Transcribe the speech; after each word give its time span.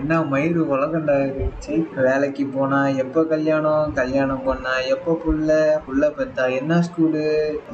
என்ன 0.00 0.20
மயிறு 0.32 0.60
உலகண்டா 0.72 1.14
இது 1.26 1.44
சீ, 1.58 1.74
வேலைக்கு 2.06 2.46
போனா 2.46 2.88
எப்போ 3.02 3.24
கல்யாணம்? 3.24 3.92
கல்யாணம் 3.92 4.44
பண்ணா 4.44 4.78
எப்போ 4.94 5.12
புள்ள? 5.24 5.48
புள்ள 5.86 6.12
பெத்தா 6.18 6.44
என்ன 6.56 6.80
ஸ்கூலு? 6.80 7.24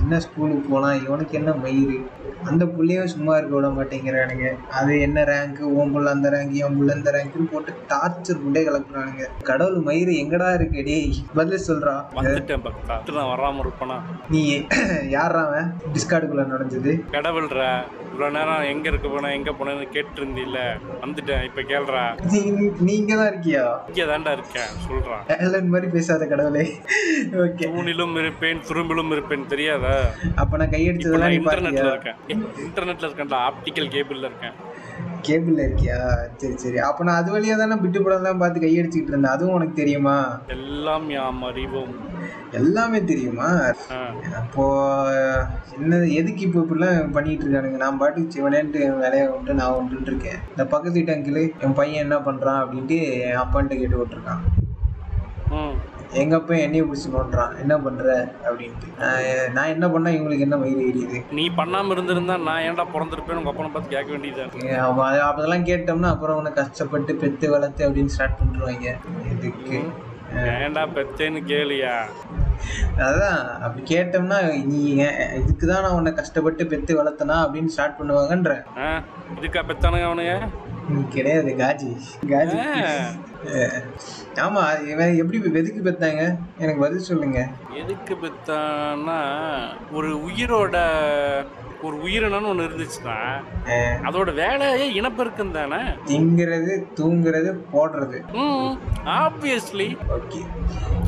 என்ன 0.01 0.21
ஸ்கூலுக்கு 0.21 0.69
போனா 0.69 0.95
இவனுக்கு 0.95 1.39
என்ன 1.39 1.53
மயிறு 1.65 1.99
அந்த 2.45 2.65
புள்ளையும் 2.67 3.05
சும்மா 3.05 3.37
இருக்க 3.37 3.55
விட 3.57 3.69
மாட்டேங்கிறானுங்க. 3.69 4.49
அது 4.71 5.01
என்ன 5.01 5.25
ரேங்க் 5.25 5.61
உன் 5.77 5.93
புள்ள 5.95 6.09
அந்த 6.11 6.31
ரேங்க் 6.31 6.55
என் 6.59 6.77
புள்ள 6.79 6.97
இந்த 6.97 7.11
ரேங்க்னு 7.11 7.49
போட்டு 7.53 7.73
டார்ச்சர் 7.89 8.43
புண்டே 8.43 8.63
கலப்புறானுங்க 8.65 9.27
கடவுள் 9.43 9.79
மயிறு 9.81 10.15
எங்கடா 10.23 10.55
இருக்கு 10.55 10.83
டேய்? 10.85 11.11
பதில் 11.35 11.67
சொல்றா. 11.69 11.95
வராம 13.33 13.63
இருப்பேனா? 13.65 13.99
நீ 14.31 14.43
யாரா 15.17 15.43
அவன்? 15.47 15.71
டிஸ்கார்டுக்குள்ள 15.95 16.47
நடந்தது 16.47 16.93
கடவுள்ற. 17.11 17.61
இவ்வளவு 18.17 18.37
நேரம் 18.39 18.69
எங்க 18.73 18.89
இருக்க 18.89 19.09
போன 19.09 19.33
எங்க 19.33 19.51
போனேன்னு 19.51 19.87
கேட்டு 19.89 20.19
இருந்தீல்ல 20.23 20.61
வந்துட்டேன் 21.03 21.43
இப்ப 21.45 21.63
கேள்றா. 21.73 22.03
நீங்க 22.89 23.11
தான் 23.17 23.29
இருக்கியா? 23.33 23.65
இங்க 23.91 24.05
தாண்டா 24.11 24.33
இருக்கேன் 24.33 24.71
சொல்றான். 24.85 25.25
ஏலன் 25.47 25.69
மாதிரி 25.69 25.91
பேசாத 25.93 26.27
கடவுளே. 26.27 26.65
ஓகே. 27.45 27.67
தூணிலும் 27.67 28.17
இருப்பேன் 28.17 28.63
துரும்பிலும் 28.69 29.13
இருப்பேன் 29.13 29.47
தெரியாதா? 29.47 29.95
அப்ப 30.37 30.57
நான் 30.57 30.73
இன்டர்நெட்ல 30.79 31.43
பாத்தியா? 31.43 31.93
இருக்கேன். 31.93 32.43
இன்டர்நெட்ல 32.67 33.09
இருக்கேன்டா 33.09 33.41
ஆப்டிக்கல் 33.49 33.93
கேபிள்ல 33.97 34.31
இருக்கேன். 34.31 34.57
கேபிள்ல 35.29 35.61
இருக்கியா? 35.67 35.99
சரி 36.37 36.57
சரி. 36.57 36.79
அப்ப 36.89 37.05
நான் 37.05 37.21
அது 37.21 37.31
வழியா 37.35 37.57
தானே 37.57 37.77
பிட்டு 37.83 38.03
படம் 38.03 38.27
தான் 38.29 38.41
பார்த்து 38.43 38.65
கையடிச்சிட்டு 38.65 39.13
இருந்தேன். 39.13 39.35
அதுவும் 39.37 39.55
உனக்கு 39.55 39.75
தெரியுமா? 39.83 40.17
எல்லாம் 40.57 41.09
யாம் 41.11 41.43
அறிவோம். 41.43 41.95
எல்லாமே 42.61 42.99
தெரியுமா. 43.05 43.49
அப்போ 44.41 44.67
என்ன 45.77 46.01
எதுக்கு 46.21 46.45
இப்போ 46.47 46.61
இப்படிலாம் 46.61 47.13
பண்ணிட்டு 47.17 47.45
இருக்கானுங்க? 47.47 47.83
நான் 47.85 48.01
பாட்டுக்கு 48.03 48.35
சிவனேன்ட்டு 48.37 48.85
என் 48.89 49.03
வேலையை 49.05 49.27
உண்டு 49.29 49.59
நான் 49.61 49.77
உண்டுன்னு 49.79 50.11
இருக்கேன். 50.13 50.41
இந்த 50.51 50.67
பக்கத்து 50.75 50.99
வீட்டு 50.99 51.17
அங்கிள் 51.17 51.43
என் 51.67 51.79
பையன் 51.81 52.05
என்ன 52.05 52.19
பண்றான் 52.29 52.63
அப்படின்ட்டு 52.63 52.99
என் 53.27 53.43
அப்பான்ட்டு 53.45 53.81
கேட்டு 53.83 54.01
விட்டுருக்கான். 54.01 54.45
எங்க 56.13 56.37
அப்பா 56.37 56.55
என்னைய 56.55 56.85
பிடிச்சி 56.85 57.13
நோண்டுறான் 57.13 57.61
என்ன 57.61 57.79
பண்ற? 57.79 58.29
அப்படின்ட்டு. 58.45 59.51
நான் 59.51 59.67
என்ன 59.67 59.91
பண்ணா 59.91 60.11
இவங்களுக்கு 60.11 60.39
என்ன 60.39 60.57
மயிறு 60.57 60.87
எரியுது? 60.87 61.25
நீ 61.31 61.49
பண்ணாம 61.49 61.91
இருந்திருந்தா 61.91 62.37
நான் 62.37 62.63
ஏன்டா 62.63 62.85
பிறந்திருப்பேன் 62.95 63.35
உங்க 63.35 63.51
அப்பனை 63.51 63.73
பார்த்து 63.73 63.89
கேட்க 63.89 64.11
வேண்டியது 64.11 64.43
அத- 64.79 65.25
அதெல்லாம் 65.25 65.67
கேட்டோம்னா 65.67 66.09
அப்புறம் 66.09 66.37
உன்னை 66.37 66.53
கஷ்டப்பட்டு 66.53 67.15
பெத்து 67.15 67.51
வளர்த்து 67.51 67.89
அப்படின்னு 67.89 68.07
ஸ்டார்ட் 68.07 68.39
பண்ணிருவாங்க. 68.39 68.97
இதுக்கு 69.33 69.79
ஏன்டா 70.37 70.89
பெத்தேன்னு 70.95 71.41
கேளியா? 71.47 71.95
அதான் 72.97 73.59
அப்படி 73.61 73.97
கேட்டோம்னா 73.97 74.65
நீ 74.65 74.85
இதுக்கு 75.35 75.67
தான் 75.67 75.83
நான் 75.83 75.91
உன்னை 75.91 76.13
கஷ்டப்பட்டு 76.13 76.67
பெத்து 76.67 77.05
வளர்த்தனா 77.05 77.37
அப்படின்னு 77.45 77.67
ஸ்டார்ட் 77.67 78.01
பண்ணுவாங்கன்ற. 78.01 78.53
இதுக்கா 79.41 79.63
பெத்தானுங்க 79.63 80.07
அவனுங்க? 80.07 80.35
கிடையாது 81.09 81.51
காஜி. 81.51 81.91
காஜி 82.27 82.59
ஆமா 84.35 84.87
இவன் 84.87 85.17
எப்படி 85.17 85.41
எதுக்கு 85.55 85.91
பெத்தாங்க? 85.91 86.39
எனக்கு 86.59 86.81
பதில் 86.81 87.09
சொல்லுங்க. 87.11 87.49
எதுக்கு 87.75 88.17
பெத்தான்னா 88.23 89.19
ஒரு 89.93 90.21
உயிரோட 90.29 90.77
ஒரு 91.87 91.97
உயிரினம்னு 92.05 92.51
ஒன்று 92.51 92.67
இருந்துச்சுன்னா 92.69 93.17
அதோட 94.07 94.31
வேலையே 94.35 94.87
இனப்பெருக்கம் 94.97 95.55
தானே? 95.55 95.81
திங்கிறது 96.09 96.75
தூங்குறது 96.99 97.51
போடுறது. 97.73 98.19
ம் 98.41 98.75
ஆப்வியஸ்லி 99.19 99.89
ஓகே. 100.17 100.41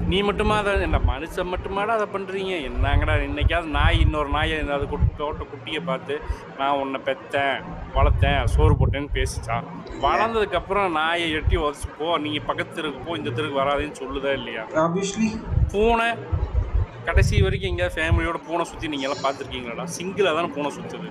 நீ 0.09 0.19
மட்டுமா 0.27 0.55
அதை 0.61 0.73
என்ன 0.85 0.99
மனுஷன் 1.09 1.51
மட்டுமாடா 1.51 1.95
அதை 1.97 2.07
பண்ணுறீங்க 2.13 2.53
என்னங்கடா 2.69 3.15
இன்னைக்காவது 3.25 3.69
நாய் 3.75 4.03
இன்னொரு 4.05 4.31
நாயை 4.31 4.59
அது 4.77 4.87
தோட்ட 5.19 5.43
குட்டியை 5.51 5.81
பார்த்து 5.85 6.15
நான் 6.59 6.79
உன்னை 6.81 7.01
பெத்தேன் 7.09 7.59
வளர்த்தேன் 7.97 8.41
சோறு 8.55 8.75
போட்டேன்னு 8.79 9.11
பேசிச்சான் 9.17 9.67
வளர்ந்ததுக்கப்புறம் 10.05 10.89
நாயை 10.97 11.29
எட்டி 11.39 11.57
உதச்சு 11.63 11.89
போ 11.99 12.09
நீங்கள் 12.25 12.47
பக்கத்து 12.49 12.77
தெருக்கு 12.79 13.01
போ 13.01 13.17
இந்த 13.17 13.31
தெருக்கு 13.31 13.61
வராதேன்னு 13.61 14.01
சொல்லுதா 14.03 14.33
இல்லையா? 14.39 14.65
ஆப்வியஸ்லி 14.83 15.29
பூனை 15.73 16.09
கடைசி 17.09 17.37
வரைக்கும் 17.45 17.71
எங்கேயாவது 17.71 17.95
ஃபேமிலியோட 17.97 18.39
பூனை 18.47 18.65
சுற்றி 18.71 18.87
நீங்கள் 18.93 19.09
எல்லாம் 19.09 19.25
பார்த்துருக்கீங்களாடா? 19.25 19.85
சிங்கிளாக 19.97 20.33
தானே 20.39 20.49
பூனை 20.55 20.71
சுற்றுது 20.77 21.07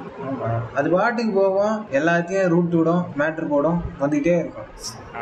அது 0.80 0.88
பாட்டுக்கு 0.96 1.32
போவோம் 1.40 1.76
எல்லாத்தையும் 1.98 2.50
ரூட் 2.54 2.76
விடும் 2.80 3.04
மேட்ரு 3.20 3.46
போடும் 3.54 3.80
வந்துகிட்டே 4.02 4.34
இருக்கும். 4.42 4.68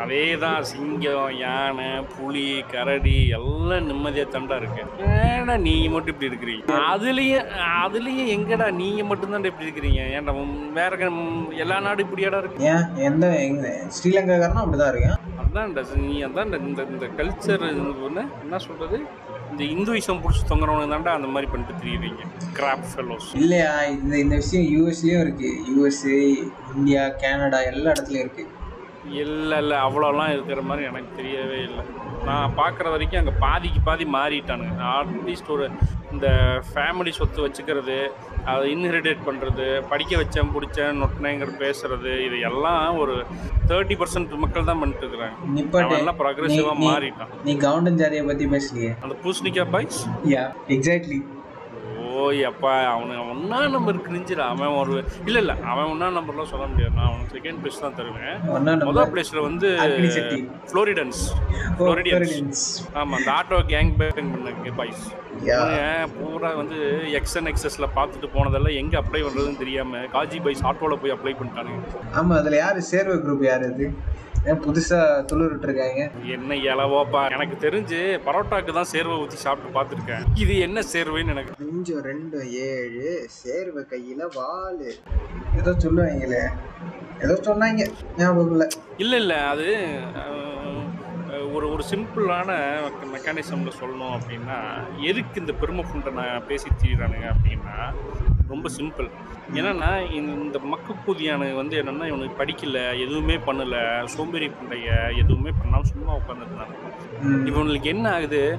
அதே 0.00 0.24
தான் 0.44 0.66
சிங்கம் 0.70 1.30
யானை 1.42 1.88
புலி 2.14 2.46
கரடி 2.72 3.16
எல்லாம் 3.38 3.86
நிம்மதியாக 3.90 4.32
தண்டா 4.34 4.56
இருக்கு. 4.62 4.82
ஏன்னா 5.30 5.54
நீங்க 5.66 5.88
மட்டும் 5.94 6.12
இப்படி 6.14 6.30
இருக்கிறீங்க? 6.30 6.80
அதுலயும் 6.92 7.48
அதுலயும் 7.84 8.32
எங்கடா 8.36 8.66
நீங்க 8.82 9.04
மட்டும்தான் 9.10 9.50
இப்படி 9.52 9.68
இருக்கிறீங்க? 9.68 10.02
ஏன்டா 10.16 10.34
வேற 10.80 11.10
எல்லா 11.64 11.78
நாடும் 11.86 12.06
இப்படியாடா 12.06 12.40
இருக்கு? 12.44 12.66
ஏன் 12.72 12.86
எந்த 13.08 13.26
ஸ்ரீலங்காக்காரனும் 13.98 14.64
அப்படிதான் 14.64 14.92
இருக்கேன். 14.94 15.16
அதான்டா 15.44 15.84
நீ 16.08 16.16
அதான் 16.28 16.58
இந்த 16.68 16.82
இந்த 16.94 17.08
கல்ச்சர் 17.20 17.66
என்ன 17.70 18.58
சொல்றது? 18.68 18.98
இந்த 19.50 19.62
இந்துவிசம் 19.64 20.20
பிடிச்சி 20.22 20.42
தொங்குறவங்க 20.48 20.86
தான்டா 20.92 21.12
அந்த 21.18 21.28
மாதிரி 21.34 21.50
பண்ணிட்டு 21.52 21.74
தெரியுறீங்க. 21.82 22.22
கிராப் 22.58 22.84
ஃபெலோஸ் 22.92 23.28
இல்லையா 23.34 23.72
இந்த 23.84 24.18
இந்த 24.18 24.34
விஷயம் 24.34 24.68
யூஎஸ்லயும் 24.74 25.20
இருக்கு. 25.20 25.50
யூஎஸ்ஏ 25.70 26.20
இந்தியா 26.76 27.08
கனடா 27.08 27.60
எல்லா 27.72 27.90
இடத்துலயும் 27.90 28.24
இருக்கு. 28.26 28.46
இல்லை 29.22 29.58
இல்லை 29.58 29.76
அவ்வளோலாம் 29.76 30.32
இருக்கிற 30.32 30.62
மாதிரி 30.62 30.86
எனக்கு 30.86 31.22
தெரியவே 31.22 31.58
இல்லை. 31.68 31.84
நான் 32.28 32.54
பார்க்குற 32.60 32.86
வரைக்கும் 32.94 33.20
அங்கே 33.20 33.34
பாதிக்கு 33.44 33.80
பாதி 33.88 34.04
மாறிட்டானுங்க. 34.16 34.76
அட்லீஸ்ட் 34.96 35.52
ஒரு 35.56 35.66
இந்த 36.14 36.26
ஃபேமிலி 36.68 37.12
சொத்து 37.18 37.40
வச்சுக்கிறது 37.44 37.96
அதை 38.50 38.64
இன்ஹெரிடேட் 38.74 39.22
பண்ணுறது 39.28 39.66
படிக்க 39.92 40.12
வச்சேன் 40.22 40.52
பிடிச்சேன் 40.56 40.98
நொட்டினேங்கிற 41.02 41.52
பேசுறது 41.62 42.12
இது 42.26 42.38
எல்லாம் 42.50 42.98
ஒரு 43.02 43.14
தேர்ட்டி 43.70 43.96
பர்சன்ட் 44.02 44.34
மக்கள் 44.44 44.68
தான் 44.70 44.82
பண்ணிட்டு 44.82 45.04
இருக்கிறாங்க. 45.04 45.96
எல்லாம் 46.00 46.20
ப்ரொக்ரெசிவாக 46.22 46.76
மாறிட்டான். 46.88 47.32
நீ 47.48 47.54
கவுண்டன் 47.66 48.00
ஜாதியை 48.02 48.24
பத்தி 48.30 48.46
பேசலையே? 48.56 48.92
அந்த 49.04 49.16
பூசணிக்கா 49.24 49.66
பாய்ஸ் 49.76 50.02
யா 50.34 50.44
எக்ஸாக்ட்லி 50.76 51.18
ஓய் 52.18 52.40
அப்பா 52.50 52.72
அவனுக்கு 52.92 53.22
ஒன்றா 53.32 53.60
நம்பர் 53.74 53.96
கிரிஞ்சிடா 54.06 54.44
அவன் 54.52 54.74
ஒரு 54.80 54.94
இல்லை 55.28 55.40
இல்லை 55.44 55.54
அவன் 55.70 55.90
ஒன்றா 55.92 56.08
நம்பர்லாம் 56.18 56.50
சொல்ல 56.52 56.66
முடியாது. 56.72 56.94
நான் 56.98 57.08
அவனுக்கு 57.10 57.34
செகண்ட் 57.36 57.60
பிளேஸ் 57.62 57.82
தான் 57.84 57.96
தருவேன். 57.98 58.34
முதல் 58.88 59.10
பிளேஸில் 59.12 59.46
வந்து 59.48 59.68
ஃப்ளோரிடன்ஸ் 60.72 61.22
ஃப்ளோரிடியன்ஸ் 61.78 62.64
ஆமாம் 63.00 63.16
அந்த 63.20 63.30
ஆட்டோ 63.38 63.60
கேங் 63.72 63.92
பேங் 64.00 64.32
பண்ண 64.34 64.74
பாய்ஸ் 64.80 65.04
பூரா 66.16 66.50
வந்து 66.60 66.76
எக்ஸ்என் 67.18 67.48
எக்ஸஸ்ல 67.52 67.86
பார்த்துட்டு 67.96 68.28
போனதெல்லாம் 68.36 68.78
எங்கே 68.82 68.96
அப்ளை 69.02 69.20
பண்ணுறதுன்னு 69.24 69.62
தெரியாமல் 69.62 70.06
காஜி 70.14 70.38
பைஸ் 70.46 70.62
ஆட்டோவில் 70.70 71.00
போய் 71.02 71.14
அப்ளை 71.16 71.34
பண்ணிட்டானுங்க. 71.40 71.80
ஆமா 72.18 72.34
அதுல 72.40 72.56
யாரு? 72.64 72.80
சேர்வை 72.92 73.16
குரூப் 73.24 73.44
யாரு 73.50 73.66
அது? 73.72 73.86
ஏன் 74.50 74.60
புதுசா 74.64 74.98
துளிர்ட்டு 75.30 75.66
இருக்காங்க 75.68 76.02
என்ன 76.34 76.54
இலவோப்பா 76.54 77.22
எனக்கு 77.36 77.56
தெரிஞ்சு 77.64 78.00
பரோட்டாக்கு 78.26 78.72
தான் 78.72 78.90
சேர்வை 78.92 79.14
ஊற்றி 79.22 79.36
சாப்பிட்டு 79.36 79.70
பார்த்துருக்கேன். 79.76 80.24
இது 80.42 80.54
என்ன 80.66 80.82
சேர்வைன்னு 80.92 81.32
எனக்கு 81.34 81.56
கொஞ்சம் 81.62 82.02
ரெண்டு 82.02 82.38
ஏழு 82.68 83.08
சேர்வை 83.40 83.82
கையில 83.92 84.28
வாலு. 84.38 84.90
ஏதோ 85.60 85.72
சொல்லுவாங்களே. 85.84 86.42
ஏதோ 87.24 87.34
சொன்னாங்க. 87.48 87.82
ஞாபகம் 88.18 88.50
இல்லை. 88.50 88.68
இல்லை 88.96 89.18
இல்லை 89.18 89.38
அது 89.52 89.68
ஒரு 91.54 91.66
ஒரு 91.72 91.84
சிம்பிளான 91.90 92.50
மெக்கானிசமில் 93.14 93.78
சொல்லணும் 93.80 94.14
அப்படின்னா 94.16 94.58
எதுக்கு 95.00 95.40
இந்த 95.40 95.52
பெருமை 95.52 95.84
புண்டை 95.90 96.12
நான் 96.12 96.46
பேசி 96.46 96.68
தீரானுங்க 96.82 97.28
அப்படின்னா 97.34 97.76
ரொம்ப 98.48 98.68
சிம்பிள். 98.76 99.08
என்னன்னா 99.54 100.10
இந்த 100.10 100.60
மக்குப்பூதியானு 100.72 101.54
வந்து 101.54 101.82
என்னன்னா 101.82 102.06
இவனுக்கு 102.06 102.44
படிக்கல 102.44 102.80
எதுவுமே 103.04 103.36
பண்ணல 103.36 104.04
சோம்பேறி 104.04 104.48
புண்டைய 104.48 105.16
எதுவுமே 105.16 105.52
பண்ணாமல் 105.60 105.90
சும்மா 105.92 106.14
உட்காந்துருந்தாங்க. 106.14 106.76
இவனுக்கு 107.46 107.88
என்ன 107.88 108.12
ஆகுது? 108.12 108.58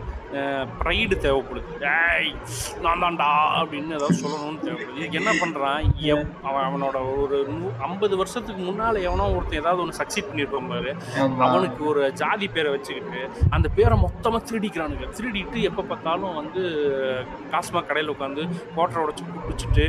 ப்ரைடு 0.80 1.16
தேவைப்படுது. 1.26 1.74
ஏய் 1.96 2.32
நான் 2.86 3.04
தான்டா 3.04 3.30
அப்படின்னு 3.60 3.98
ஏதாவது 3.98 4.22
சொல்லணும்னு 4.22 4.66
தேவைப்படுது. 4.68 4.98
இதுக்கு 5.00 5.20
என்ன 5.22 5.32
பண்ணுறான் 5.42 5.86
அவன் 6.50 6.66
அவனோட 6.68 6.98
ஒரு 7.24 7.38
நூ 7.54 7.70
ஐம்பது 7.88 8.18
வருஷத்துக்கு 8.22 8.62
முன்னால் 8.70 9.04
எவனோ 9.08 9.28
ஒருத்தன் 9.36 9.62
ஏதாவது 9.64 9.82
ஒன்று 9.84 10.00
சக்சீட் 10.02 10.30
பண்ணியிருப்பான் 10.30 10.72
பாரு. 10.74 10.92
அவனுக்கு 11.48 11.84
ஒரு 11.92 12.04
ஜாதி 12.22 12.50
பேரை 12.56 12.72
வச்சுக்கிட்டு 12.76 13.22
அந்த 13.58 13.68
பேரை 13.78 13.98
மொத்தமாக 14.06 14.42
திருடிக்கிறானுங்க. 14.50 15.08
திருடிட்டு 15.20 15.62
எப்போ 15.70 15.86
பார்த்தாலும் 15.92 16.38
வந்து 16.42 16.64
காஸ்மா 17.54 17.82
கடையில் 17.90 18.14
உட்காந்து 18.16 18.44
கோட்டரை 18.76 19.04
உடச்சி 19.06 19.24
குடிச்சிட்டு 19.48 19.86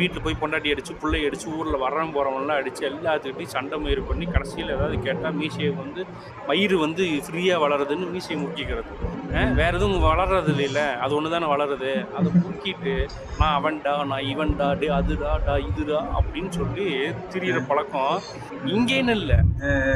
வீட்டில் 0.00 0.24
போய் 0.24 0.40
பொண்டாட்டி 0.42 0.72
அடிச்சு 0.74 0.94
பிள்ளை 1.02 1.22
அடிச்சு 1.28 1.48
ஊரில் 1.56 1.82
வரவன் 1.84 2.14
போகிறவன்லாம் 2.16 2.60
அடிச்சு 2.62 2.82
எல்லாத்துக்கிட்டையும் 2.90 3.54
சண்டை 3.56 3.78
மயிறு 3.84 4.02
பண்ணி 4.10 4.26
கடைசியில் 4.34 4.74
ஏதாவது 4.76 4.98
கேட்டால் 5.06 5.36
மீசையை 5.40 5.72
வந்து 5.82 6.02
மயிறு 6.50 6.78
வந்து 6.86 7.04
ஃப்ரீயாக 7.26 7.62
வளருதுன்னு 7.64 8.12
மீசையை 8.14 8.38
முக்கிக்கிறது 8.44 8.92
வேற 9.58 9.72
எதுவும் 9.78 10.04
வளர்றது 10.06 10.50
இல்லைல்ல 10.54 10.80
அது 11.02 11.12
ஒன்று 11.16 11.32
தானே 11.34 11.46
வளருது. 11.52 11.90
அதை 12.18 12.28
முக்கிட்டு 12.44 12.94
நான் 13.40 13.56
அவன்டா 13.58 13.92
நான் 14.10 14.28
இவன்டா 14.32 14.68
டே 14.80 14.88
அதுடா 14.98 15.32
டா 15.46 15.54
இதுடா 15.68 16.00
அப்படின்னு 16.18 16.50
சொல்லி 16.58 16.86
திரியிற 17.32 17.58
பழக்கம் 17.68 18.16
இங்கேன்னு 18.74 19.14
இல்லை. 19.20 19.38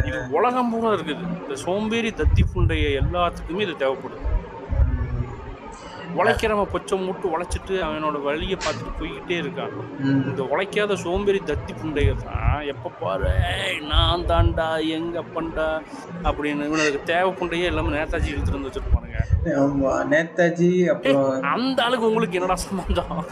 இது 0.09 0.21
உலகம் 0.39 0.71
பூரா 0.75 0.93
இருக்குது. 0.97 1.25
இந்த 1.41 1.57
சோம்பேறி 1.65 2.13
தத்தி 2.21 2.45
புண்டைய 2.53 2.87
எல்லாத்துக்குமே 3.03 3.67
இது 3.67 3.77
தேவைப்படுது. 3.85 4.23
உழைக்கிறவன் 6.21 6.71
பொச்சம் 6.73 7.05
மூட்டு 7.07 7.27
உழைச்சிட்டு 7.35 7.75
அவனோட 7.87 8.17
வழியை 8.27 8.57
பார்த்துட்டு 8.59 8.99
போய்கிட்டே 8.99 9.37
இருக்கான். 9.43 9.73
இந்த 10.29 10.43
உழைக்காத 10.53 10.97
சோம்பேறி 11.05 11.41
தத்தி 11.49 11.73
புண்டைய 11.81 12.11
தான் 12.27 12.61
எப்போ 12.73 12.91
பாரு 13.01 13.33
நான் 13.93 14.27
தாண்டா 14.31 14.69
எங்க 14.99 15.17
அப்பன்டா 15.25 15.67
அப்படின்னு 16.29 16.69
இவனுக்கு 16.71 17.03
தேவை 17.13 17.33
புண்டையே 17.41 17.71
எல்லாமே 17.73 17.97
நேதாஜி 17.97 18.33
இழுத்துட்டு 18.35 18.59
வந்து 18.59 18.71
வச்சிருப்பானுங்க 18.71 19.03
ஆமா 19.03 19.04
நேதாஜி 19.47 20.89
அப்புறம் 20.89 21.43
அந்த 21.43 21.83
ஆளுக்கு 21.83 22.07
உங்களுக்கு 22.07 22.35
என்னடா 22.35 22.55
சம்பந்தம்? 22.55 23.25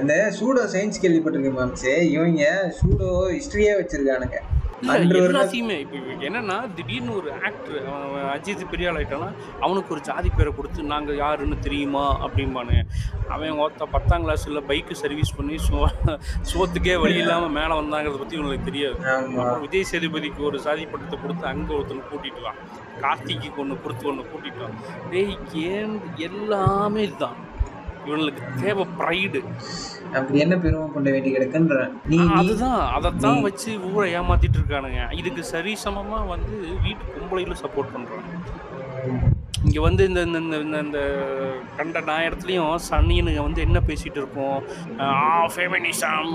இந்த 0.00 0.32
சூடோ 0.38 0.64
சயின்ஸ் 0.72 1.00
கேள்விப்பட்டிருக்கேன் 1.02 1.58
மேம்ஸே 1.60 2.02
இவங்க 2.10 2.72
சூடோ 2.80 3.08
ஹிஸ்டரியே 3.36 3.72
வச்சிருக்கானுங்க. 3.80 4.38
எல்லாத்தையுமே 4.82 5.76
இப்போ 5.84 5.96
என்னன்னா 6.28 6.56
திடீர்னு 6.76 7.12
ஒரு 7.20 7.30
ஆக்டர் 7.48 7.78
அஜித் 8.34 8.64
பெரிய 8.70 8.88
ஆள் 8.90 8.98
ஆயிட்டானா 9.00 9.28
அவனுக்கு 9.64 9.92
ஒரு 9.94 10.02
ஜாதி 10.08 10.30
பேரை 10.30 10.52
கொடுத்து 10.52 10.86
நாங்கள் 10.92 11.18
யாருன்னு 11.22 11.56
தெரியுமா? 11.66 12.04
அப்படிம்பானு 12.26 12.76
அவன் 13.34 13.60
ஒருத்த 13.64 13.86
பத்தாம் 13.94 14.24
கிளாஸில் 14.24 14.66
பைக்கு 14.70 14.94
சர்வீஸ் 15.02 15.36
பண்ணி 15.38 15.56
சோ 15.66 15.80
சோத்துக்கே 16.52 16.96
வழி 17.02 17.18
இல்லாமல் 17.22 17.54
மேலே 17.58 17.74
வந்தாங்கிறத 17.80 18.18
பற்றி 18.22 18.38
இவனுக்கு 18.40 18.68
தெரியாது. 18.70 18.96
விஜய் 19.64 19.88
சேதுபதிக்கு 19.90 20.42
ஒரு 20.50 20.58
சாதி 20.66 20.86
பட்டத்தை 20.92 21.18
கொடுத்து 21.24 21.46
அங்கே 21.52 21.74
ஒருத்தனை 21.78 22.02
கூட்டிட்டு 22.10 22.42
வா. 22.46 22.54
கார்த்திக்கு 23.04 23.60
ஒன்று 23.64 23.82
கொடுத்து 23.84 24.08
ஒன்று 24.12 24.30
கூட்டிட்டு 24.32 24.62
வா. 24.64 24.70
டேய் 25.12 25.36
ஏன் 25.70 25.96
எல்லாமே 26.28 27.02
இதுதான்? 27.08 27.38
இவனுக்கு 28.06 28.42
தேவை 28.62 28.86
ப்ரைடு 28.98 29.40
அப்படி 30.14 30.38
என்ன 30.38 30.56
பெருமை 30.56 30.92
கொண்ட 30.92 31.10
வேண்டி 31.10 31.36
கிடக்குன்ற 31.36 31.76
நீ 32.06 32.18
அதுதான் 32.34 32.80
அதைத்தான் 32.92 33.42
வச்சு 33.42 33.80
ஊரை 33.80 34.14
ஏமாத்திட்டு 34.14 34.58
இருக்கானுங்க. 34.60 35.12
இதுக்கு 35.12 35.44
சரிசமமா 35.52 36.26
வந்து 36.26 36.56
வீட்டு 36.82 37.04
பொம்பளைகளும் 37.14 37.62
சப்போர்ட் 37.64 37.92
பண்றாங்க. 37.92 38.30
இங்க 39.58 39.80
வந்து 39.80 40.02
இந்த 40.04 40.20
இந்த 40.26 40.38
இந்த 40.40 40.78
இந்த- 40.78 41.00
கண்ட 41.76 41.98
நாயடத்துலயும் 42.00 42.68
சன்னியனுங்க 42.86 43.40
வந்து 43.42 43.60
என்ன 43.60 43.78
பேசிட்டு 43.80 44.16
இருப்போம் 44.16 44.56
ஆ 45.00 45.08
ஃபெமினிசம் 45.46 46.30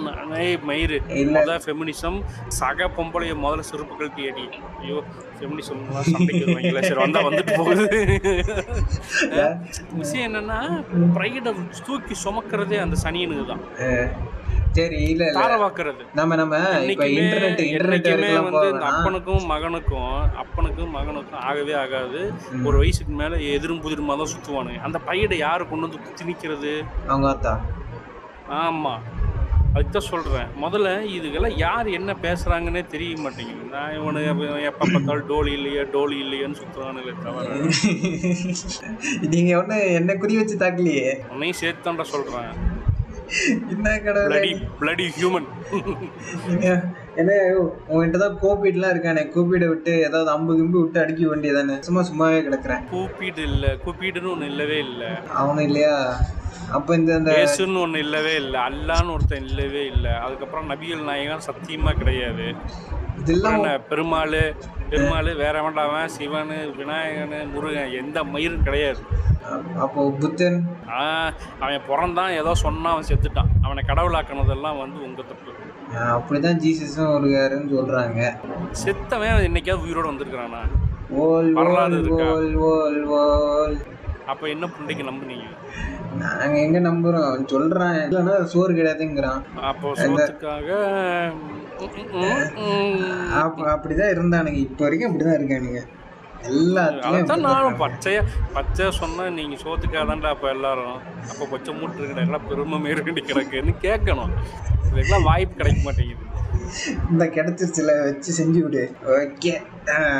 மயிறு. 0.65 0.97
முதல் 1.31 1.61
ஃபெமினிசம் 1.63 2.17
சக 2.57 2.89
பொம்பளைய 2.97 3.33
முதல்ல 3.37 3.65
செருப்பு 3.65 3.95
கழட்டி 3.95 4.29
அடி 4.29 4.45
ஐயோ 4.81 4.99
ஃபெமினிசம் 5.37 5.81
சண்டைக்கு 6.09 6.43
வருவாங்களா 6.43 6.83
சரி 6.83 7.01
வந்தா 7.01 7.21
வந்துட்டு 7.27 7.55
போகுது. 7.57 7.85
விஷயம் 9.95 10.27
என்னன்னா 10.29 10.59
ப்ரைடை 11.15 11.53
தூக்கி 11.83 12.15
சுமக்கிறதே 12.25 12.79
அந்த 12.79 12.97
சனியனுக்கு 13.03 13.45
தான். 13.45 13.63
சரி 14.75 14.99
இல்ல 15.05 15.25
தாரவாக்குறது 15.35 16.03
நம்ம 16.13 16.35
நம்ம 16.35 16.55
இப்ப 16.85 17.05
இன்டர்நெட் 17.15 17.61
இன்டர்நெட் 17.67 18.09
வந்து 18.47 18.67
அப்பனுக்கும் 18.89 19.45
மகனுக்கும் 19.51 20.13
அப்பனுக்கும் 20.43 20.93
மகனுக்கும் 20.95 21.43
ஆகவே 21.43 21.73
ஆகாது. 21.73 22.21
ஒரு 22.65 22.75
வயசுக்கு 22.77 23.13
மேல 23.13 23.39
எதிரும் 23.49 23.83
புதிருமா 23.83 24.17
தான் 24.17 24.33
சுத்துவானுங்க 24.33 24.81
அந்த 24.81 24.99
பையனை 25.07 25.37
யாரு 25.39 25.63
கொண்டு 25.67 25.87
வந்து 25.87 26.03
குத்தி 26.05 26.25
நிக்கிறது? 26.25 26.73
அவங்க 27.07 27.27
ஆத்தா 27.27 27.53
ஆமா. 28.61 28.95
அதுதான் 29.75 30.07
சொல்றேன். 30.09 30.49
முதல்ல 30.61 30.89
இதுக்கெல்லாம் 31.15 31.57
யார் 31.57 31.87
என்ன 31.89 32.11
பேசுறாங்கன்னே 32.21 32.83
தெரிய 32.87 33.15
மாட்டேங்குது. 33.17 33.65
நான் 33.73 33.95
இவனு 33.95 34.21
எப்ப 34.69 34.85
பார்த்தாலும் 34.85 35.27
டோலி 35.27 35.51
இல்லையா 35.51 35.83
டோலி 35.93 36.17
இல்லையான்னு 36.25 36.59
சுத்துறானுங்களே 36.61 37.15
தவிர. 37.25 37.49
நீங்க 39.33 39.51
ஒண்ணு 39.59 39.77
என்ன 39.99 40.15
குறி 40.15 40.35
வச்சு 40.37 40.57
தாக்கலையே. 40.57 41.09
உன்னையும் 41.33 41.59
சேர்த்து 41.61 41.85
தான்டா 41.87 42.05
சொல்றேன். 42.13 42.53
என்ன 43.73 43.87
கடவுளே? 43.99 44.31
பிளடி 44.31 44.51
பிளடி 44.79 45.05
ஹியூமன் 45.17 45.47
என்ன 47.15 47.33
உங்ககிட்ட 47.87 48.17
தான் 48.17 48.39
கோபிட்லாம் 48.41 48.93
இருக்கானே. 48.93 49.21
கோபிடை 49.35 49.67
விட்டு 49.67 49.91
ஏதாவது 49.99 50.29
அம்பு 50.29 50.55
கிம்பு 50.55 50.81
விட்டு 50.81 50.99
அடிக்க 50.99 51.35
வேண்டியதானே. 51.35 51.79
சும்மா 51.79 52.01
சும்மாவே 52.01 52.39
கிடக்குறேன். 52.47 52.81
கூப்பீடு 52.89 53.41
இல்ல. 53.41 53.67
கூப்பீடுன்னு 53.85 54.33
ஒண்ணு 54.33 54.45
இல்லவே 54.45 54.77
இல்லை. 54.77 55.07
அவனு 55.41 55.59
இல்லையா? 55.59 55.93
அப்ப 56.71 56.95
இந்த 56.95 57.15
இந்த 57.15 57.31
இயேசுன்னு 57.31 57.81
ஒண்ணு 57.85 57.97
இல்லவே 57.97 58.35
இல்லை. 58.35 58.59
அல்லான்னு 58.59 59.13
ஒருத்தன் 59.13 59.45
இல்லவே 59.45 59.85
இல்லை. 59.85 60.11
அதுக்கப்புறம் 60.11 60.69
நபிகள் 60.69 61.07
நாயகம் 61.09 61.45
சத்தியமா 61.47 61.97
கிடையாது. 61.97 62.47
இதெல்லாம் 63.19 63.61
பெருமாள் 63.89 64.39
பெருமாள் 64.89 65.29
வேற 65.35 65.61
வேண்டாம 65.61 66.05
சிவன் 66.05 66.53
விநாயகன் 66.77 67.51
முருகன் 67.53 67.91
எந்த 67.91 68.23
மயிரும் 68.23 68.63
கிடையாது. 68.63 69.01
அப்போ 69.77 70.11
புத்தன்? 70.19 70.59
அவன் 71.59 71.87
பிறந்தான் 71.87 72.31
ஏதோ 72.31 72.53
சொன்னான் 72.55 72.93
அவன் 72.93 73.09
செத்துட்டான். 73.09 73.51
அவனை 73.63 73.83
கடவுளாக்குனதெல்லாம் 73.87 74.81
வந்து 74.83 74.99
உங்க 75.03 75.21
தப்பு. 75.21 75.51
அப்படிதான் 75.93 76.61
ஜீசஸும் 76.63 77.13
வருகாருன்னு 77.15 77.75
சொல்றாங்க. 77.77 78.21
செத்தவன் 78.83 79.45
என்னைக்காவது 79.49 79.85
உயிரோட 79.87 80.07
வந்திருக்கிறானா? 80.11 80.61
ஓல் 81.23 81.51
வரலாறு 81.51 81.95
ஓல் 81.95 81.99
இருக்கா? 82.05 82.25
ஓல் 82.33 82.53
ஓல் 82.69 83.03
ஓல். 83.17 83.77
அப்ப 84.25 84.47
என்ன 84.47 84.69
புண்டைக்கு 84.75 85.05
நம்புனீங்க? 85.09 85.47
நாங்க 86.19 86.55
எங்க 86.59 86.79
நம்புறோம்? 86.79 87.45
சொல்றான். 87.53 87.99
இல்லைன்னா 88.09 88.43
சோறு 88.43 88.73
கிடையாதுங்கிறான். 88.73 89.41
அப்போ 89.69 89.91
சோத்துக்காக 89.91 90.69
அப்படிதான் 93.73 94.13
இருந்தானுங்க. 94.15 94.59
இப்ப 94.67 94.83
வரைக்கும் 94.83 95.11
அப்படிதான் 95.11 95.37
இருக்கானுங்க. 95.39 95.81
அதைத்தான் 97.07 97.39
நானும் 97.39 97.79
பச்சையா 97.79 98.23
பச்சை 98.53 98.91
சொன்னா 98.91 99.29
நீங்க 99.29 99.55
சோத்துக்காதான்டா 99.55 100.29
அப்ப 100.35 100.49
எல்லாரும்? 100.49 100.97
அப்ப 101.31 101.45
பச்சை 101.51 101.73
மூட்டு 101.73 101.97
இருக்கிற 101.97 102.39
பெருமை 102.39 102.79
மேற்கண்டி 102.79 103.21
கிடக்குன்னு 103.21 103.73
கேட்கணும். 103.81 104.33
இதுக்கெல்லாம் 104.91 105.23
வாய்ப்பு 105.23 105.55
கிடைக்க 105.55 105.81
மாட்டேங்குது. 105.83 106.23
இந்த 107.11 107.25
கிடைச்சிருச்சுல 107.25 107.91
வச்சு 108.05 108.31
செஞ்சு 108.37 108.59
விடு. 108.59 108.95
ஓகே. 109.05 109.61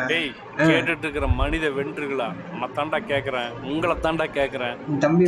டேய் 0.08 0.34
கேட்டுட்டு 0.58 1.06
இருக்கிற 1.06 1.28
மனித 1.28 1.70
வென்றுகளா? 1.70 2.28
நான் 2.60 2.76
தாண்டா 2.76 3.00
கேக்குறேன். 3.12 3.50
உங்களை 3.62 3.96
தாண்டா 4.02 4.26
கேக்குறேன். 4.40 5.00
தம்பி 5.00 5.26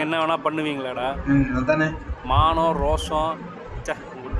என்ன 0.00 0.26
வேணா 0.26 0.36
பண்ணுவீங்களாடா? 0.44 1.08
அதானே. 1.56 1.88
மானம் 2.24 2.76
ரோஷம் 2.82 3.58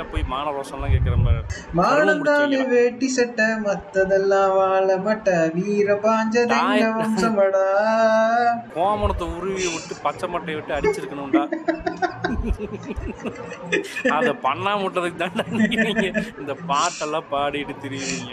உங்ககிட்ட 0.00 0.12
போய் 0.12 0.30
மான 0.32 0.52
ரோஷம்லாம் 0.56 0.92
கேட்குற 0.94 1.16
மாதிரி 1.24 1.40
மானம் 1.78 2.22
தானே 2.28 2.60
வேட்டி 2.74 3.08
சட்டை 3.16 3.46
மத்ததெல்லாம் 3.66 4.52
வாழ 4.58 4.86
மட்ட 5.06 5.28
வீர 5.56 5.88
வம்சமடா? 6.04 7.66
கோமணத்தை 8.76 9.26
உருவி 9.36 9.64
விட்டு 9.74 9.94
பச்சை 10.04 10.26
மட்டையை 10.34 10.56
விட்டு 10.58 10.76
அடிச்சிருக்கணும்டா. 10.76 11.42
அதை 14.18 14.32
பண்ணா 14.46 14.72
முட்டதுக்கு 14.82 15.28
நீங்க 15.86 16.06
இந்த 16.40 16.54
பாட்டெல்லாம் 16.70 17.28
பாடிட்டு 17.34 17.76
திரியுறீங்க. 17.84 18.32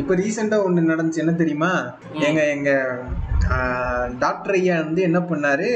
இப்ப 0.00 0.14
ரீசெண்டா 0.20 0.56
ஒண்ணு 0.66 0.90
நடந்துச்சு. 0.92 1.22
என்ன 1.24 1.34
தெரியுமா? 1.42 1.72
எங்க 2.26 2.40
எங்க 2.56 2.70
டாக்டர் 4.24 4.56
ஐயா 4.58 4.76
வந்து 4.86 5.00
என்ன 5.08 5.18
பண்ணாரு? 5.30 5.70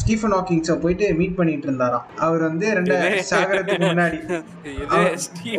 ஸ்டீஃபன் 0.00 0.34
ஹாக்கிங்ஸ 0.36 0.74
போயிட்டு 0.82 1.06
மீட் 1.20 1.36
பண்ணிட்டு 1.38 1.66
இருந்தாராம். 1.68 2.04
அவர் 2.24 2.42
வந்து 2.48 2.66
ரெண்டு 2.78 2.96
சாகரத்துக்கு 3.30 3.86
முன்னாடி. 3.90 4.18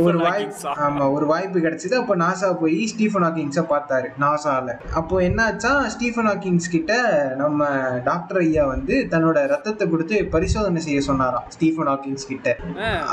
ஒரு 0.08 0.18
வாய்ப்பு? 0.26 0.74
ஆமா 0.86 1.06
ஒரு 1.16 1.26
வாய்ப்பு 1.32 1.64
கிடைச்சது. 1.66 1.96
அப்போ 2.02 2.16
நாசா 2.24 2.50
போய் 2.62 2.78
ஸ்டீஃபன் 2.94 3.26
ஹாக்கிங்ஸ 3.28 3.64
பார்த்தாரு 3.74 4.10
நாசால 4.24 4.76
அப்போ 5.02 5.16
என்னாச்சா 5.30 5.74
ஸ்டீஃபன் 5.96 6.30
ஹாக்கிங்ஸ் 6.32 6.72
கிட்ட 6.76 6.94
நம்ம 7.42 7.70
டாக்டர் 8.10 8.42
ஐயா 8.46 8.66
வந்து 8.74 8.96
தன்னோட 9.14 9.46
ரத்தத்தை 9.54 9.88
கொடுத்து 9.94 10.18
பரிசோதனை 10.36 10.82
செய்ய 10.88 11.02
சொன்னாராம் 11.10 11.48
ஸ்டீஃபன் 11.56 11.92
ஹாக்கிங்ஸ் 11.92 12.30
கிட்ட. 12.32 12.58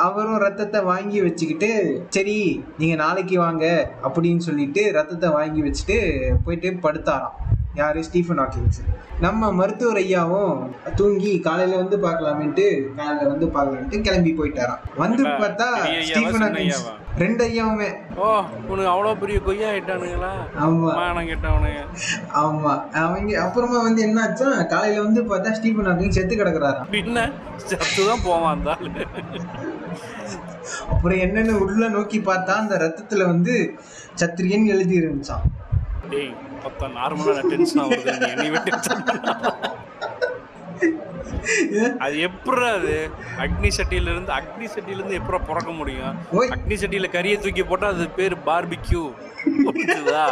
அவரும் 0.06 0.42
ரத்தத்தை 0.46 0.82
வாங்கி 0.92 1.20
வச்சுக்கிட்டு 1.26 1.70
சரி 2.16 2.38
நீங்க 2.80 2.96
நாளைக்கு 3.04 3.38
வாங்க 3.46 3.64
அப்படின்னு 4.06 4.42
சொல்லிட்டு 4.48 4.84
ரத்தத்தை 4.98 5.30
வாங்கி 5.38 5.62
வச்சுட்டு 5.66 5.98
போயிட்டு 6.44 6.70
படுத்தாராம். 6.86 7.36
யாரு? 7.78 7.98
ஸ்டீஃபன் 8.06 8.40
ஹாக்கிங்ஸ் 8.42 8.78
நம்ம 9.24 9.50
மருத்துவர் 9.58 9.98
ஐயாவும் 10.02 10.60
தூங்கி 10.98 11.32
காலையில 11.46 11.76
வந்து 11.80 11.96
பார்க்கலாமேன்ட்டு 12.04 12.64
காலையில 12.98 13.28
வந்து 13.32 13.46
பார்க்கலான்ட்டு 13.56 14.00
கிளம்பி 14.06 14.32
போயிட்டாராம். 14.38 14.80
வந்து 15.02 15.22
பார்த்தா 15.42 15.66
ஸ்டீஃபன் 16.08 16.44
ஹாக்கிங்ஸ்? 16.44 16.82
ரெண்டு 17.22 17.42
ஐயாவுமே. 17.48 17.88
ஓ 18.16 18.26
உனக்கு 18.70 18.90
அவ்வளோ 18.92 19.12
பெரிய 19.22 19.38
கொய்யா 19.46 19.68
ஆயிட்டானுங்களா? 19.72 20.32
ஆமா. 20.64 20.90
மானம் 21.00 21.28
கேட்டவனுங்க. 21.30 21.82
ஆமா. 22.42 22.72
அவங்க 23.04 23.38
அப்புறமா 23.44 23.78
வந்து 23.82 24.02
என்னாச்சா 24.08 24.48
காலையில 24.74 25.04
வந்து 25.06 25.22
பார்த்தா 25.32 25.52
ஸ்டீஃபன் 25.60 25.90
ஹாக்கிங் 25.90 26.16
செத்து 26.18 26.40
கிடக்குறாராம். 26.42 26.90
பின்ன 26.96 27.26
சத்து 27.70 28.08
தான் 28.10 28.24
போவான் 28.24 28.54
அந்த 28.56 28.70
அப்புறம் 30.92 31.18
என்னன்னு 31.18 31.52
உள்ள 31.64 31.84
நோக்கி 31.88 32.18
பார்த்தா 32.20 32.52
அந்த 32.62 32.74
ரத்தத்துல 32.76 33.24
வந்து 33.26 33.54
சத்திரியன் 34.20 34.66
எழுதி 34.66 34.94
இருந்துச்சான் 35.00 35.46
டேய் 36.10 36.32
பார்த்தா 36.62 36.86
நார்மலான 36.94 37.44
டென்ஷன் 37.50 37.82
ஆகுது 37.84 38.14
நீ 38.18 38.28
என்னை 38.30 38.48
விட்டு 38.50 38.72
அது 42.00 42.16
எப்படி 42.20 42.66
அது? 42.70 42.94
அக்னி 43.42 43.70
சட்டியில 43.76 44.12
இருந்து 44.12 44.32
அக்னி 44.32 44.66
சட்டியில 44.66 44.98
இருந்து 44.98 45.18
எப்பறம் 45.18 45.46
பிறக்க 45.48 45.70
முடியும்? 45.72 46.14
அக்னி 46.54 46.76
சட்டியில 46.76 47.08
கறியை 47.12 47.36
தூக்கி 47.38 47.62
போட்டா 47.64 47.88
அது 47.88 48.06
பேர் 48.16 48.36
பார்பிக்யூ 48.46 49.02
புரிஞ்சுதா? 49.66 50.24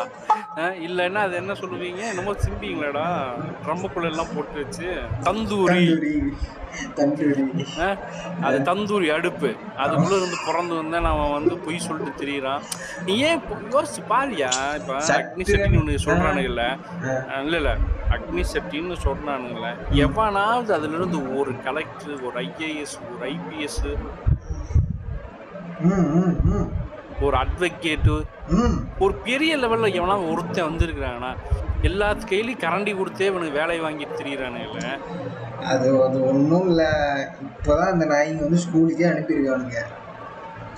இல்லைன்னா 0.86 1.20
அது 1.26 1.34
என்ன 1.36 1.52
சொல்லுவீங்க? 1.52 2.00
என்னமோ 2.08 2.32
சிம்பிங்களேடா. 2.44 3.04
ட்ரம்புக்குள்ள 3.64 4.04
எல்லாம் 4.04 4.32
போட்டு 4.34 4.56
வச்சு 4.62 4.88
தந்தூரி. 5.26 5.82
அது 8.40 8.58
தந்தூரி 8.58 9.08
அடுப்பு. 9.08 9.50
அதுக்குள்ள 9.78 10.16
இருந்து 10.16 10.38
பிறந்து 10.46 10.74
வந்தா 10.74 10.98
அவன் 11.12 11.32
வந்து 11.32 11.58
பொய் 11.58 11.78
சொல்லிட்டு 11.78 12.12
திரியிறான். 12.20 12.64
நீ 13.04 13.14
ஏன் 13.18 13.40
யோசிச்சு 13.70 14.02
பாரியா 14.10 14.50
இப்ப 14.80 14.98
அக்னி 15.18 15.46
சட்டின்னு 15.50 15.80
ஒண்ணு 15.82 16.04
சொல்றானுங்கல்ல. 16.06 16.64
இல்ல 17.44 17.56
இல்ல. 17.56 17.72
அக்னி 18.10 18.44
சட்டின்னு 18.52 18.96
சொல்றானுங்களே 19.04 19.72
எவனாவது 20.04 20.74
அதுல 20.74 20.96
இருந்து 20.96 21.38
ஒரு 21.38 21.54
கலெக்டர் 21.64 22.22
ஒரு 22.22 22.36
ஐஏஎஸ் 22.44 22.96
ஒரு 23.10 23.24
ஐபிஎஸ் 23.30 23.80
ஒரு 27.26 27.36
அட்வொகேட்டு 27.42 28.16
ஒரு 29.04 29.14
பெரிய 29.26 29.52
லெவலில் 29.62 29.96
எவனா 29.98 30.16
ஒருத்தன் 30.30 30.68
வந்திருக்கிறாங்கன்னா 30.68 31.32
எல்லாத்து 31.88 32.30
கையிலையும் 32.30 32.62
கரண்டி 32.64 32.92
கொடுத்தே 32.98 33.28
இவனுக்கு 33.30 33.58
வேலையை 33.60 33.82
வாங்கிட்டு 33.86 34.18
திரியிறானுங்கள 34.20 34.86
அது 35.72 35.86
அது 36.04 36.18
ஒன்றும் 36.30 36.66
இல்லை. 36.70 36.90
இப்போதான் 37.46 37.92
அந்த 37.92 38.04
நாய்ங்க 38.12 38.42
வந்து 38.46 38.60
ஸ்கூலுக்கே 38.64 39.06
அனுப்பியிருக்கானுங்க. 39.10 39.78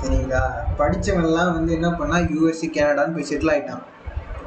சரிங்களா? 0.01 0.43
படிச்சவன்லாம் 0.79 1.53
வந்து 1.57 1.71
என்ன 1.79 1.89
பண்ணா 1.99 2.19
யூஎஸ்சி 2.33 2.69
கனடான்னு 2.77 3.17
போய் 3.17 3.29
செட்டில் 3.31 3.53
ஆயிட்டான். 3.55 3.83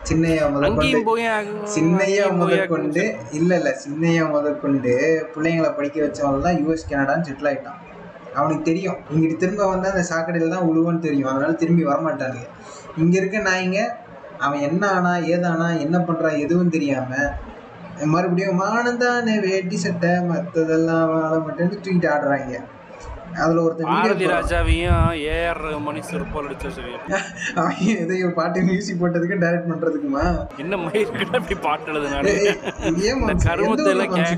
சின்னையா 0.09 0.45
முதற்கொண்டு 0.53 1.01
சின்னையா 1.75 2.25
முதற்கொண்டு 2.39 3.03
இல்ல 3.39 3.51
இல்ல 3.59 3.71
சின்னையா 3.83 4.23
முதற்கொண்டு 4.35 4.93
பிள்ளைங்களை 5.35 5.71
படிக்க 5.77 6.05
வச்சவன் 6.05 6.47
தான் 6.47 6.59
யூஎஸ் 6.62 6.89
கனடான்னு 6.91 7.27
செட்டில் 7.29 7.50
ஆயிட்டான். 7.51 7.79
அவனுக்கு 8.35 8.63
தெரியும். 8.63 8.97
இங்கிட்டு 9.11 9.37
திரும்ப 9.37 9.67
வந்தா 9.67 9.89
அந்த 9.89 10.05
சாக்கடையில் 10.09 10.55
தான் 10.55 10.67
உழுவன்னு 10.69 10.99
தெரியும். 10.99 11.29
அதனால 11.29 11.51
திரும்பி 11.53 11.85
வரமாட்டானுங்க. 11.85 12.47
இங்க 12.97 13.17
இருக்க 13.17 13.37
நாய்ங்க 13.39 13.79
அவன் 14.37 14.59
என்ன 14.59 14.83
ஆனா 14.87 15.11
ஏதானா 15.33 15.67
என்ன 15.79 15.97
பண்றான் 15.99 16.39
எதுவும் 16.39 16.69
தெரியாம 16.69 17.11
மறுபடியும் 18.05 18.59
மானந்தானே 18.59 19.33
வேட்டி 19.39 19.77
சட்டை 19.77 20.11
மற்றதெல்லாம் 20.29 21.09
வாழ 21.09 21.33
மட்டும் 21.39 21.69
தூக்கிட்டு 21.69 22.07
ஆடுறாங்க. 22.07 22.55
அதுல 23.41 23.61
ஒருத்தன் 23.61 23.89
பாரதி 23.91 24.25
ராஜாவையும் 24.27 25.01
ஏஆர் 25.29 25.61
மணி 25.79 26.01
சிறப்பால் 26.01 26.47
அடிச்ச 26.47 26.67
எதையோ 27.95 28.27
பாட்டு 28.35 28.61
மியூசிக் 28.61 29.01
போட்டதுக்கு 29.01 29.41
டைரக்ட் 29.43 29.69
பண்றதுக்குமா? 29.71 30.25
என்ன 30.57 30.77
மயிர்கிட்ட 30.77 31.37
அப்படி 31.37 31.57
பாட்டு 31.61 31.91
எழுதுனாரு 31.93 32.33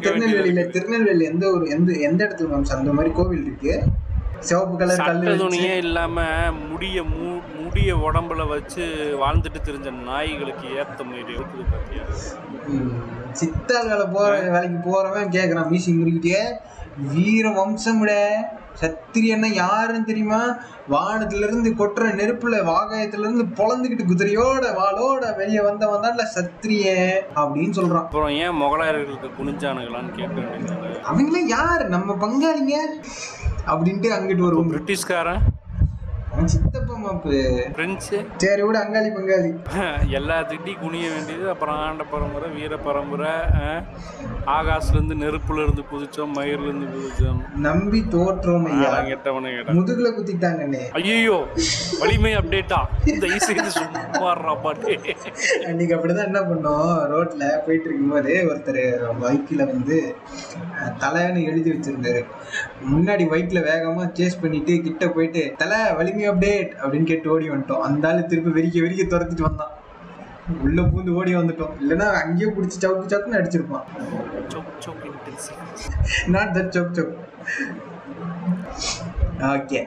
திருநெல்வேலியில 0.01 0.63
திருநெல்வேலி 0.69 1.25
எந்த 1.25 1.45
ஒரு 1.51 1.67
எந்த 1.69 1.91
எந்த 2.01 2.19
இடத்துல 2.25 2.49
மாம்ஸ் 2.49 2.75
அந்த 2.75 2.93
மாதிரி 2.93 3.13
கோவில் 3.13 3.45
இருக்கு? 3.45 3.75
சிவப்பு 4.39 4.75
கலர் 4.77 4.97
கல் 4.97 5.11
சட்ட 5.11 5.27
வச்சு. 5.27 5.43
துணியே 5.43 5.75
இல்லாம 5.77 6.17
முடிய 6.69 7.03
மூ 7.03 7.27
முடிய 7.59 7.95
உடம்புல 8.05 8.47
வச்சு 8.47 8.83
வாழ்ந்துட்டு 9.21 9.59
தெரிஞ்ச 9.65 9.91
நாய்களுக்கு 10.03 10.67
ஏத்த 10.79 11.03
மாதிரி 11.03 11.33
இருக்குது 11.33 11.65
பாத்தியா? 11.71 12.03
வேலை 13.85 14.05
போற 14.07 14.29
வேலைக்கு 14.49 14.79
போறவன் 14.89 15.33
கேக்குறான் 15.33 15.69
மீசி 15.69 15.93
முறிக்கிட்டே. 15.93 16.41
வீர 17.13 17.49
வம்சம்ட. 17.51 18.11
சத்திரியன்னா 18.81 19.53
யாருன்னு 19.53 20.03
தெரியுமா? 20.03 20.57
வானத்துல 20.89 21.47
இருந்து 21.47 21.69
கொட்டுற 21.71 22.05
நெருப்புல 22.19 22.55
வாகாயத்துல 22.63 23.19
இருந்து 23.19 23.43
பொழந்துக்கிட்டு 23.43 24.05
குதிரையோட 24.07 24.65
வாளோட 24.79 25.35
வெளியே 25.37 25.61
வந்தவன் 25.61 26.01
தான் 26.01 26.33
சத்திரிய 26.35 26.85
அப்படின்னு 27.35 27.77
சொல்றான். 27.77 28.05
அப்புறம் 28.05 28.29
ஏன் 28.29 28.61
முகலாயர்களுக்கு 28.61 29.29
குனிஞ்சானுங்களான்னு 29.39 30.11
கேட்க 30.15 31.11
அவங்களே 31.11 31.45
யார்? 31.47 31.87
நம்ம 31.87 32.13
பங்காளிங்க? 32.13 32.77
அப்படின்ட்டு 33.67 34.09
அங்கிட்டு 34.15 34.45
ஒரு 34.45 34.59
பிரிட்டிஷ்காரன் 34.63 35.41
சித்தப்பா 36.45 36.95
மாப்பு 36.97 37.37
பிரெஞ்சு 37.75 38.17
சரி 38.41 38.61
விட 38.63 38.77
அங்காளி 38.79 39.09
பங்காளி. 39.11 39.49
எல்லாத்துக்கிட்டையும் 40.17 40.81
குனிய 40.81 41.05
வேண்டியது 41.11 41.45
அப்புறம் 41.51 41.77
ஆண்ட 41.83 42.03
பரம்பரை 42.05 42.47
வீர 42.55 42.73
பரம்பரை 42.79 43.31
அஹ், 43.59 43.81
ஆகாசுல 44.55 44.95
இருந்து 44.95 45.15
நெருப்புல 45.21 45.63
இருந்து 45.63 45.83
குதிச்சோம் 45.91 46.33
மயிர்ல 46.37 46.67
இருந்து 46.67 46.87
குதிச்சோம். 46.93 47.39
நம்பி 47.65 48.01
தோற்றோம் 48.13 48.67
ஐயா. 48.71 48.91
கெட்டவனு 49.09 49.53
கேட்டேன் 49.55 49.77
முதுகுல 49.79 50.11
குத்திட்டாங்கண்ணே. 50.15 50.83
ஐயோ 50.99 51.37
வலிமை 52.01 52.33
அப்டேட்டா 52.35 52.79
இந்த 53.11 53.25
ஈஸி 53.35 53.55
சும்மாடுறா 53.77 54.55
பாட்டு. 54.63 54.93
அன்னைக்கு 55.67 55.95
அப்படிதான் 55.97 56.29
என்ன 56.29 56.41
பண்ணோம் 56.45 56.83
ரோட்ல 57.11 57.43
போயிட்டு 57.65 57.87
இருக்கும்போது 57.87 58.35
ஒருத்தர் 58.49 58.81
பைக்கில் 59.21 59.69
வந்து 59.71 59.97
தலைன்னு 61.01 61.41
எழுதி 61.49 61.69
வச்சிருந்தாரு. 61.71 62.23
முன்னாடி 62.89 63.23
பைக்ல 63.29 63.59
வேகமா 63.65 64.03
சேஸ் 64.17 64.41
பண்ணிட்டு 64.41 64.73
கிட்ட 64.83 65.05
போயிட்டு 65.11 65.43
தலை 65.57 65.79
வலிமை 65.97 66.24
அப்டேட் 66.31 66.71
அப்படின்னு 66.81 67.09
கேட்டு 67.11 67.33
ஓடி 67.33 67.47
வந்துட்டோம். 67.49 67.83
அந்த 67.87 68.07
ஆளு 68.09 68.21
திருப்பி 68.31 68.51
வெறிக்க 68.57 68.83
வெறிக்க 68.85 69.03
துரத்திட்டு 69.13 69.47
வந்தான். 69.47 69.73
உள்ள 70.65 70.79
பூந்து 70.89 71.11
ஓடி 71.19 71.31
வந்துட்டோம். 71.35 71.75
இல்லைன்னா 71.81 72.07
அங்கேயே 72.21 72.49
பிடிச்சி 72.55 72.77
சவுக்கு 72.83 73.11
சவுக்குன்னு 73.11 73.39
அடிச்சிருப்பான். 73.39 73.85
நாட் 76.35 76.53
தட் 76.57 76.73
சவுக் 76.75 76.97
சவுக் 76.99 77.15
ஓகே 79.53 79.79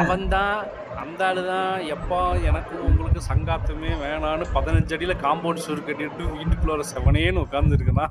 அவன் 0.00 0.26
தான் 0.34 0.58
அந்த 1.02 1.26
ஆளு 1.26 1.42
தான் 1.46 1.80
எப்பா 1.94 2.20
எனக்கும் 2.48 2.84
உங்களுக்கு 2.86 3.20
சங்காத்தமே 3.28 3.90
வேணான்னு 4.02 4.46
பதினஞ்சு 4.54 4.94
அடியில் 4.96 5.22
காம்பவுண்ட் 5.24 5.64
சுவர் 5.64 5.86
கட்டிட்டு 5.86 6.24
வீட்டுக்குள்ள 6.34 6.86
செவனேன்னு 6.92 7.44
உட்காந்துருக்குன்னா 7.44 8.06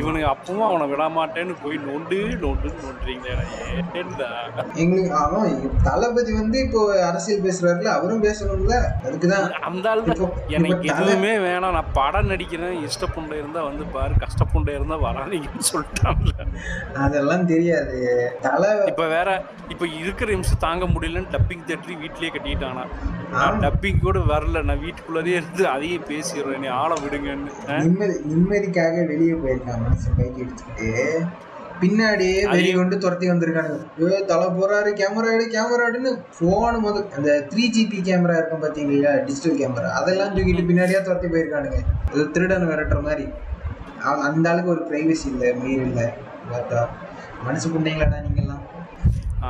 இவனுக்கு 0.00 0.28
அப்பவும் 0.34 0.68
அவனை 0.68 0.86
விட 0.88 1.08
மாட்டேன்னு 1.18 1.56
போய் 1.62 1.78
நோண்டு 1.88 2.18
நோண்டு 2.44 2.68
நோண்டுறீங்களே 2.80 3.46
ஏன்டா 4.00 4.30
அவன் 5.22 5.56
தளபதி 5.84 6.32
வந்து 6.32 6.58
இப்போ 6.66 6.80
அரசியல் 7.08 7.44
பேசுறாருல 7.46 7.90
அவரும் 7.98 8.24
பேசணும்ல? 8.24 8.74
அதுக்குதான். 9.06 9.46
அந்த 9.60 9.90
ஆள் 9.90 10.02
தான் 10.04 10.20
எனக்கு 10.48 10.88
எதுவுமே 10.92 11.32
வேணாம். 11.38 11.74
நான் 11.76 11.92
படம் 11.92 12.30
நடிக்கிறேன். 12.30 12.74
இஷ்டப்புண்டை 12.88 13.36
இருந்தா 13.38 13.62
வந்து 13.62 13.84
பாரு 13.94 14.14
கஷ்டப்புண்டை 14.24 14.74
இருந்தா 14.74 14.96
வராதீங்கன்னு 15.06 15.66
சொல்லிட்டான்ல. 15.72 16.34
அதெல்லாம் 17.04 17.46
தெரியாது. 17.46 17.98
தலை 18.42 18.70
இப்ப 18.86 19.06
வேற 19.06 19.28
இப்ப 19.68 19.86
இருக்கிற 20.02 20.28
நிமிஷம் 20.30 20.64
தாங்க 20.66 20.84
முடியலன்னு 20.86 21.32
டப்பிங் 21.34 21.66
தேட்டரி 21.68 21.96
வீட்லயே 22.10 22.30
கட்டிட்டானா. 22.36 22.84
நான் 23.32 23.60
டப்பிங் 23.60 24.02
கூட 24.02 24.18
வரல. 24.18 24.62
நான் 24.62 24.80
வீட்டுக்குள்ளதே 24.86 25.34
இருந்து 25.40 25.66
அதையும் 25.68 26.08
பேசிடுறேன். 26.08 26.58
நீ 26.58 26.66
ஆளை 26.66 26.96
விடுங்கன்னு? 27.04 27.52
நிம்மதி 27.82 28.16
நிம்மதிக்காக 28.32 29.06
வெளியே 29.06 29.32
போயிருக்கான். 29.32 29.80
மனுஷன் 29.84 30.18
பைக் 30.18 30.40
எடுத்துக்கிட்டு 30.42 31.26
பின்னாடியே 31.82 32.40
வெளியே 32.50 32.72
கொண்டு 32.72 32.98
துரத்தி 32.98 33.28
வந்திருக்கானுங்க. 33.28 33.78
ஏ 34.12 34.24
தலை 34.30 34.46
போறாரு. 34.46 34.90
கேமரா 35.00 35.28
எடு 35.34 35.46
கேமரா 35.54 35.84
எடுன்னு 35.90 36.10
போன் 36.38 36.78
முதல் 36.78 37.06
அந்த 37.16 37.46
த்ரீ 37.50 37.64
ஜிபி 37.76 38.00
கேமரா 38.08 38.34
இருக்கும் 38.40 38.62
பாத்தீங்களா 38.64 39.12
டிஜிட்டல் 39.24 39.60
கேமரா 39.60 39.90
அதெல்லாம் 40.00 40.34
தூக்கிட்டு 40.36 40.66
பின்னாடியே 40.70 41.00
துரத்தி 41.02 41.28
போயிருக்கானுங்க. 41.28 41.78
இது 42.14 42.30
திருடன் 42.30 42.68
விரட்டுற 42.68 43.02
மாதிரி. 43.02 43.26
அந்த 44.26 44.50
ஆளுக்கு 44.50 44.70
ஒரு 44.70 44.82
பிரைவசி 44.90 45.26
இல்லை 45.32 45.54
மீறி 45.54 45.82
இல்லை. 45.88 46.06
பார்த்தா. 46.50 46.82
மனசு 47.44 47.68
புண்டைங்களாடா 47.68 48.18
நீங்கெல்லாம். 48.26 48.62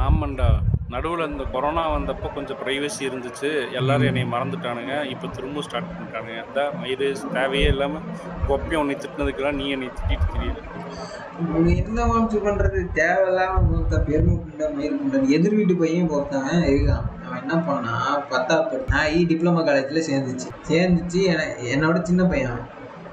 ஆமாண்டா. 0.04 0.48
நடுவில் 0.90 1.30
இந்த 1.30 1.44
கொரோனா 1.44 1.90
வந்தப்போ 1.90 2.34
கொஞ்சம் 2.34 2.56
ப்ரைவசி 2.64 3.00
இருந்துச்சு. 3.00 3.72
எல்லாரும் 3.72 4.06
என்னை 4.06 4.22
மறந்துட்டானுங்க. 4.22 5.04
இப்போ 5.04 5.26
திரும்ப 5.26 5.62
ஸ்டார்ட் 5.62 5.84
பண்ணிட்டானுங்க. 5.84 6.46
இந்த 6.46 6.70
மயிறு 6.82 7.32
தேவையே 7.32 7.66
இல்லாமல் 7.66 8.00
கொப்பையும் 8.48 8.76
உன்னை 8.76 8.96
திட்டினதுக்கெல்லாம் 8.96 9.52
நீ 9.52 9.68
என்னை 9.68 9.88
திட்டிட்டு 9.88 10.38
தெரியுது 10.38 11.76
என்ன 11.76 12.04
மாம்சு 12.04 12.34
பண்றது? 12.34 12.86
தேவையில்லாம 12.94 13.62
ஒருத்த 13.74 13.98
பெருமை 13.98 14.34
புண்டை 14.34 14.74
மயிர் 14.74 14.94
புண்டை 14.94 15.28
எதிர் 15.28 15.54
வீட்டு 15.54 15.76
பையன் 15.76 16.10
ஒருத்தவன் 16.10 16.52
இருக்கான். 16.52 17.02
அவன் 17.26 17.40
என்ன 17.40 17.54
பண்ணான்? 17.54 18.28
பத்தாவது 18.28 18.84
நான் 18.88 19.06
இ 19.06 19.26
டிப்ளமோ 19.26 19.64
காலேஜில் 19.64 20.10
சேர்ந்துச்சு. 20.10 20.70
சேர்ந்துச்சு 20.70 21.22
என- 21.22 21.56
என்னோட 21.74 22.02
சின்ன 22.02 22.24
பையன். 22.24 22.60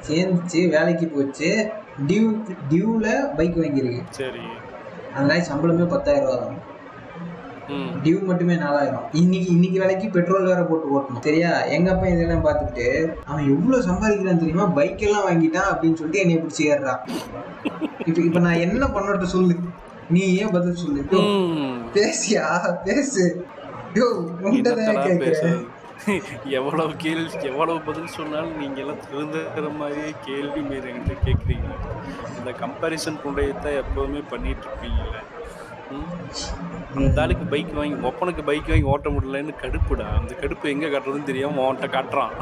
சேர்ந்துச்சு 0.08 0.70
வேலைக்கு 0.70 1.08
போச்சு. 1.08 1.70
டியூ 2.08 2.42
டியூவில் 2.70 3.36
பைக் 3.36 3.58
வாங்கியிருக்கு. 3.58 4.04
சரி. 4.10 4.40
அதனால 5.16 5.48
சம்பளமே 5.54 5.88
பத்தாயிரம் 5.88 6.30
ரூபா 6.30 6.44
தான் 6.44 6.67
டியூ 8.04 8.24
மட்டுமே 8.24 8.56
நாலாயிரம். 8.56 9.10
இன்னைக்கு 9.12 9.52
இன்னைக்கு 9.52 9.80
வேலைக்கு 9.80 10.10
பெட்ரோல் 10.10 10.46
வேற 10.46 10.62
போட்டு 10.64 11.00
ஓட்டணும். 11.00 11.22
சரியா 11.22 11.64
எங்க 11.64 11.92
அப்பா 11.92 12.08
இதெல்லாம் 12.08 12.46
பார்த்துட்டு 12.46 12.86
அவன் 13.26 13.50
எவ்வளவு 13.50 13.88
சம்பாதிக்கிறான் 13.88 14.38
தெரியுமா? 14.38 14.66
பைக் 14.66 15.00
எல்லாம் 15.00 15.28
வாங்கிட்டான் 15.30 15.70
அப்படின்னு 15.72 15.94
சொல்லிட்டு 15.94 16.20
என்னைய 16.20 16.42
பிடிச்சி 16.42 16.64
ஏறுறான். 16.74 17.02
இப்ப 18.06 18.22
இப்ப 18.22 18.40
நான் 18.40 18.64
என்ன 18.66 18.86
பண்ணட்டும் 18.86 19.34
சொல்லு. 19.36 19.56
நீ 20.10 20.36
ஏன் 20.36 20.52
பதில் 20.52 20.76
சொல்லு. 20.76 21.02
பேசியா? 21.94 22.46
பேசு. 22.84 23.26
எவ்வளவு 26.50 26.96
கேள்வி 26.96 27.48
எவ்வளவு 27.48 27.80
பதில் 27.82 28.08
சொன்னாலும் 28.08 28.58
நீங்க 28.58 28.80
எல்லாம் 28.80 29.00
திருந்துற 29.06 29.78
மாதிரியே 29.78 30.14
கேள்வி 30.26 30.62
மீது 30.62 30.88
என்கிட்ட 30.90 31.16
கேட்குறீங்க 31.26 31.70
இந்த 32.38 32.52
கம்பாரிசன் 32.52 33.22
கொண்டையத்தான் 33.26 33.78
எப்போதுமே 33.78 34.22
பண்ணிட்டு 34.30 34.66
இருப்பீங்கல்ல 34.68 35.18
ம்? 35.18 35.37
அந்த 37.00 37.22
ஆளுக்கு 37.24 37.46
பைக் 37.52 37.74
வாங்கி 37.80 37.98
ஒப்பனுக்கு 38.10 38.44
பைக் 38.50 38.72
வாங்கி 38.72 38.88
ஓட்ட 38.94 39.10
முடியலன்னு 39.16 39.54
கடுப்புடா. 39.64 40.08
அந்த 40.20 40.34
கடுப்பு 40.42 40.74
எங்க 40.76 40.88
காட்டுறதுன்னு 40.94 41.30
தெரியாம 41.32 41.62
அவன்கிட்ட 41.66 41.90
காட்டுறான். 41.96 42.34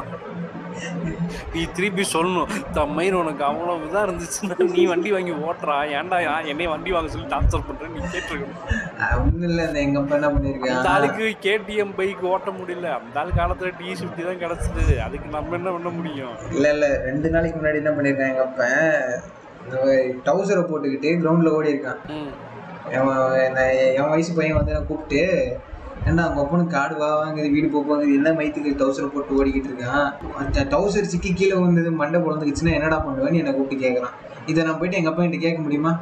நீ 1.52 1.60
திருப்பி 1.76 2.04
சொல்லணும் 2.14 2.50
தம்மையில் 2.78 3.18
உனக்கு 3.20 3.42
அவ்வளவு 3.48 3.86
இதாக 3.86 4.02
இருந்துச்சுன்னா 4.06 4.56
நீ 4.74 4.82
வண்டி 4.90 5.10
வாங்கி 5.14 5.34
ஓட்டுறா. 5.46 5.76
ஏன்டா 5.98 6.18
என்னைய 6.52 6.68
வண்டி 6.72 6.90
வாங்க 6.96 7.10
சொல்லி 7.14 7.28
டான்சர் 7.34 7.66
பண்றேன் 7.68 7.94
நீ 7.96 8.00
கேட்டிருக்கணும். 8.14 8.60
இந்த 9.34 9.64
அந்த 9.68 10.28
பண்ணியிருக்கான் 10.34 10.90
ஆளுக்கு 10.94 11.28
கேடிஎம் 11.46 11.94
பைக் 12.00 12.24
ஓட்ட 12.32 12.52
முடியல. 12.58 12.90
அந்த 12.98 13.20
ஆள் 13.22 13.38
காலத்துல 13.40 13.72
டி 13.80 13.88
ஃபிஃப்டி 14.00 14.24
தான் 14.28 14.42
கிடைச்சது. 14.44 14.96
அதுக்கு 15.06 15.30
நம்ம 15.36 15.56
என்ன 15.60 15.72
பண்ண 15.76 15.92
முடியும்? 15.98 16.34
இல்ல 16.56 16.66
இல்ல 16.76 16.88
ரெண்டு 17.08 17.30
நாளைக்கு 17.36 17.60
முன்னாடி 17.60 17.82
என்ன 17.84 17.94
பண்ணியிருக்கான் 17.98 18.32
எங்க 18.34 18.44
அப்பா? 18.48 18.68
இந்த 19.64 19.78
டவுசரை 20.28 20.64
போட்டுக்கிட்டு 20.72 21.08
கிரவுண்ட்ல 21.22 21.56
ஓடி 21.58 21.74
இருக்கான் 21.74 22.02
என் 22.90 24.10
வயசு 24.10 24.32
பையன் 24.34 24.56
வந்து 24.56 24.72
நான் 24.72 24.86
கூப்பிட்டு 24.86 25.20
ஏன்டா 26.06 26.22
அவங்க 26.24 26.40
அப்பனுக்கு 26.42 26.74
காடு 26.74 26.94
வாங்குது 26.96 27.48
வீடு 27.50 27.66
போப்பாங்க 27.66 28.04
என்ன 28.16 28.32
மயத்துக்கு 28.32 28.72
டவுசரை 28.80 29.06
போட்டு 29.06 29.36
ஓடிக்கிட்டு 29.38 29.70
இருக்கான்? 29.70 30.08
அந்த 30.36 30.64
டவுசர் 30.64 31.04
சிக்கி 31.04 31.32
கீழே 31.32 31.54
வந்தது 31.54 31.90
மண்டை 31.92 32.20
பிறந்துக்குச்சுன்னா 32.20 32.74
என்னடா 32.74 32.98
பண்ணுவேன்னு 33.06 33.34
என்னை 33.34 33.54
கூப்பிட்டு 33.54 33.84
கேட்குறான் 33.84 34.14
இதை 34.46 34.64
நான் 34.64 34.78
போயிட்டு 34.78 34.98
எங்கள் 34.98 35.12
அப்பா 35.12 35.22
கிட்ட 35.22 35.36
கேட்க 35.36 35.60
முடியுமா? 35.62 35.92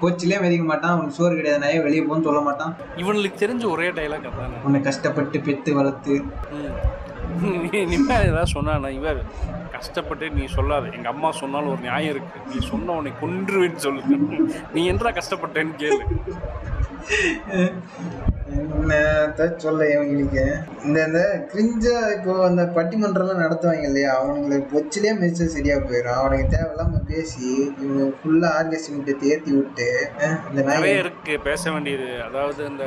கோச்சிலே 0.00 0.38
மதிக்க 0.40 0.64
மாட்டான் 0.64 0.92
அவனுக்கு 0.92 1.16
சோறு 1.16 1.34
கிடையாது 1.36 1.62
நான் 1.64 1.84
வெளியே 1.84 2.02
போன்னு 2.02 2.22
சொல்ல 2.22 2.40
மாட்டான்? 2.40 2.72
இவனுக்கு 2.96 3.46
தெரிஞ்ச 3.46 3.70
ஒரே 3.70 3.90
டைலாக் 3.90 4.26
உன்னை 4.64 4.80
கஷ்டப்பட்டு 4.80 5.40
பெத்து 5.40 5.74
வளர்த்து. 5.74 6.14
இனிமேல் 7.82 8.28
ஏதாவது 8.30 8.54
சொன்னானா 8.56 8.88
இவர் 8.98 9.20
கஷ்டப்பட்டு 9.76 10.26
நீ 10.30 10.44
சொல்லாத. 10.56 10.90
எங்க 10.96 11.08
அம்மா 11.08 11.28
சொன்னாலும் 11.42 11.72
ஒரு 11.74 11.82
நியாயம் 11.88 12.12
இருக்கு. 12.14 12.40
நீ 12.50 12.58
சொன்ன 12.70 12.96
உன்னை 12.98 13.12
கொன்றுவேன்னு 13.22 13.84
சொல்லு 13.86 14.02
நீ 14.74 14.82
என்றா 14.92 15.12
கஷ்டப்பட்டேன்னு 15.20 15.74
கேளு. 15.82 16.04
என்னத்த 18.60 19.42
சொல்ல 19.64 19.84
இவங்களுக்கு? 19.92 20.42
இந்த 20.86 20.98
இந்த 21.08 21.20
கிரிஞ்சா 21.52 21.94
இப்போ 22.16 22.32
அந்த 22.48 22.62
பட்டிமன்றம்லாம் 22.76 23.42
நடத்துவாங்க 23.44 23.86
இல்லையா? 23.90 24.10
அவனுங்களுக்கு 24.18 24.66
பொச்சிலே 24.74 25.12
மெச்சா 25.20 25.46
சரியா 25.54 25.76
போயிடும் 25.86 26.18
அவனுக்கு 26.20 26.52
தேவையில்லாம 26.54 27.00
பேசி 27.12 27.46
இவங்க 27.82 28.06
ஃபுல்லா 28.18 28.50
ஆர்கெஸ்ட்ரி 28.58 29.14
தேத்தி 29.24 29.52
விட்டு 29.58 29.88
இந்த 30.50 30.62
நிறைய 30.72 31.04
இருக்கு. 31.04 31.34
பேச 31.48 31.72
வேண்டியது. 31.76 32.10
அதாவது 32.28 32.62
இந்த 32.72 32.84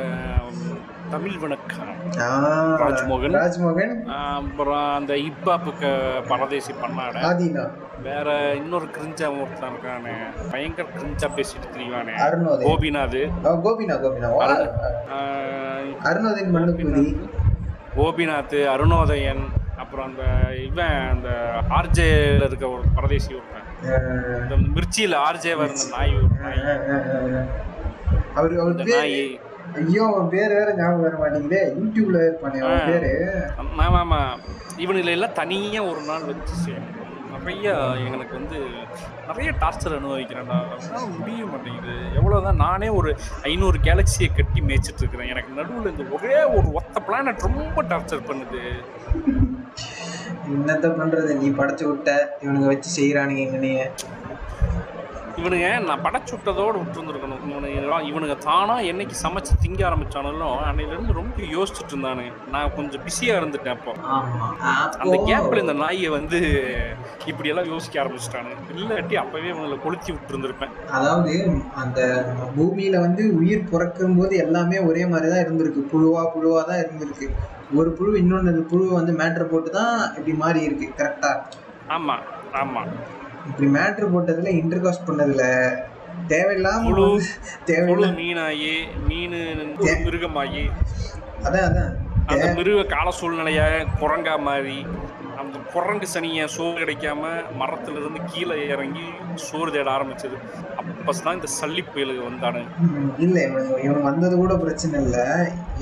தமிழ் 1.10 1.38
வணக்கம். 1.38 1.94
ராஜ்மோகன். 2.76 3.34
ராஜ்மோகன். 3.34 4.04
அப்புறம் 4.36 4.94
அந்த 4.94 5.14
ஹிப்ஹாப்புக்கு 5.14 5.98
பரதேசி 6.28 6.72
பண்ணாட 6.72 7.14
ஆதீனா. 7.14 7.70
வேற 8.02 8.54
இன்னொரு 8.54 8.84
கிரிஞ்சா 8.84 9.40
ஒருத்தன் 9.40 9.68
இருக்கானே. 9.68 10.12
பயங்கர 10.50 10.88
கிரிஞ்சா 10.88 11.30
பேசிட்டு 11.36 11.74
தெரியவானே. 11.74 12.14
கோபிநாத். 12.64 14.34
வா. 14.34 14.50
ஆஹ் 14.50 15.96
அருணோதயன் 16.02 16.50
மண்ணுக்குதி 16.50 17.30
கோபிநாத். 17.96 18.66
அருணோதயன் 18.66 19.42
அப்புறம் 19.76 20.06
அந்த 20.06 20.22
இவன் 20.54 21.08
அந்த 21.10 21.28
ஆர்ஜேல 21.70 22.44
இருக்க 22.44 22.68
ஒரு 22.68 22.82
பரதேசி 22.94 23.34
ஒருத்தன். 23.34 23.64
இந்த 24.42 24.54
மிர்ச்சியில 24.54 25.20
ஆர்ஜே 25.30 25.44
இருந்த 25.44 25.80
நாய் 25.90 26.14
ஒரு 26.14 26.26
நாய். 26.40 27.48
அவரு 28.34 28.60
அவர் 28.60 29.45
ஐயோ 29.76 30.04
அவன் 30.06 30.28
பேர் 30.28 30.54
வேற 30.58 30.74
ஞாபகம் 30.76 31.00
வர 31.00 31.16
மாட்டேங்குதே. 31.16 31.62
யூடியூப்ல 31.80 32.18
இருப்பானே 32.26 32.58
அவன். 32.58 32.86
பேரு. 32.86 33.12
ஆமா 33.62 33.86
ஆமா. 34.02 34.20
இவனுல 34.76 35.10
எல்லாம் 35.10 35.32
தனியா 35.32 35.82
ஒரு 35.82 36.00
நாள் 36.02 36.24
வச்சு. 36.24 36.74
நிறைய 37.32 37.72
எனக்கு 38.06 38.34
வந்து 38.34 38.58
நிறைய 39.26 39.52
டார்ச்சர் 39.60 39.96
அனுபவிக்கிறேன்டா. 39.96 40.58
முடிய 41.18 41.44
மாட்டேங்குது. 41.46 41.94
எவ்வளவுதான் 42.14 42.56
நானே 42.56 42.88
ஒரு 42.88 43.10
ஐநூறு 43.42 43.78
கேலக்சியை 43.78 44.28
கட்டி 44.36 44.60
மேய்ச்சிட்டு 44.60 44.98
இருக்கிறேன் 44.98 45.28
எனக்கு 45.28 45.52
நடுவில் 45.52 45.90
இந்த 45.90 46.04
ஒரே 46.16 46.44
ஒரு 46.56 46.72
ஒத்த 46.72 47.00
பிளானட் 47.00 47.46
ரொம்ப 47.48 47.82
டார்ச்சர் 47.82 48.26
பண்ணுது. 48.28 48.62
என்னத்த 50.54 50.88
பண்றது? 51.00 51.36
நீ 51.36 51.48
படைச்சு 51.50 51.84
விட்ட. 51.84 52.10
இவனுங்க 52.42 52.66
வச்சு 52.66 52.90
செய்யறானுங்க 52.98 53.90
இவனுங்க 55.40 55.84
நான் 55.84 56.02
படைச்சு 56.02 56.32
விட்டதோடு 56.34 56.78
விட்டுருந்துருக்கணும். 56.78 57.35
இவனுங்க 58.00 58.26
இவனுங்க 58.26 58.36
தானா 58.44 58.78
என்னைக்கு 58.80 59.16
சமைச்சு 59.22 59.52
திங்க 59.62 59.80
ஆரம்பிச்சானுங்களோ 59.88 60.48
அன்னையிலேருந்து 60.66 61.12
ரொம்ப 61.12 61.40
யோசிச்சுட்டு 61.52 61.92
இருந்தானு 61.92 62.24
நான் 62.50 62.74
கொஞ்சம் 62.74 63.02
பிஸியாக 63.04 63.40
இருந்துட்டேன் 63.40 63.76
அப்போ. 63.76 63.92
ஆமா. 64.08 64.46
அந்த 64.98 65.16
அப்போ 65.16 65.26
கேப்ல 65.30 65.56
இந்த 65.56 65.72
நாயை 65.72 66.08
வந்து 66.08 66.38
இப்படி 67.26 67.48
எல்லாம் 67.48 67.66
யோசிக்க 67.66 68.02
ஆரம்பிச்சிட்டானு 68.02 68.52
இல்லாட்டி 68.74 69.14
அப்பவே 69.14 69.48
இவங்களை 69.50 69.82
கொளுத்தி 69.82 70.12
விட்டுருந்துருப்பேன். 70.12 70.72
அதாவது 70.90 71.34
அந்த 71.74 72.00
பூமியில 72.56 73.00
வந்து 73.00 73.34
உயிர் 73.34 73.68
பிறக்கும் 73.70 74.16
போது 74.16 74.36
எல்லாமே 74.36 74.78
ஒரே 74.78 75.06
மாதிரி 75.06 75.30
தான் 75.30 75.44
இருந்திருக்கு. 75.46 75.82
புழுவா 75.92 76.24
புழுவா 76.34 76.62
தான் 76.64 76.78
இருந்திருக்கு. 76.78 77.28
ஒரு 77.74 77.90
புழு 77.92 78.18
இன்னொன்று 78.18 78.64
புழுவை 78.72 78.92
வந்து 78.92 79.12
மேட்ரு 79.12 79.46
போட்டு 79.46 79.70
தான் 79.70 80.14
இப்படி 80.16 80.32
மாறி 80.32 80.60
இருக்கு. 80.62 80.88
கரெக்டா 80.98 81.32
ஆமா 81.88 82.16
ஆமா. 82.54 82.82
இப்படி 83.46 83.66
மேட்ரு 83.70 84.06
போட்டதுல 84.06 84.52
இன்டர்காஸ்ட் 84.62 85.08
பண்ணதுல 85.08 85.42
தேவையில்லாம 86.28 86.82
தேவையில்ல. 87.66 88.06
மீனாயி 88.20 88.72
மீன் 89.08 89.36
மிருகமாயி. 90.04 90.64
அதான் 91.42 91.66
அதான். 91.68 91.92
அந்த 92.26 92.46
மிருக 92.54 92.84
கால 92.84 93.10
சூழ்நிலைய 93.10 93.60
குரங்கா 94.00 94.38
மாதிரி 94.38 94.86
அந்த 95.46 95.58
குரங்கு 95.72 96.06
சனியை 96.14 96.44
சோறு 96.54 96.76
கிடைக்காம 96.82 97.22
மரத்துல 97.60 98.00
இருந்து 98.00 98.20
கீழே 98.32 98.56
இறங்கி 98.74 99.06
சோறு 99.46 99.70
தேட 99.74 99.88
ஆரம்பிச்சது. 99.96 100.36
அப்பதான் 100.80 101.36
இந்த 101.38 101.48
சல்லி 101.56 101.82
புயலுக்கு 101.88 102.22
வந்தானு. 102.28 102.60
இல்ல 103.18 103.36
இவன் 103.84 104.06
வந்தது 104.08 104.34
கூட 104.36 104.54
பிரச்சனை 104.62 104.96
இல்ல. 105.04 105.18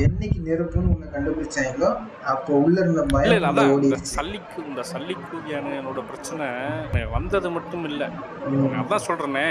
என்னைக்கு 0.06 0.38
நெருப்புன்னு 0.48 0.92
ஒண்ணு 0.94 1.06
கண்டுபிடிச்சாங்களோ 1.14 1.90
அப்போ 2.32 2.52
உள்ள 2.64 2.76
இருந்த 2.80 3.02
பயம் 3.12 3.34
இல்ல 3.36 3.50
அதான் 3.52 3.72
இந்த 3.86 3.98
சல்லிக்கு 4.14 4.58
இந்த 4.70 4.84
சல்லிக்கு 4.92 5.38
யானையோட 5.52 6.02
பிரச்சனை 6.10 6.48
வந்தது 7.16 7.50
மட்டும் 7.50 7.86
இல்ல. 7.90 8.02
அதான் 8.82 9.06
சொல்றேனே. 9.08 9.46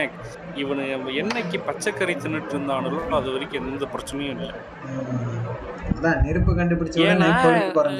இவனு 0.64 0.86
என்னைக்கு 1.24 1.60
பச்சைக்கறி 1.70 2.16
தின்னுட்டு 2.24 2.56
இருந்தானோ 2.58 2.92
அது 3.22 3.32
வரைக்கும் 3.36 3.62
எந்த 3.64 3.88
பிரச்சனையும் 3.96 4.36
இல்லை. 4.38 4.52
நெருப்பு 6.24 6.52
கண்டுபிடிச்ச 6.52 6.98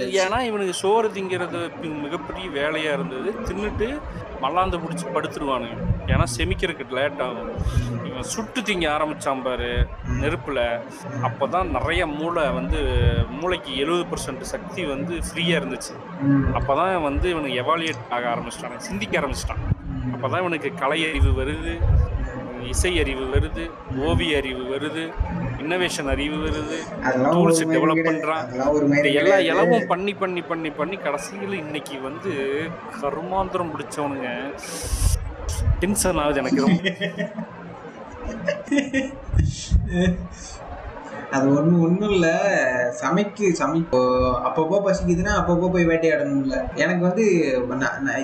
ஏன்னா 0.10 0.42
இவனுக்கு 0.42 0.74
சோறு 0.74 1.08
திங்கிறது 1.08 1.72
மிகப்பெரிய 2.02 2.50
வேலையா 2.50 2.94
இருந்தது. 2.94 3.34
தின்னுட்டு 3.44 4.00
மல்லாந்து 4.42 4.78
பிடிச்சி 4.78 5.08
படுத்துருவானுங்க. 5.14 5.78
ஏன்னா 6.08 6.24
செமிக்கிறதுக்கு 6.38 6.92
லேட் 6.92 7.22
ஆகும். 7.22 7.52
இவன் 8.04 8.24
சுட்டு 8.24 8.62
திங்க 8.62 8.90
ஆரம்பிச்சான் 8.90 9.44
பாரு 9.44 9.88
நெருப்புல. 10.22 10.80
அப்பதான் 11.24 11.66
நிறைய 11.66 12.08
மூளை 12.08 12.50
வந்து 12.50 12.84
மூளைக்கு 13.30 13.78
எழுபது 13.78 14.04
பர்சன்ட் 14.04 14.40
சக்தி 14.40 14.86
வந்து 14.86 15.16
ஃப்ரீயா 15.16 15.52
இருந்துச்சு. 15.52 16.22
ம். 16.22 16.44
அப்பதான் 16.54 17.04
வந்து 17.04 17.30
இவனுக்கு 17.30 17.62
எவாலியேட் 17.62 18.14
ஆக 18.14 18.36
ஆரம்பிச்சிட்டான் 18.36 18.78
சிந்திக்க 18.78 19.20
ஆரம்பிச்சிட்டான். 19.20 19.76
ம். 19.86 20.14
அப்பதான் 20.14 20.40
இவனுக்கு 20.40 20.74
கலை 20.74 21.10
அறிவு 21.10 21.44
வருது. 21.44 21.80
இசை 22.68 22.92
அறிவு 23.00 23.26
வருது 23.34 23.64
ஓவிய 24.04 24.38
அறிவு 24.38 24.64
வருது 24.70 25.04
இன்னோவேஷன் 25.60 26.10
அறிவு 26.10 26.38
வருது. 26.44 26.78
பண்றான். 28.10 28.42
அதெல்லாம் 28.44 28.74
ஒரு 28.74 28.86
இந்த 28.90 29.08
எல்லா. 29.14 29.38
இளவும் 29.50 29.88
பண்ணி 29.88 30.14
பண்ணி 30.16 30.42
பண்ணி 30.44 30.72
பண்ணி 30.72 30.98
கடைசியில் 30.98 31.56
இன்னைக்கு 31.58 31.96
வந்து 32.02 32.32
கருமாந்திரம் 32.98 33.74
பிடிச்சவனுங்க 33.74 34.30
டென்ஷன் 35.80 36.22
ஆகுது 36.24 36.42
எனக்கு 36.42 36.66
ரொம்ப 36.66 36.90
அது 41.36 41.46
ஒன்றும் 41.54 41.82
ஒன்றும் 41.82 42.12
இல்லை. 42.12 42.32
சமைக்கு 43.00 43.46
சமை 43.60 43.78
இப்போ 43.80 44.00
அப்பப்போ 44.48 44.78
பசிக்குதுன்னா 44.86 45.34
அப்பப்போ 45.40 45.68
போய் 45.72 45.88
வேட்டையாடணும்ல. 45.90 46.58
எனக்கு 46.76 47.04
வந்து 47.08 47.24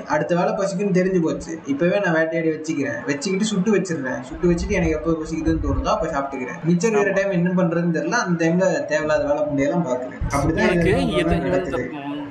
அடுத்த 0.10 0.32
வேலை 0.36 0.52
பசிக்குன்னு 0.54 0.98
தெரிஞ்சு 0.98 1.22
போச்சு. 1.24 1.54
இப்போவே 1.68 2.00
நான் 2.04 2.18
வேட்டையாடி 2.18 2.52
வச்சுக்கிறேன். 2.54 3.00
வச்சுக்கிட்டு 3.10 3.52
சுட்டு 3.52 3.76
வச்சிடுறேன் 3.76 4.22
சுட்டு 4.30 4.50
வச்சுட்டு 4.52 4.78
எனக்கு 4.80 4.98
எப்போ 4.98 5.18
பசிக்குதுன்னு 5.22 5.66
தோணுதோ 5.66 5.92
அப்போ 5.94 6.10
சாப்பிட்டுக்கிறேன். 6.14 6.60
மிச்சம் 6.70 6.92
இருக்கிற 6.92 7.16
டைம் 7.18 7.38
என்ன 7.38 7.56
பண்ணுறதுன்னு 7.60 7.98
தெரியல. 7.98 8.20
அந்த 8.24 8.38
டைமில் 8.44 8.86
தேவையில்லாத 8.92 9.26
வேலை 9.30 9.44
முடியெல்லாம் 9.50 9.88
பார்க்குறேன். 9.88 10.22
அப்படிதான் 10.34 10.70
உனக்கு 10.70 10.90
இதெல்லாம் 10.90 11.18
எது 11.22 11.36
இந்த 11.36 11.50
நடக்குது 11.50 11.84
ம், 12.00 12.26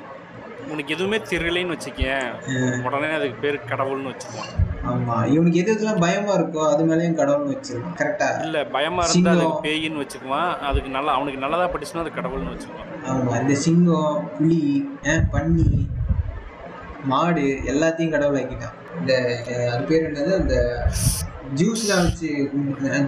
உனக்கு 0.79 0.95
எதுவுமே 0.95 1.19
தெரியலைன்னு 1.31 1.75
வச்சுக்கேன். 1.75 2.27
உடனே 2.87 3.09
அதுக்கு 3.15 3.37
பேர் 3.45 3.57
கடவுள்னு 3.71 4.11
வச்சுக்குவான். 4.11 4.51
ஆமா. 4.91 5.15
இவனுக்கு 5.33 5.61
எது 5.63 5.71
எதுலாம் 5.75 6.03
பயமா 6.05 6.33
இருக்கோ 6.39 6.61
அது 6.73 6.83
மேலேயும் 6.91 7.17
கடவுள்னு 7.21 7.55
வச்சிருக்கான் 7.55 7.97
கரெக்டா 8.01 8.29
இல்ல 8.45 8.59
பயமா 8.75 9.05
இருந்தா. 9.07 9.33
அதுக்கு 9.37 9.65
பேயின்னு 9.67 10.03
வச்சுக்குவான். 10.03 10.53
அதுக்கு 10.69 10.91
நல்லா 10.97 11.15
அவனுக்கு 11.15 11.43
நல்லதா 11.45 11.67
படிச்சுன்னா 11.73 12.05
அது 12.05 12.13
கடவுள்னு 12.19 12.53
வச்சுக்குவான். 12.55 12.93
ஆமா. 13.13 13.33
இந்த 13.41 13.57
சிங்கம் 13.65 14.21
புலி 14.37 14.61
பன்னி 15.35 15.67
மாடு 17.05 17.47
எல்லாத்தையும் 17.73 18.15
கடவுள் 18.17 18.41
ஆக்கிட்டான். 18.43 18.77
இந்த 19.01 19.13
அது 19.73 19.83
பேர் 19.91 20.07
என்னது? 20.09 20.33
அந்த 20.41 20.55
ஜூஸ்லாம் 21.59 22.03
வச்சு 22.07 22.29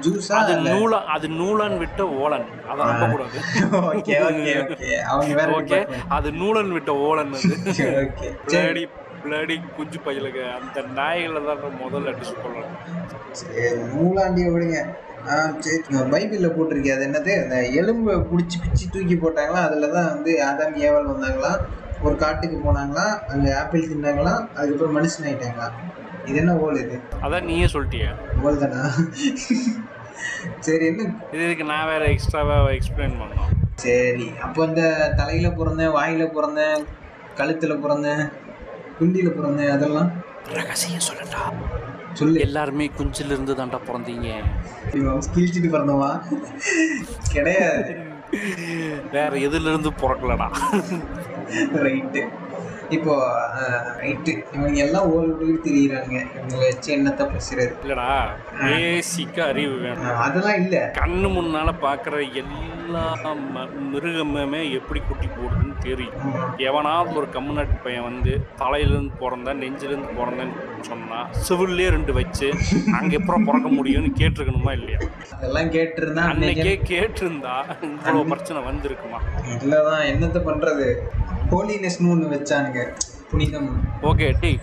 ஜூஸா 0.04 0.34
அது 0.42 0.54
நூலா 0.66 0.98
அது 1.14 1.26
நூலன் 1.40 1.76
விட்ட 1.82 2.02
ஓலன். 2.22 2.46
அதை 2.70 2.80
நம்ப 2.90 3.06
கூடாது 3.12 3.38
ஓகே 3.90 4.14
ஓகே 4.28 4.52
ஓகே. 4.62 4.90
அவங்க 5.10 5.32
வேற 5.40 5.48
ஓகே. 5.58 5.80
அது 6.08 6.28
நூலன் 6.32 6.72
விட்ட 6.76 6.92
ஓலன் 7.08 7.34
அது. 7.38 7.52
ஓகே. 8.02 8.28
பிளாடி 8.46 8.84
பிளாடி 9.22 9.56
குஞ்சு 9.76 9.98
பையலுக்கு 10.06 10.42
அந்த 10.56 10.84
நாய்களை 10.98 11.40
தான் 11.48 11.78
முதல்ல 11.82 12.12
அடிச்சு 12.12 12.34
கொள்ளணும். 12.36 12.76
சரி 13.32 13.64
நூலாண்டிய 13.92 14.46
விடுங்க. 14.54 14.78
சரி. 15.64 15.80
பைபிளில் 16.12 16.54
போட்டிருக்கே 16.56 16.94
அது 16.94 17.06
என்னது? 17.08 17.32
அந்த 17.42 17.56
எலும்பை 17.80 18.14
பிடிச்சி 18.30 18.56
பிச்சு 18.62 18.84
தூக்கி 18.94 19.16
போட்டாங்களா? 19.16 19.62
அதில் 19.68 19.94
தான் 19.96 20.10
வந்து 20.14 20.32
ஆதாம் 20.46 20.78
ஏவல் 20.86 21.10
வந்தாங்களாம் 21.12 21.60
ஒரு 22.02 22.16
காட்டுக்கு 22.16 22.58
போனாங்களாம் 22.58 23.14
அங்கே 23.28 23.50
ஆப்பிள் 23.52 23.90
தின்னாங்களாம் 23.90 24.42
அதுக்கப்புறம் 24.56 24.96
மனுஷன் 24.98 25.26
ஆயிட்டாங்களாம் 25.28 25.74
இது 26.26 26.38
என்ன 26.38 26.52
ஓல் 26.56 26.78
இது? 26.84 26.96
அதான் 27.22 27.44
நீயே 27.44 27.66
சொல்லிட்டிய. 27.66 28.06
ஓல் 28.42 28.58
தானா? 28.58 28.82
சரி 30.60 30.86
என்ன? 30.86 31.02
இது 31.32 31.44
இதுக்கு 31.44 31.64
நான் 31.64 31.86
வேற 31.86 32.04
எக்ஸ்ட்ராவா 32.06 32.56
எக்ஸ்பிளைன் 32.70 33.20
பண்ணோம். 33.20 33.50
சரி 33.74 34.26
அப்போ 34.40 34.64
இந்த 34.64 34.82
தலையில் 35.16 35.56
பிறந்தேன் 35.58 35.92
வாயில் 35.92 36.34
பிறந்தேன் 36.36 36.82
கழுத்தில் 37.34 37.82
பிறந்தேன் 37.84 38.22
குண்டியில் 38.98 39.36
பிறந்தேன் 39.38 39.70
அதெல்லாம்? 39.70 40.10
ரகசியம் 40.52 41.06
சொல்லட்டா. 41.08 41.42
சொல்லு. 42.12 42.40
எல்லாருமே 42.40 42.90
குஞ்சில 42.98 43.34
இருந்து 43.34 43.54
தான்டா 43.54 43.78
பிறந்தீங்க. 43.88 44.28
கிழிச்சிட்டு 45.34 45.70
பிறந்தவா? 45.76 46.10
கிடையாது. 47.32 47.92
வேற 49.12 49.30
எதுல 49.36 49.70
இருந்து 49.72 49.90
பிறக்கலடா? 50.02 50.48
ரைட்டு 51.84 52.20
இப்போ 52.90 53.14
ரைட்டு 54.00 54.32
இவங்க 54.54 54.78
எல்லாம் 54.80 55.08
ஓடி 55.10 55.48
திரியிறாங்க 55.64 56.14
இவங்களை 56.30 56.64
வச்சு 56.64 56.88
என்னத்த 56.96 57.22
பேசுறது? 57.32 57.72
இல்லடா 57.82 58.08
பேசிக்கா 58.60 59.42
அறிவு 59.50 59.74
வேணும். 59.82 60.18
அதெல்லாம் 60.24 60.58
இல்ல. 60.62 60.76
கண்ணு 60.98 61.28
முன்னால 61.36 61.74
பாக்குற 61.82 62.14
எல்லா 62.42 63.04
மிருகமுமே 63.90 64.60
எப்படி 64.70 65.00
குட்டி 65.00 65.28
போடுதுன்னு 65.30 65.76
தெரியும். 65.80 66.16
எவனாவது 66.60 67.14
ஒரு 67.20 67.28
கம்முனாட்டு 67.36 67.76
பையன் 67.84 68.08
வந்து 68.08 68.32
தலையிலேருந்து 68.60 69.14
பிறந்தேன் 69.20 69.60
நெஞ்சிலேருந்து 69.62 70.12
பிறந்தேன்னு 70.18 70.56
சொன்னா 70.90 71.20
சிவில்லே 71.46 71.88
ரெண்டு 71.90 72.12
வச்சு 72.12 72.48
அங்க 72.98 73.12
எப்பறம் 73.20 73.48
பிறக்க 73.48 73.70
முடியும்னு 73.70 74.12
கேட்டிருக்கணுமா 74.20 74.74
இல்லையா? 74.78 75.00
அதெல்லாம் 75.36 75.70
கேட்டிருந்தா 75.76 76.24
அன்னைக்கே 76.32 76.74
கேட்டிருந்தா 76.90 77.56
இவ்வளவு 77.86 78.30
பிரச்சனை 78.32 78.62
வந்திருக்குமா? 78.64 79.20
இல்லதான் 79.56 80.04
என்னத்த 80.12 80.40
பண்றது? 80.46 80.88
ஹோலினஸ்னு 81.52 82.10
ஒண்ணு 82.12 82.26
வச்சானுங்க. 82.32 82.80
புனிதம் 83.30 83.68
ஓகே 84.08 84.26
டேய் 84.42 84.58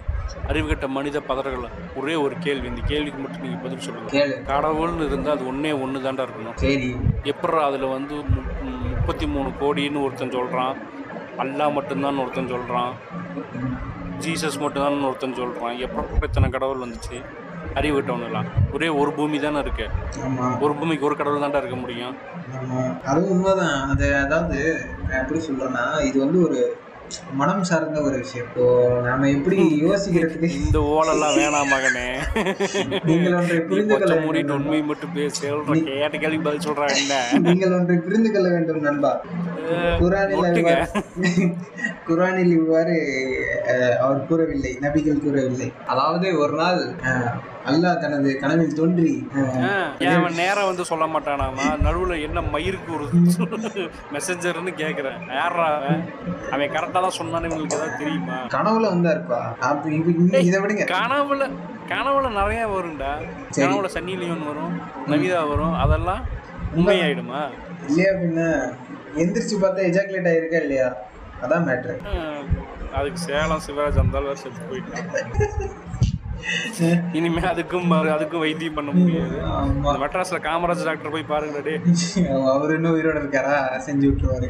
அறிவுகட்ட 0.49 0.85
மனித 0.97 1.17
பதறல 1.29 1.67
ஒரே 1.99 2.13
ஒரு 2.25 2.35
கேள்வி. 2.45 2.67
இந்த 2.71 2.81
கேள்விக்கு 2.91 3.19
மட்டும் 3.23 3.43
நீங்க 3.45 3.57
பதில் 3.63 3.83
சொல்லுங்க. 3.85 4.27
கடவுள்னு 4.51 5.07
இருந்தா 5.09 5.31
அது 5.35 5.43
ஒன்னே 5.51 5.71
ஒன்று 5.83 6.03
தாண்டா 6.05 6.25
இருக்கணும். 6.27 6.57
சரி 6.63 6.89
எப்பட்றா 7.31 7.63
அதில் 7.69 7.87
வந்து 7.95 8.15
முப்பத்தி 8.91 9.27
மூணு 9.33 9.49
கோடின்னு 9.61 10.03
ஒருத்தன் 10.05 10.35
சொல்கிறான் 10.37 10.75
அல்லாஹ் 11.43 11.75
மட்டும்தான் 11.77 12.21
ஒருத்தன் 12.23 12.53
சொல்கிறான் 12.55 12.93
ஜீசஸ் 14.25 14.59
மட்டும்தான் 14.63 15.07
ஒருத்தன் 15.09 15.37
சொல்கிறான் 15.41 15.75
எப்போ 15.87 16.27
இத்தனை 16.29 16.49
கடவுள் 16.55 16.83
வந்துச்சு? 16.85 17.17
அறிவு 17.77 17.95
விட்டவனுலாம் 17.95 18.47
ஒரே 18.73 18.87
ஒரு 18.99 19.11
பூமி 19.13 19.37
தானே 19.39 19.59
இருக்கு. 19.59 19.85
ஒரு 20.59 20.73
பூமிக்கு 20.73 21.05
ஒரு 21.05 21.15
கடவுள் 21.15 21.43
தான்டா 21.43 21.61
இருக்க 21.61 21.75
முடியும். 21.75 22.15
அதுவும் 23.05 23.31
உண்மைதான். 23.33 23.77
அது 23.91 24.07
அதாவது 24.17 24.57
நான் 25.07 25.19
எப்படி 25.21 25.39
சொல்றேன்னா 25.47 25.85
இது 26.01 26.17
வந்து 26.19 26.39
ஒரு 26.43 26.59
மனம் 27.39 27.63
சார்ந்த 27.69 27.99
ஒரு 28.07 28.15
விஷயம். 28.23 28.47
இப்போ 28.49 28.65
நாம 29.07 29.29
எப்படி 29.35 29.57
யோசிக்கிறதுக்கு? 29.85 30.49
இந்த 30.61 30.79
ஓலெல்லாம் 30.95 31.35
வேணாம் 31.39 31.71
மகனே. 31.73 32.07
நீங்கள் 33.09 33.37
ஒன்றை 33.39 33.59
புரிந்து 33.71 33.93
கொள்ள 33.99 34.15
வேண்டும். 34.23 34.55
உண்மை 34.59 34.81
மட்டும் 34.91 35.15
பேச. 35.17 35.39
கேட்ட 35.89 36.15
கேள்வி 36.23 36.39
பதில் 36.47 36.95
என்ன? 37.01 37.21
நீங்கள் 37.47 37.75
ஒன்றை 37.79 37.97
புரிந்து 38.07 38.31
கொள்ள 38.35 38.47
வேண்டும் 38.55 38.85
நண்பா. 38.87 39.13
குரானில் 40.01 40.45
குரானில் 42.07 42.53
இவ்வாறு 42.59 42.95
அவர் 44.05 44.25
கூறவில்லை 44.29 44.71
நபிகள் 44.85 45.23
கூறவில்லை. 45.25 45.69
அதாவது 45.93 46.27
ஒரு 46.43 46.55
நாள் 46.61 46.81
அல்லாஹ் 47.69 48.01
தனது 48.01 48.29
கனவில் 48.41 48.75
தோன்றி 48.77 49.13
அவன் 50.11 50.37
நேரா 50.41 50.61
வந்து 50.69 50.83
சொல்ல 50.89 51.05
மாட்டானாமா? 51.13 51.65
நடுவுல 51.85 52.19
என்ன 52.27 52.41
மயிருக்கு 52.53 52.91
ஒரு 52.97 53.05
மெசஞ்சர்னு 54.15 54.73
கேக்குறேன். 54.81 55.19
யாரா 55.39 55.65
அவன் 55.77 55.99
அவன் 56.53 56.73
கரெக்டா 56.75 56.96
தான் 56.99 57.17
சொன்னான்னு 57.17 57.49
உங்களுக்கு 57.49 57.77
ஏதாவது 57.77 57.99
தெரியுமா? 58.01 58.37
கனவுல 58.53 58.91
இப்ப 59.17 59.35
இன்னும் 60.11 60.47
இதை 60.47 60.59
விடுங்க. 60.63 60.85
கனவுல 60.93 61.43
கனவுல 61.91 62.29
நிறைய 62.37 62.61
வரும்டா. 62.69 63.11
கனவுல 63.57 63.89
சன்னி 63.93 64.15
லியோன் 64.21 64.47
வரும் 64.47 64.73
நவிதா 65.07 65.41
வரும் 65.51 65.75
அதெல்லாம் 65.83 66.23
உண்மையாயிடுமா? 66.75 67.41
இல்லையா 67.89 68.11
பின்ன 68.19 68.41
எந்திரிச்சு 69.15 69.55
பார்த்தா 69.57 69.87
எஜாக்குலேட் 69.89 70.31
ஆயிருக்கா 70.31 70.59
இல்லையா? 70.63 70.87
அதான் 71.43 71.65
மேட்ரு 71.67 71.95
அதுக்கு 72.93 73.19
சேலம் 73.23 73.63
சிவராஜ் 73.65 74.01
அந்த 74.01 74.19
வேற 74.19 74.35
செத்து 74.41 74.61
போயிட்டான் 74.69 75.07
இனிமே 77.13 77.41
அதுக்கும் 77.51 77.93
அதுக்கும் 78.15 78.39
வைத்தியம் 78.39 78.73
பண்ண 78.73 78.91
முடியாது. 78.91 79.37
மெட்ராஸ்ல 80.03 80.39
காமராஜ் 80.47 80.83
டாக்டர் 80.85 81.11
போய் 81.11 81.29
பாருங்கடா 81.29 81.63
டே 81.63 81.75
அவர் 82.53 82.73
இன்னும் 82.75 82.95
உயிரோட 82.95 83.17
இருக்காரா? 83.21 83.55
செஞ்சு 83.87 84.05
விட்டுருவாரு. 84.07 84.49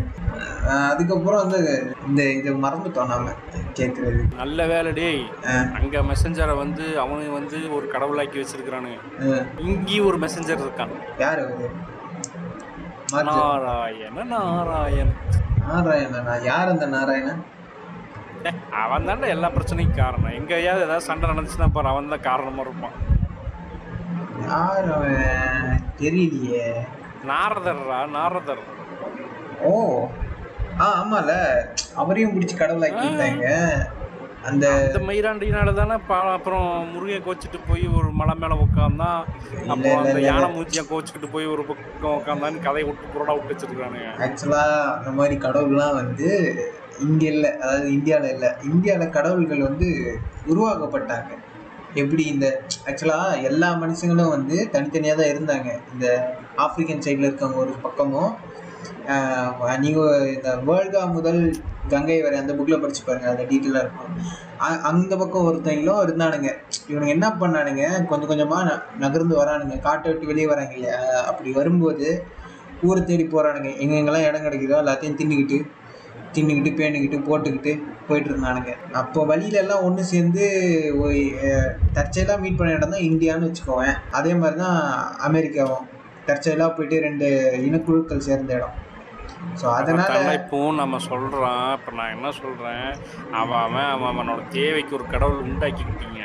அதுக்கப்புறம் 0.89 1.41
வந்து 1.43 1.59
இந்த 2.07 2.21
இதை 2.31 2.53
மறந்துட்டோம் 2.65 3.11
நாம 3.13 3.33
கேட்கறது 3.79 4.21
நல்ல 4.35 4.67
வேலை 4.67 4.91
டேய். 4.91 5.23
அங்க 5.79 6.03
மெசஞ்சரை 6.11 6.55
வந்து 6.57 6.85
அவனுங்க 7.03 7.33
வந்து 7.39 7.59
ஒரு 7.73 7.87
கடவுளாக்கி 7.87 8.39
வச்சிருக்கிறானுங்க. 8.39 8.99
இங்கேயும் 9.59 10.05
ஒரு 10.05 10.19
மெசஞ்சர் 10.19 10.63
இருக்கான். 10.65 10.95
யார் 11.19 11.43
நாராயண 13.27 14.23
நாராயண் 14.31 15.13
நாராயணனா? 15.67 16.33
யார் 16.43 16.69
அந்த 16.69 16.85
நாராயணன்? 16.87 17.39
அவன் 18.81 19.07
தாண்டா 19.07 19.27
எல்லா 19.27 19.47
பிரச்சனைக்கும் 19.49 19.95
காரணம். 19.95 20.33
எங்கேயாவது 20.33 20.85
ஏதாவது 20.85 21.01
சண்டை 21.01 21.29
நடந்துச்சுன்னா 21.29 21.71
பாரு 21.71 21.87
அவன் 21.87 22.09
தான் 22.09 22.21
காரணமா 22.21 22.61
இருப்பான். 22.61 22.95
யார் 24.47 24.89
அவன்? 24.91 25.83
தெரியலையே. 25.99 26.65
நாரதர்ரா 27.25 27.99
நாரதர். 28.11 28.63
ஓ. 29.63 29.73
ஆ 30.81 30.87
ஆமால. 30.97 31.31
அவரையும் 31.95 32.33
பிடிச்சி 32.33 32.55
கடவுளாக்கிட்டாங்க 32.55 33.47
அந்த 34.43 34.65
இந்த 34.83 34.99
மயிராண்டினால 35.07 35.73
தானே 35.73 35.95
அப்புறம் 36.33 36.67
முருகன் 36.91 37.23
கோச்சிட்டு 37.25 37.59
போய் 37.67 37.85
ஒரு 37.97 38.09
மலை 38.11 38.35
மேல 38.35 38.57
உட்காந்தான் 38.65 39.19
அப்புறம் 39.69 40.01
அந்த 40.03 40.19
யானை 40.21 40.47
மூச்சியை 40.49 40.83
கோச்சிக்கிட்டு 40.85 41.29
போய் 41.31 41.45
ஒரு 41.45 41.63
பக்கம் 41.65 42.15
உட்காந்தான்னு 42.17 42.59
கதையை 42.59 42.85
விட்டு 42.87 43.11
புரடா 43.15 43.33
விட்டு 43.33 43.53
வச்சிருக்கானுங்க 43.53 44.11
ஆக்சுவலா 44.25 44.63
அந்த 44.95 45.11
மாதிரி 45.11 45.37
கடவுள்லாம் 45.37 45.95
வந்து 45.95 46.29
இங்கே 46.99 47.27
இல்லை 47.27 47.57
அதாவது 47.57 47.91
இந்தியாவில் 47.91 48.33
இல்லை. 48.33 48.49
இந்தியாவில் 48.63 49.09
கடவுள்கள் 49.09 49.61
வந்து 49.61 50.19
உருவாக்கப்பட்டாங்க. 50.47 51.31
எப்படி 51.93 52.23
இந்த 52.25 52.61
ஆக்சுவலாக 52.85 53.43
எல்லா 53.43 53.73
மனுஷங்களும் 53.73 54.29
வந்து 54.29 54.69
தனித்தனியாக 54.69 55.21
தான் 55.21 55.31
இருந்தாங்க. 55.31 55.79
இந்த 55.93 56.33
ஆப்பிரிக்கன் 56.57 57.05
சைடில் 57.05 57.27
இருக்கவங்க 57.27 57.55
ஒரு 57.55 57.71
பக்கமும் 57.71 58.35
நீங்கள் 59.79 60.33
இந்த 60.35 60.55
வேர்ல்டா 60.67 61.11
முதல் 61.11 61.55
கங்கை 61.87 62.21
வரை 62.21 62.39
அந்த 62.39 62.53
புக்கில் 62.53 62.81
படிச்சு 62.81 63.03
பாருங்கள் 63.05 63.31
அதில் 63.31 63.45
டீட்டெயிலாக 63.45 63.85
இருக்கும். 63.85 64.11
அ- 64.61 64.81
அந்த 64.81 65.17
பக்கம் 65.17 65.45
ஒருத்தங்களும் 65.47 66.01
இருந்தானுங்க. 66.07 66.49
இவனுங்க 66.89 67.07
என்ன 67.07 67.27
பண்ணானுங்க? 67.29 68.05
கொஞ்சம் 68.05 68.27
கொஞ்சமாக 68.27 68.69
ந 68.69 68.97
நகர்ந்து 68.97 69.43
வரானுங்க. 69.43 69.79
காட்டை 69.79 70.11
விட்டு 70.11 70.27
வெளியே 70.27 70.47
வராங்க 70.47 70.73
இல்லையா? 70.73 70.97
அப்படி 71.25 71.51
வரும்போது 71.51 72.23
ஊரை 72.81 73.03
தேடி 73.03 73.25
போகிறானுங்க 73.25 73.69
எங்கெங்கெல்லாம் 73.83 74.27
இடம் 74.27 74.45
கிடைக்குதோ 74.45 74.75
எல்லாத்தையும் 74.83 75.17
தின்னுக்கிட்டு 75.19 75.57
தின்னுக்கிட்டு 76.37 76.71
பேணுக்கிட்டு 76.79 77.19
போட்டுக்கிட்டு 77.27 77.73
போயிட்டு 78.07 78.29
இருந்தானுங்க 78.31 78.73
அப்போ 79.01 79.19
வழியில 79.31 79.61
எல்லாம் 79.63 79.85
ஒன்று 79.87 80.03
சேர்ந்து 80.13 80.45
தற்செயலாக 81.97 82.41
மீட் 82.43 82.59
பண்ண 82.59 82.77
இடம் 82.77 82.95
தான் 82.95 83.07
இந்தியான்னு 83.09 83.47
வச்சுக்கோவேன். 83.49 83.95
அதே 84.19 84.33
மாதிரி 84.41 84.59
தான் 84.63 84.79
அமெரிக்காவும். 85.29 85.85
தற்செயலாக 86.29 86.75
போயிட்டு 86.77 86.97
ரெண்டு 87.07 87.27
இனக்குழுக்கள் 87.67 88.27
சேர்ந்த 88.29 88.53
இடம். 88.59 88.75
ஸோ 89.61 89.65
அதனால 89.77 90.07
அதனால 90.07 90.33
இப்போ 90.33 90.57
நம்ம 90.71 90.97
சொல்றோம் 91.09 91.71
இப்ப 91.77 91.91
நான் 91.91 92.13
என்ன 92.15 92.31
சொல்றேன்? 92.31 92.87
அவன் 93.31 93.61
அவன் 93.65 93.89
அவன் 93.93 94.09
அவனோட 94.11 94.47
தேவைக்கு 94.47 94.95
ஒரு 94.95 95.05
கடவுள் 95.07 95.45
உண்டாக்கிக்கிட்டீங்க. 95.47 96.21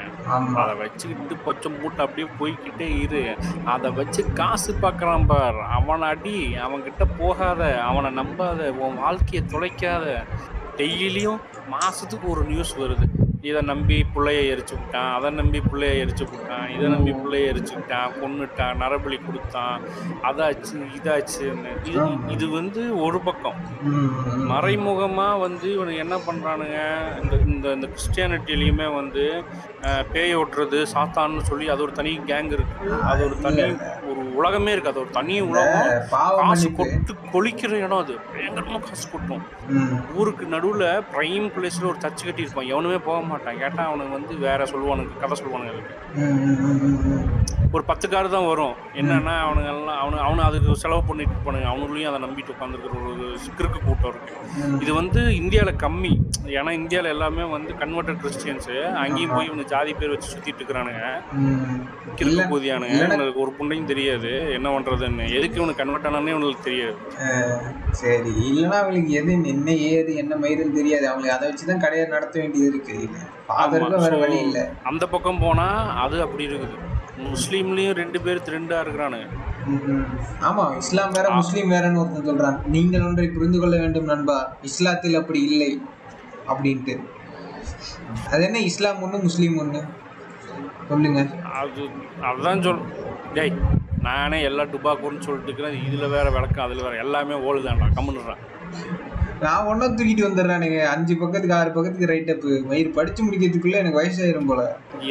அதை 0.63 0.75
வச்சுக்கிட்டு 0.77 1.37
பச்சம் 1.37 1.79
மூட்டை 1.81 2.05
அப்படியே 2.05 2.29
போய்க்கிட்டே 2.41 2.89
இரு. 3.05 3.37
அதை 3.65 3.91
வச்சு 3.91 4.23
காசு 4.33 4.73
பார்க்குறான் 4.83 5.27
பார். 5.27 5.61
அவனை 5.79 6.09
அடி 6.09 6.37
அவன்கிட்ட 6.67 7.07
போகாத. 7.19 7.81
அவனை 7.83 8.11
நம்பாத. 8.21 8.69
உன் 8.85 9.01
வாழ்க்கையை 9.05 9.43
தொலைக்காத. 9.55 10.07
டெய்லியும் 10.77 11.41
மாசத்துக்கு 11.75 12.29
ஒரு 12.35 12.45
நியூஸ் 12.45 12.75
வருது. 12.79 13.09
இதை 13.43 13.61
நம்பி 13.63 13.97
பிள்ளைய 14.13 14.41
எரிச்சு 14.51 14.75
விட்டான் 14.75 15.09
அதை 15.15 15.29
நம்பி 15.33 15.61
பிள்ளைய 15.63 16.03
எரிச்சு 16.03 16.25
விட்டான் 16.27 16.67
இதை 16.69 16.87
நம்பி 16.89 17.13
பிள்ளைய 17.13 17.51
எரிச்சு 17.51 17.75
விட்டான் 17.75 18.13
கொன்னுட்டான் 18.19 18.79
நரபலி 18.83 19.19
கொடுத்தான் 19.21 19.79
அதாச்சு 20.23 20.75
இதாச்சுன்னு. 20.99 21.73
இது 21.83 22.05
இது 22.35 22.47
வந்து 22.51 22.83
ஒரு 23.03 23.21
பக்கம். 23.21 23.59
ம், 23.89 23.97
ம். 24.29 24.45
மறைமுகமா 24.53 25.29
வந்து 25.41 25.67
இவனுக்கு 25.75 26.05
என்ன 26.05 26.19
பண்றானுங்க 26.27 26.79
இந்த 27.23 27.35
இந்த 27.49 27.67
இந்த 27.73 27.89
கிறிஸ்டியானிட்டிலையுமே 27.89 28.89
வந்து 28.95 29.25
பேய் 30.13 30.37
ஓட்டுறது 30.37 30.79
சாத்தான்னு 30.95 31.43
சொல்லி 31.43 31.69
அது 31.69 31.83
ஒரு 31.83 31.93
தனி 31.93 32.19
கேங் 32.27 32.51
இருக்கு. 32.53 32.91
அது 33.03 33.25
ஒரு 33.25 33.37
தனி 33.41 33.63
ஒரு 34.11 34.21
உலகமே 34.35 34.73
இருக்கு. 34.73 34.89
அது 34.89 35.01
ஒரு 35.01 35.11
தனி 35.11 35.41
உலகம். 35.41 35.89
காசு 36.41 36.69
கொட்டு 36.73 37.13
கொளிக்கிற 37.33 37.73
இடம் 37.79 37.97
அது. 37.97 38.15
பயங்கரமா 38.33 38.79
காசு 38.81 39.07
கொட்டும் 39.11 39.43
ஊருக்கு 40.15 40.47
நடுவுல 40.47 40.85
பிரைம் 41.13 41.49
பிளேஸ்ல 41.55 41.87
ஒரு 41.87 41.99
சர்ச் 41.99 42.25
கட்டி 42.25 42.43
இருப்பான் 42.43 42.67
எவனுமே 42.67 42.99
போக 42.99 43.21
மாட்டான். 43.23 43.59
கேட்டா 43.59 43.85
அவனுக்கு 43.85 44.13
வந்து 44.13 44.35
வேற 44.39 44.67
சொல்லுவானுங்க 44.67 45.19
கதை 45.21 45.37
சொல்லுவானுங்க 45.41 45.73
அதுக்கு 45.75 45.99
ம், 46.17 46.39
ம், 46.47 46.59
ம், 46.65 46.81
ம், 46.87 46.99
ம். 47.11 47.27
ஒரு 47.73 47.85
பத்து 47.85 48.09
கார் 48.09 48.29
தான் 48.29 48.47
வரும். 48.47 48.75
என்னன்னா 48.95 49.35
அவனுங்க 49.45 49.71
எல்லாம் 49.73 50.01
அவனு 50.01 50.19
அவனு 50.25 50.43
அதுக்கு 50.43 50.77
செலவு 50.77 51.03
பண்ணிட்டு 51.05 51.35
இருப்பானுங்க. 51.35 51.69
அவனுங்களையும் 51.71 52.11
அதை 52.11 52.19
நம்பிட்டு 52.21 52.55
உட்காந்துருக்கிற 52.55 52.99
ஒரு 53.05 53.27
கிறுக்கு 53.59 53.79
கூட்டம் 53.81 54.11
இருக்கு. 54.11 54.35
ம். 54.63 54.77
இது 54.81 54.95
வந்து 54.95 55.37
இந்தியாவில் 55.37 55.81
கம்மி. 55.85 56.13
ஏன்னா 56.53 56.71
இந்தியாவில் 56.73 57.11
எல்லாமே 57.11 57.45
வந்து 57.51 57.73
கன்வெர்டட் 57.75 58.21
கிறிஸ்டியன்ஸு 58.23 58.77
அங்கேயும் 58.95 59.31
போய் 59.31 59.49
இவனு 59.49 59.65
ஜாதி 59.73 59.93
பேர் 59.93 60.09
வச்சு 60.09 60.37
சுத்திட்டு 60.37 60.61
இருக்கிறானுங்க. 60.61 61.21
இல்ல- 62.17 62.45
போதியானுங்க. 62.45 62.95
இவனுக்கு 62.95 63.41
ஒரு 63.41 63.53
புண்டையும் 63.59 63.85
தெரியாது. 63.85 64.53
என்ன 64.53 64.79
பண்றதுன்னு. 64.79 65.39
எதுக்கு 65.39 65.67
இவனு 65.67 65.75
கன்வெர்ட் 65.75 66.07
ஆனானே 66.07 66.29
இவனுக்கு 66.29 66.63
தெரியாது. 66.63 66.95
சரி. 67.91 68.31
இல்லைன்னா 68.31 68.71
அவங்களுக்கு 68.71 69.13
எது 69.13 69.33
என்ன 69.33 69.71
ஏது 69.71 70.15
என்ன 70.15 70.35
மயிருன்னு 70.35 70.73
தெரியாது. 70.73 71.09
அவங்களுக்கு 71.09 71.37
அதை 71.37 71.49
வச்சு 71.49 71.67
தான் 71.67 71.79
கடையை 71.79 72.07
நடத்த 72.07 72.41
வேண்டியது 72.41 72.69
இருக்கு. 72.69 73.11
ஃபாதருக்கும் 73.49 73.99
வேற 73.99 74.17
வழி 74.17 74.39
இல்லை. 74.39 74.63
அந்த 74.83 75.07
பக்கம் 75.07 75.39
போனா 75.39 75.95
அது 76.03 76.23
அப்படி 76.23 76.47
இருக்குது. 76.47 76.79
முஸ்லீம்லயும் 77.19 77.95
ரெண்டு 77.95 78.21
பேர் 78.21 78.43
த்ரெண்டா 78.45 78.75
இருக்கிறானுங்க. 78.81 79.27
ஆமா 80.41 80.77
இஸ்லாம் 80.77 81.11
வேற 81.11 81.31
முஸ்லீம் 81.31 81.71
வேறன்னு 81.71 81.97
ஒருத்தன் 81.97 82.29
சொல்றான். 82.29 82.67
நீங்கள் 82.67 83.03
ஒன்றை 83.03 83.29
புரிந்து 83.29 83.61
கொள்ள 83.61 83.77
வேண்டும் 83.77 84.05
நண்பா. 84.05 84.57
இஸ்லாத்தில் 84.63 85.21
அப்படி 85.21 85.51
இல்லை. 85.51 85.83
அப்படின்ட்டு. 86.49 87.01
அது 88.33 88.43
என்ன 88.49 88.61
இஸ்லாம் 88.71 89.03
ஒன்று 89.05 89.19
முஸ்லீம் 89.29 89.59
ஒன்று 89.59 89.81
சொல்லுங்க. 90.89 91.21
அது 91.61 91.83
அதுதான் 92.29 92.63
சொல் 92.63 92.83
டேய் 93.37 93.55
நானே 94.07 94.39
எல்லா 94.49 94.65
டுபாக்கூர்னு 94.73 95.25
சொல்லிட்டு 95.27 95.49
இருக்கிறேன். 95.49 95.77
இதில் 95.89 96.13
வேற 96.15 96.27
விளக்கம் 96.31 96.65
அதில் 96.65 96.87
வேற 96.87 96.97
எல்லாமே 97.05 97.35
ஓடுதான்டா 97.49 97.89
கம்முன்னுறான் 97.99 98.43
நான் 99.45 99.67
ஒன்றா 99.71 99.87
தூக்கிட்டு 99.87 100.25
வந்துடுறானுங்க 100.27 100.81
அஞ்சு 100.95 101.15
பக்கத்துக்கு 101.21 101.57
ஆறு 101.57 101.71
பக்கத்துக்கு 101.71 102.11
ரைட் 102.11 102.31
அப்பு 102.31 102.51
மயிர் 102.71 102.97
படிச்சு 102.99 103.21
முடிக்கிறதுக்குள்ள 103.25 103.77
எனக்கு 103.81 104.01
வயசாயிரும் 104.01 104.51
போல. 104.51 104.63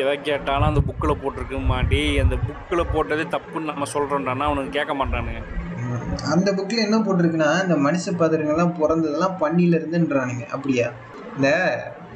எதை 0.02 0.14
கேட்டாலும் 0.22 0.70
அந்த 0.70 0.82
புக்கில் 0.90 1.22
போட்டிருக்கு 1.24 1.58
மாட்டி 1.72 2.02
அந்த 2.20 2.36
புக்கில் 2.46 2.92
போட்டதே 2.94 3.26
தப்புன்னு 3.36 3.72
நம்ம 3.72 3.88
சொல்கிறோம்டானா 3.94 4.48
அவனுக்கு 4.50 4.78
கேட்க 4.78 4.94
மாட்டானுங்க. 5.02 5.42
அந்த 6.34 6.50
புக்கில் 6.58 6.86
என்ன 6.86 6.98
போட்டிருக்குன்னா 6.98 7.50
இந்த 7.66 7.78
மனுஷ 7.88 8.14
பாத்திரங்கள்லாம் 8.22 8.76
பிறந்ததெல்லாம் 8.82 9.36
பண்ணியில 9.44 9.80
இருந்துன்றானுங்க. 9.80 10.46
அப்படியா? 10.56 10.88
இந்த 11.38 11.50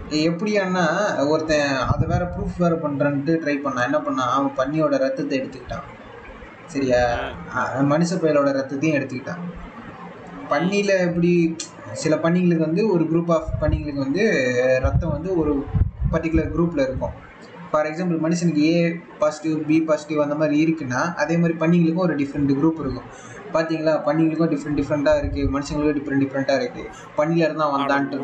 எப்படியான்னா 0.09 0.83
ஒருத்தன் 1.27 1.75
அதை 1.75 2.07
வேற 2.07 2.33
ப்ரூஃப் 2.35 2.57
வேற 2.57 2.75
பண்றான்ட்டு 2.75 3.35
ட்ரை 3.43 3.55
பண்ணான் 3.63 3.83
என்ன 3.83 3.97
பண்ணான் 3.97 4.33
அவன் 4.37 4.53
பன்னியோட 4.57 4.97
ரத்தத்தை 4.97 5.39
எடுத்துக்கிட்டான். 5.39 5.85
சரியா? 6.65 7.17
மனுஷ 7.79 8.13
பயலோட 8.21 8.49
ரத்தத்தையும் 8.59 8.97
எடுத்துக்கிட்டான். 8.97 9.41
பன்னியில் 10.49 10.99
எப்படி 10.99 11.55
சில 11.91 12.15
பன்னிகளுக்கு 12.15 12.57
வந்து 12.57 12.91
ஒரு 12.91 13.03
குரூப் 13.03 13.31
ஆஃப் 13.31 13.49
பன்னிகளுக்கு 13.61 13.95
வந்து 13.95 14.23
ரத்தம் 14.81 15.11
வந்து 15.11 15.37
ஒரு 15.37 15.65
பர்டிகுலர் 16.11 16.51
குரூப்பில் 16.55 16.81
இருக்கும். 16.81 17.11
ஃபார் 17.71 17.85
எக்ஸாம்பிள் 17.85 18.23
மனுஷனுக்கு 18.25 18.57
ஏ 18.57 18.99
பாசிட்டிவ் 19.19 19.67
பி 19.67 19.81
பாசிட்டிவ் 19.81 20.21
அந்த 20.21 20.35
மாதிரி 20.35 20.65
இருக்குன்னா 20.65 21.15
அதே 21.15 21.37
மாதிரி 21.37 21.57
பன்னிங்களுக்கும் 21.59 22.05
ஒரு 22.07 22.15
டிஃப்ரெண்ட் 22.15 22.53
குரூப் 22.59 22.79
இருக்கும். 22.79 23.03
பார்த்தீங்களா 23.55 23.93
பன்னிங்களுக்கும் 24.07 24.51
டிஃப்ரெண்ட் 24.53 24.79
டிஃப்ரெண்ட்டாக 24.81 25.21
இருக்குது 25.21 25.51
மனுஷங்களுக்கும் 25.55 25.97
டிஃப்ரெண்ட் 25.99 26.23
டிஃப்ரெண்ட்டாக 26.25 26.59
இருக்குது 26.61 26.89
பன்னியில் 27.19 27.47
இருந்தால் 27.47 27.73
வந்தான்ட்டு 27.75 28.17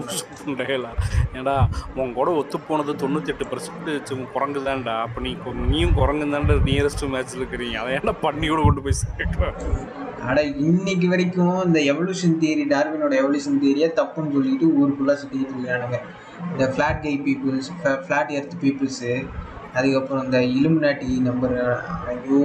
ஏன்டா 1.39 1.55
உன் 2.01 2.15
கூட 2.19 2.29
ஒத்து 2.39 2.57
போனது 2.69 2.93
தொண்ணூத்தெட்டு 3.03 3.45
பர்சன்ட் 3.51 3.89
குரங்கு 4.35 4.61
தான்டா. 4.67 4.95
அப்போ 5.05 5.19
நீ 5.25 5.31
நீயும் 5.71 5.95
குரங்கு 5.99 6.25
தான்டா 6.33 6.55
நியரஸ்ட் 6.69 7.03
மேட்ச்சில் 7.13 7.41
இருக்கிறீங்க. 7.41 7.77
அதை 7.81 7.91
ஏன்டா 7.97 8.15
பண்ணி 8.25 8.47
கூட 8.51 8.61
கொண்டு 8.67 8.83
போய் 8.85 8.99
சேர்க்குற? 9.03 9.51
அட 10.29 10.39
இன்னைக்கு 10.65 11.07
வரைக்கும் 11.11 11.55
இந்த 11.67 11.79
எவல்யூஷன் 11.91 12.35
தியரி 12.41 12.65
டார்வினோட 12.73 13.13
எவல்யூஷன் 13.21 13.61
தியரியை 13.61 13.89
தப்புன்னு 13.99 14.35
சொல்லிட்டு 14.35 14.67
ஊருக்குள்ளே 14.79 15.15
சுற்றிக்கிட்டு 15.21 15.55
இருக்கானுங்க. 15.57 15.99
இந்த 16.51 16.65
flat 16.73 17.01
guy 17.05 17.15
peoples 17.27 17.69
flat 18.05 18.33
earth 18.39 18.55
peoples 18.63 19.13
அதுக்கப்புறம் 19.77 20.23
இந்த 20.25 20.39
இலுமினாட்டி 20.55 21.07
நம்பர் 21.27 21.55
ஐயோ 22.13 22.41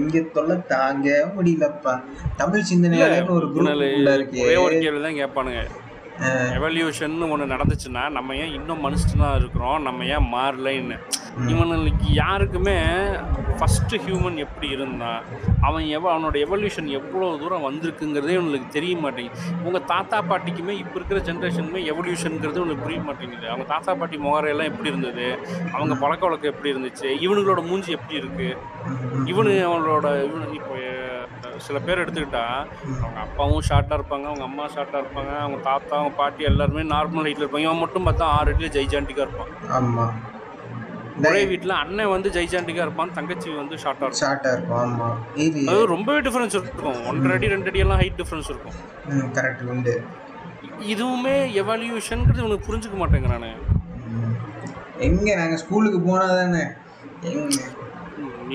இங்கே 0.00 0.20
தொல்லை 0.36 0.56
தாங்க 0.72 1.08
முடியலப்பா. 1.36 1.94
தமிழ் 2.40 2.68
சிந்தனையாளர்னு 2.70 3.38
ஒரு 3.40 3.48
குரூப் 3.54 4.14
இருக்கு. 4.16 4.42
ஒரே 4.46 4.56
ஒரு 4.66 4.76
கேள்வி 4.84 5.02
தான் 5.06 5.20
கேட்பானுங்க 5.22 5.62
எவல்யூஷன் 6.58 7.14
ஒன்று 7.34 7.52
நடந்துச்சுன்னா 7.52 8.02
நம்ம 8.16 8.36
ஏன் 8.42 8.54
இன்னும் 8.58 8.82
மனுஷனா 8.86 9.28
இருக்கிறோம்? 9.40 9.78
நம்ம 9.86 10.06
ஏன் 10.14 10.26
மாறலைன்னு. 10.34 10.96
இவனுக்கு 11.52 12.08
யாருக்குமே 12.12 12.76
ஃபஸ்ட்டு 13.58 14.00
ஹியூமன் 14.04 14.36
எப்படி 14.44 14.68
இருந்தான் 14.76 15.22
அவன் 15.68 15.84
எவ 15.96 16.04
அவனோட 16.12 16.36
எவல்யூஷன் 16.46 16.88
எவ்வளோ 16.98 17.26
தூரம் 17.42 17.66
வந்திருக்குங்கிறதே 17.68 18.36
இவனுக்கு 18.38 18.68
தெரிய 18.76 18.94
மாட்டேங்குது. 18.96 19.40
உங்கள் 19.66 19.86
தாத்தா 19.92 20.18
பாட்டிக்குமே 20.30 20.74
இப்போ 20.82 20.96
இருக்கிற 20.98 21.20
ஜென்ரேஷனுமே 21.28 21.82
எவல்யூஷன்ங்கிறது 21.92 22.64
உனக்கு 22.64 22.84
புரிய 22.86 23.00
மாட்டேங்குது. 23.08 23.46
அவங்க 23.48 23.66
தாத்தா 23.74 23.94
பாட்டி 24.00 24.18
முகரையெல்லாம் 24.26 24.70
எப்படி 24.72 24.92
இருந்தது? 24.92 25.26
அவங்க 25.76 25.94
பழக்க 25.94 26.22
வழக்கம் 26.28 26.52
எப்படி 26.52 26.72
இருந்துச்சு? 26.74 27.08
இவனுங்களோட 27.26 27.62
மூஞ்சி 27.70 27.92
எப்படி 27.98 28.20
இருக்குது 28.22 28.56
இவனு 29.32 29.54
அவனோட 29.68 30.06
இவனு 30.28 30.58
இப்போ 30.60 30.76
சில 31.66 31.78
பேர் 31.86 32.02
எடுத்துக்கிட்டா 32.02 32.44
அவங்க 33.02 33.18
அப்பாவும் 33.24 33.64
ஷார்ட்டாக 33.68 33.98
இருப்பாங்க 33.98 34.26
அவங்க 34.30 34.44
அம்மா 34.48 34.64
ஷார்ட்டாக 34.74 35.02
இருப்பாங்க 35.02 35.32
அவங்க 35.44 35.58
தாத்தா 35.70 35.94
அவங்க 35.98 36.12
பாட்டி 36.16 36.44
எல்லாருமே 36.50 36.82
நார்மல் 36.94 37.26
ஹைட்டில் 37.26 37.44
இருப்பாங்க. 37.44 37.68
இவன் 37.68 37.82
மட்டும் 37.84 38.06
பார்த்தா 38.06 38.26
ஆறு 38.38 38.52
அடியில் 38.52 38.74
ஜெய்ஜாண்டிக்காக 38.76 39.26
இருப்பான். 39.26 39.52
ஆமாம் 39.78 40.14
ஒரே 41.28 41.42
வீட்டில் 41.50 41.74
அண்ணன் 41.82 42.10
வந்து 42.12 42.28
ஜெய்ஜாண்டிக்காக 42.36 42.86
இருப்பான் 42.86 43.12
தங்கச்சி 43.18 43.48
வந்து 43.60 43.74
ஷார்ட்டாக 43.82 44.06
இருக்கும். 44.06 44.22
ஷார்ட்டாக 44.22 44.54
இருக்கும் 44.56 44.78
ஆமாம் 44.82 45.18
இது 45.44 45.60
அது 45.72 45.86
ரொம்பவே 45.94 46.20
டிஃப்ரென்ஸ் 46.26 46.56
இருக்கும். 46.60 46.98
ஒன்றரை 47.10 47.36
அடி 47.36 47.52
ரெண்டு 47.54 47.70
அடி 47.70 47.82
எல்லாம் 47.84 48.00
ஹைட் 48.02 48.18
டிஃப்ரென்ஸ் 48.20 48.50
இருக்கும். 48.52 48.76
கரெக்ட் 49.38 49.64
உண்டு. 49.74 49.94
இதுவுமே 50.92 51.36
எவல்யூஷன்ங்கிறது 51.62 52.42
இவனுக்கு 52.44 52.68
புரிஞ்சுக்க 52.68 52.98
மாட்டேங்கிறானே. 53.02 53.50
எங்க 55.08 55.28
நாங்கள் 55.40 55.60
ஸ்கூலுக்கு 55.64 56.00
போனால் 56.08 56.36
தானே 56.40 56.62
எங்க 57.32 57.56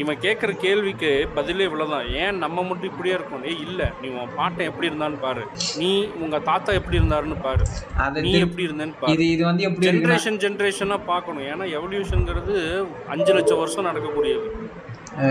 இவன் 0.01 0.17
கேட்குற 0.25 0.51
கேள்விக்கு 0.63 1.09
பதிலே 1.35 1.65
இவ்வளோதான் 1.65 2.07
ஏன் 2.23 2.37
நம்ம 2.43 2.63
மட்டும் 2.63 2.89
இப்படியே 2.91 3.15
இருக்கோம்? 3.15 3.43
ஏய் 3.49 3.61
இல்லை. 3.65 3.87
நீ 4.01 4.07
உன் 4.07 4.33
பாட்டன் 4.35 4.69
எப்படி 4.69 4.87
இருந்தான்னு 4.89 5.19
பாரு. 5.19 5.43
நீ 5.77 5.89
உங்க 6.23 6.39
தாத்தா 6.49 6.73
எப்படி 6.73 6.99
இருந்தாருன்னு 6.99 7.37
பாரு. 7.41 7.65
நீ 8.27 8.33
எப்படி 8.45 8.65
இருந்தேன்னு 8.67 8.97
பாரு. 8.99 9.27
இது 9.35 9.43
வந்து 9.45 9.69
ஜென்ரேஷன் 9.87 10.39
ஜென்ரேஷனாக 10.45 11.01
பார்க்கணும். 11.11 11.45
ஏன்னா 11.51 11.67
எவல்யூஷன்ங்கிறது 11.77 12.55
அஞ்சு 13.07 13.33
லட்சம் 13.33 13.61
வருஷம் 13.63 13.87
நடக்கக்கூடியது. 13.89 14.49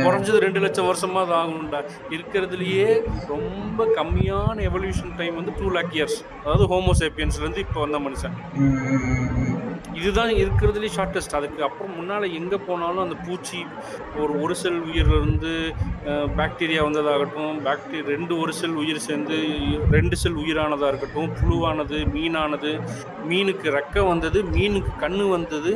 குறைஞ்சது 0.01 0.39
ரெண்டு 0.39 0.61
லட்சம் 0.61 0.89
வருஷமா 0.89 1.23
அது 1.23 1.35
ஆகணும்டா 1.35 1.81
இருக்கிறதுலயே 2.17 2.87
ரொம்ப 3.33 3.87
கம்மியான 3.99 4.57
எவல்யூஷன் 4.71 5.17
டைம் 5.17 5.37
வந்து 5.37 5.55
டூ 5.61 5.69
லேக் 5.77 5.95
இயர்ஸ் 5.99 6.19
அதாவது 6.43 6.67
ஹோமோசேப்பியன்ஸ்ல 6.73 7.45
இருந்து 7.45 7.65
இப்போ 7.67 7.81
வந்த 7.81 8.01
மனுஷன். 8.07 8.37
இதுதான் 9.99 10.31
இருக்கிறதுலே 10.35 10.89
ஷார்ட்டஸ்ட் 10.95 11.37
அதுக்கு 11.39 11.61
அப்புறம் 11.63 11.93
முன்னால் 11.97 12.25
எங்கே 12.39 12.59
போனாலும் 12.65 13.03
அந்த 13.03 13.17
பூச்சி 13.27 13.59
ஒரு 14.21 14.33
ஒரு 14.41 14.55
செல் 14.61 14.79
உயிரிலிருந்து 14.87 15.53
பாக்டீரியா 16.39 16.81
வந்ததாகட்டும் 16.87 17.59
பாக்டீரியா 17.67 18.07
ரெண்டு 18.13 18.35
ஒரு 18.39 18.53
செல் 18.53 18.77
உயிர் 18.83 19.01
சேர்ந்து 19.07 19.37
ரெண்டு 19.93 20.17
செல் 20.17 20.41
உயிரானதாக 20.43 20.91
இருக்கட்டும் 20.93 21.31
புழுவானது 21.39 21.99
மீனானது 22.15 22.73
மீனுக்கு 23.29 23.69
ரெக்கை 23.77 24.05
வந்தது 24.09 24.41
மீனுக்கு 24.51 24.93
கண்ணு 25.01 25.27
வந்தது 25.31 25.73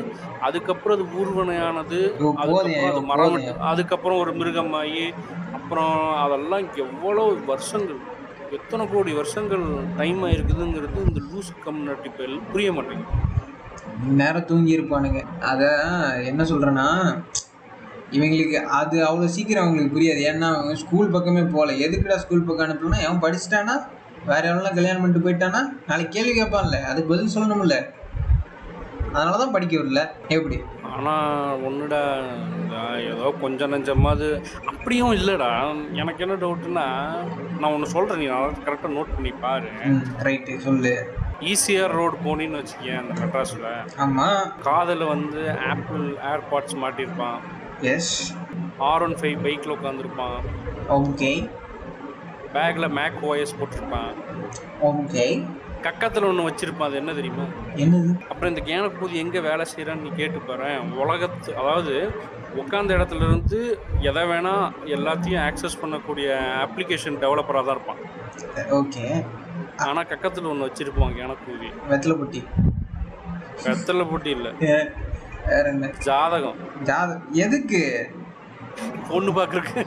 அதுக்கப்புறம் 0.49 0.97
அது 0.99 1.07
ஊர்வனையானது 1.18 2.01
அதுக்கப்புறம் 2.42 2.90
அது 2.90 3.05
மரம் 3.12 3.25
போதும். 3.38 3.62
அதுக்கப்புறம் 3.98 4.24
ஒரு 4.24 4.32
மிருகமாகி 4.40 5.04
அப்புறம் 5.56 5.94
அதெல்லாம் 6.24 6.66
எவ்வளோ 6.82 7.22
வருஷங்கள் 7.48 7.98
எத்தனை 8.56 8.82
கோடி 8.92 9.12
வருஷங்கள் 9.18 9.64
டைம் 10.00 10.20
ஆயிருக்குதுங்கிறது 10.26 10.98
இந்த 11.08 11.20
லூஸ் 11.30 11.50
கம்யூனிட்டி 11.64 12.11
பேர் 12.18 12.37
புரிய 12.52 12.68
மாட்டேங்குது. 12.76 13.16
நேரம் 14.20 14.46
தூங்கி 14.50 14.72
இருப்பானுங்க. 14.78 15.20
அதான் 15.50 15.90
என்ன 16.30 16.42
சொல்கிறேன்னா 16.52 16.87
இவங்களுக்கு 18.16 18.61
அது 18.80 18.96
அவ்வளோ 19.08 19.32
சீக்கிரம் 19.37 19.64
அவங்களுக்கு 19.64 19.94
புரியாது. 19.96 20.22
ஏன்னா 20.30 20.48
அவங்க 20.54 20.76
ஸ்கூல் 20.84 21.14
பக்கமே 21.16 21.44
போகல. 21.56 21.76
எதுக்குடா 21.87 22.22
ஸ்கூல் 22.24 22.48
பக்கம் 22.50 22.66
அனுப்பலன்னா 22.68 23.02
அவன் 23.08 23.24
படிச்சுட்டானா? 23.26 23.76
வேற 24.30 24.42
எவ்வளோ 24.52 24.72
கல்யாணம் 24.78 25.02
பண்ணிட்டு 25.02 25.26
போயிட்டானா? 25.26 25.62
நாளைக்கு 25.90 26.14
கேள்வி 26.16 26.34
கேட்பான்ல. 26.40 26.78
அதுக்கு 26.92 27.12
பதில் 27.14 27.34
சொல்லணும்ல. 27.37 27.78
அதனால 29.12 29.37
தான் 29.42 29.54
படிக்க 29.56 29.74
வரல 29.82 30.00
எப்படி? 30.37 30.56
ஆனால் 30.96 31.61
ஒன்றுடா 31.68 32.03
ஏதோ 33.12 33.27
கொஞ்சம் 33.40 33.72
நஞ்சமாவது. 33.74 34.29
அப்படியும் 34.70 35.14
இல்லைடா. 35.18 35.51
எனக்கு 36.03 36.24
என்ன 36.27 36.37
டவுட்னா 36.44 36.87
நான் 37.61 37.72
ஒன்று 37.74 37.94
சொல்கிறேன் 37.94 38.20
நீ 38.22 38.27
கரெக்டாக 38.66 38.94
நோட் 38.98 39.14
பண்ணி 39.14 39.33
பாரு. 39.44 39.70
ரைட்டு 40.29 40.57
சொல்லு. 40.66 40.94
ஈசிஆர் 41.51 41.96
ரோடு 41.98 42.16
போனின்னு 42.24 42.61
வச்சுக்கேன் 42.61 43.01
அந்த 43.01 43.14
மெட்ராஸில். 43.20 43.68
ஆமாம் 44.05 44.42
காதில் 44.68 45.05
வந்து 45.14 45.42
ஆப்பிள் 45.72 46.05
ஏர்பாட்ஸ் 46.33 46.77
மாட்டியிருப்பான் 46.83 47.38
எஸ் 47.94 48.14
ஆர் 48.90 49.03
ஒன் 49.03 49.16
ஃபைவ் 49.20 49.38
பைக்கில் 49.44 49.77
உட்காந்துருப்பான் 49.77 50.38
ஓகே 50.98 51.33
பேக்கில் 52.55 52.94
மேக் 52.98 53.18
ஓஎஸ் 53.31 53.57
போட்டிருப்பான். 53.59 54.12
ஓகே 54.90 55.27
கக்கத்தில் 55.87 56.27
ஒன்று 56.29 56.47
வச்சுருப்பான் 56.49 56.88
அது 56.88 56.97
என்ன 57.01 57.12
தெரியுமா? 57.19 57.45
என்னது? 57.85 58.11
அப்புறம் 58.31 58.51
இந்த 58.53 58.62
கேனப்பூதி 58.69 59.17
எங்கே 59.25 59.41
வேலை 59.49 59.64
செய்கிறான்னு 59.73 60.05
நீ 60.07 60.11
கேட்டு 60.21 60.41
பாரு. 60.49 60.69
உலகத்து 61.03 61.51
அதாவது 61.61 61.95
உட்காந்த 62.61 62.91
இடத்துல 62.99 63.27
இருந்து 63.29 63.59
எதை 64.11 64.23
வேணால் 64.31 64.64
எல்லாத்தையும் 64.97 65.43
ஆக்சஸ் 65.49 65.81
பண்ணக்கூடிய 65.83 66.29
அப்ளிகேஷன் 66.67 67.21
டெவலப்பராக 67.25 67.64
தான் 67.67 67.77
இருப்பான். 67.77 68.01
ஓகே. 68.81 69.05
ஆனால் 69.87 70.09
கக்கத்தில் 70.12 70.51
ஒன்று 70.53 70.69
வச்சுருப்பான் 70.69 71.17
கேனப்பூதி 71.19 71.69
வெத்தலை 71.93 72.17
பொட்டி 72.21 72.43
வெத்தலை 73.67 74.07
போட்டி 74.11 74.31
இல்லை 74.37 74.53
வேற 75.51 75.64
என்ன? 75.75 75.87
ஜாதகம். 76.07 76.59
ஜாத 76.88 77.11
எதுக்கு? 77.45 77.83
பொண்ணு 79.11 79.31
பார்க்குறக்கு 79.38 79.81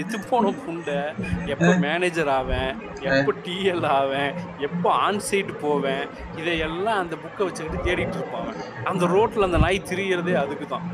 இது 0.00 0.16
போன 0.30 0.52
புண்டை 0.62 0.98
எப்போ 1.46 1.70
மேனேஜர் 1.84 2.28
ஆவேன் 2.28 2.70
எப்போ 3.10 3.32
டிஎல் 3.44 3.86
ஆவேன் 3.98 4.32
எப்போ 4.58 4.88
ஆன் 5.04 5.20
சைட் 5.20 5.52
போவேன் 5.60 6.04
இதையெல்லாம் 6.36 7.00
அந்த 7.02 7.16
புக்கை 7.16 7.44
வச்சுக்கிட்டு 7.46 7.84
தேடிட்டு 7.86 8.18
இருப்பான் 8.18 8.42
அவன். 8.44 8.60
அந்த 8.84 9.06
ரோட்டில் 9.06 9.48
அந்த 9.48 9.58
நாய் 9.58 9.88
திரியறதே 9.90 10.34
அதுக்கு 10.34 10.66
தான் 10.66 10.86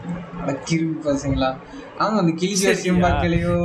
கிருமி 0.68 0.96
பசங்களா. 1.06 1.50
ஆமா 1.98 2.16
அந்த 2.22 2.32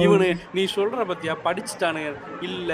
இவனு 0.06 0.30
நீ 0.54 0.64
சொல்ற 0.76 1.06
பத்தியா 1.12 1.34
படிச்சுட்டானுங்க. 1.48 2.12
இல்ல 2.42 2.72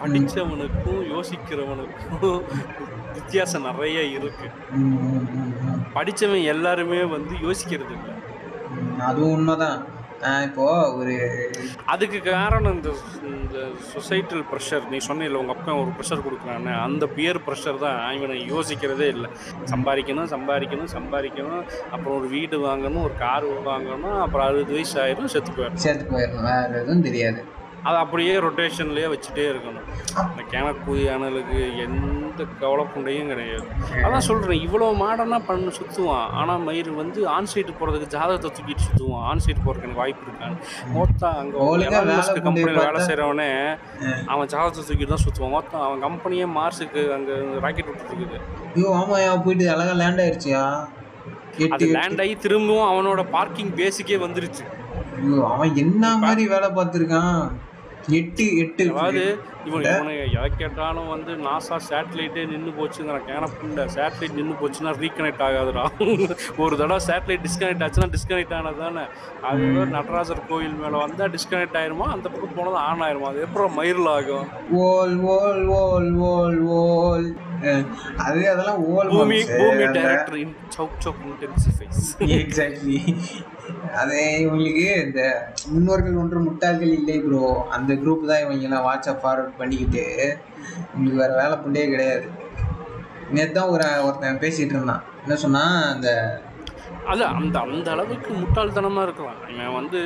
படிச்சவனுக்கும் 0.00 1.02
யோசிக்கிறவனுக்கும் 1.12 2.40
வித்தியாசம் 3.14 3.66
நிறைய 3.68 3.98
இருக்கு. 4.16 4.48
படிச்சவன் 5.94 6.48
எல்லாருமே 6.54 7.02
வந்து 7.16 7.34
யோசிக்கிறது 7.46 7.94
இல்லை. 7.98 8.14
அதுவும் 9.08 9.34
உண்மைதான். 9.36 9.78
இப்போ 10.46 10.66
ஒரு 10.98 11.14
அதுக்கு 11.92 12.18
காரணம் 12.28 12.74
இந்த 12.76 12.90
இந்த 13.30 13.56
சொசைட்டல் 13.92 14.44
ப்ரெஷர். 14.50 14.84
நீ 14.92 14.98
சொன்னில்ல 15.08 15.40
உங்கள் 15.42 15.56
அப்பா 15.56 15.74
ஒரு 15.82 15.90
ப்ரெஷர் 15.96 16.24
கொடுக்குறான்னு 16.26 16.72
அந்த 16.86 17.04
பியர் 17.16 17.40
ப்ரெஷர் 17.46 17.82
தான் 17.84 17.98
இவனை 18.16 18.36
யோசிக்கிறதே 18.52 19.08
இல்லை. 19.16 19.28
சம்பாதிக்கணும் 19.72 20.30
சம்பாதிக்கணும் 20.34 20.92
சம்பாதிக்கணும். 20.96 21.64
அப்புறம் 21.94 22.16
ஒரு 22.18 22.28
வீடு 22.36 22.58
வாங்கணும் 22.68 23.04
ஒரு 23.08 23.16
கார் 23.24 23.46
வாங்கணும். 23.72 24.18
அப்புறம் 24.24 24.46
அறுபது 24.48 24.74
வயசு 24.78 24.96
ஆயிரும் 25.04 25.32
செத்து 25.34 25.52
போயிடும் 25.58 25.84
சேர்த்து 25.86 26.06
போயிடணும் 26.14 26.48
வேற 26.50 26.80
எதுவும் 26.82 27.06
தெரியாது. 27.08 27.42
அது 27.88 27.96
அப்படியே 28.04 28.34
ரொட்டேஷன்லேயே 28.44 29.08
வச்சுட்டே 29.12 29.44
இருக்கணும். 29.52 29.88
இந்த 30.30 30.42
கிணக்குதி 30.52 31.04
அனலுக்கு 31.16 31.58
எந்த 32.36 32.46
கவலைப்புண்டையும் 32.62 33.30
கிடையாது. 33.32 33.66
அதான் 34.04 34.24
சொல்கிறேன் 34.28 34.60
இவ்வளோ 34.66 34.86
மாடர்னாக 35.00 35.42
பண்ணு 35.48 35.70
சுற்றுவான் 35.76 36.26
ஆனால் 36.38 36.64
மயிர் 36.66 36.90
வந்து 36.98 37.20
ஆன் 37.34 37.48
சைட்டு 37.52 37.72
போகிறதுக்கு 37.78 38.08
ஜாதகத்தை 38.14 38.50
தூக்கிட்டு 38.56 38.86
சுற்றுவான் 38.86 39.24
ஆன் 39.30 39.42
சைட் 39.44 39.62
போகிறதுக்கு 39.64 39.88
எனக்கு 39.88 40.02
வாய்ப்பு 40.02 40.26
இருக்கான்னு 40.26 40.58
மொத்தம் 40.96 41.36
அங்கே 41.40 41.56
கம்பெனியில் 42.46 42.82
வேலை 42.82 43.00
செய்கிறவனே 43.08 43.48
அவன் 44.32 44.50
ஜாதகத்தை 44.54 44.82
தூக்கிட்டு 44.82 45.12
தான் 45.14 45.24
சுற்றுவான் 45.24 45.54
மொத்தம் 45.56 45.84
அவன் 45.86 46.02
கம்பெனியே 46.06 46.48
மார்ஸுக்கு 46.58 47.02
அங்கே 47.16 47.36
ராக்கெட் 47.64 47.90
விட்டுருக்குது 47.90 48.38
ஐயோ 48.74 48.90
ஆமாயா 49.00 49.32
போயிட்டு 49.46 49.72
அழகா 49.74 49.94
லேண்ட் 50.02 50.22
ஆயிடுச்சியா 50.24 50.62
அது 51.74 51.86
லேண்ட் 51.96 52.22
ஆகி 52.22 52.34
திரும்பவும் 52.42 52.90
அவனோட 52.90 53.20
பார்க்கிங் 53.36 53.70
பேஸுக்கே 53.78 54.18
வந்துருச்சு. 54.24 54.64
அவன் 55.52 55.76
என்ன 55.82 56.04
மாதிரி 56.22 56.42
வேலை 56.50 56.68
பார்த்துருக்கான்? 56.70 57.38
எட்டு 58.18 58.44
எட்டு 58.62 58.82
அதாவது 58.92 59.22
இவன் 59.68 59.84
இவனை 59.92 60.12
எதை 60.36 60.48
கேட்டாலும் 60.58 61.08
வந்து 61.12 61.32
நாசா 61.46 61.76
சேட்டலைட்டே 61.88 62.42
நின்று 62.50 62.72
போச்சுங்கிற 62.78 63.16
கேனப்புண்ட 63.28 63.86
சேட்டலைட் 63.94 64.36
நின்று 64.38 64.54
போச்சுன்னா 64.60 64.92
ரீகனெக்ட் 65.02 65.42
ஆகாதுடா. 65.46 65.84
ஒரு 66.62 66.74
தடவை 66.80 67.00
சேட்டலைட் 67.08 67.44
டிஸ்கனெக்ட் 67.46 67.82
ஆச்சுன்னா 67.86 68.08
டிஸ்கனெக்ட் 68.14 68.54
ஆனது 68.58 68.78
தானே. 68.84 69.04
அது 69.50 69.64
நடராஜர் 69.96 70.46
கோயில் 70.48 70.78
மேலே 70.82 70.96
வந்தால் 71.04 71.32
டிஸ்கனெக்ட் 71.36 71.78
ஆயிருமா? 71.80 72.06
அந்த 72.14 72.26
பக்கம் 72.28 72.56
போனது 72.58 72.78
ஆன் 72.88 73.04
ஆயிருமா? 73.08 73.30
அது 73.32 73.44
எப்பறம் 73.48 73.76
மயிரில் 73.80 74.10
ஆகும்? 74.16 74.46
ஓல் 74.84 75.18
ஓல் 75.36 75.66
ஓல் 75.80 76.12
ஓல் 76.30 76.60
ஓல் 76.78 77.28
அது 78.24 78.40
அதெல்லாம் 78.52 78.80
ஓல் 78.94 79.10
பூமி 79.16 79.38
பூமி 79.58 79.84
டைரக்டர் 79.98 80.38
இன் 80.44 80.54
சவுக் 80.76 80.98
சவுக் 81.04 81.22
இன்டென்சிஃபைஸ் 81.32 82.02
எக்ஸாக்ட்லி 82.40 82.98
அதே 84.00 84.24
இவங்களுக்கு 84.44 84.86
இந்த 85.06 85.22
முன்னோர்கள் 85.72 86.20
ஒன்று 86.22 86.40
முட்டாள்கள் 86.46 86.96
இல்லை 86.98 87.16
ப்ரோ 87.26 87.42
அந்த 87.76 87.94
குரூப் 88.02 88.28
தான் 88.30 88.42
இவங்க 88.44 88.66
எல்லாம் 88.68 88.86
வாட்ஸ்அப் 88.88 89.22
ஃபார்வர்ட் 89.22 89.58
பண்ணிக்கிட்டு 89.60 90.04
இவங்களுக்கு 90.90 91.22
வேற 91.22 91.32
வேலை 91.42 91.56
புண்டே 91.64 91.84
கிடையாது. 91.92 92.26
நேற்று 93.36 93.56
தான் 93.58 93.72
ஒரு 93.74 93.86
ஒருத்தன் 94.06 94.42
பேசிகிட்டு 94.44 94.76
இருந்தான். 94.76 95.04
என்ன 95.22 95.36
சொன்னால் 95.44 95.76
அந்த 95.94 96.08
அது 97.12 97.22
அந்த 97.38 97.56
அந்த 97.60 97.88
அளவுக்கு 97.94 98.30
முட்டாள்தனமாக 98.42 99.06
இருக்கலாம். 99.06 99.40
இவன் 99.52 99.76
வந்து 99.80 100.00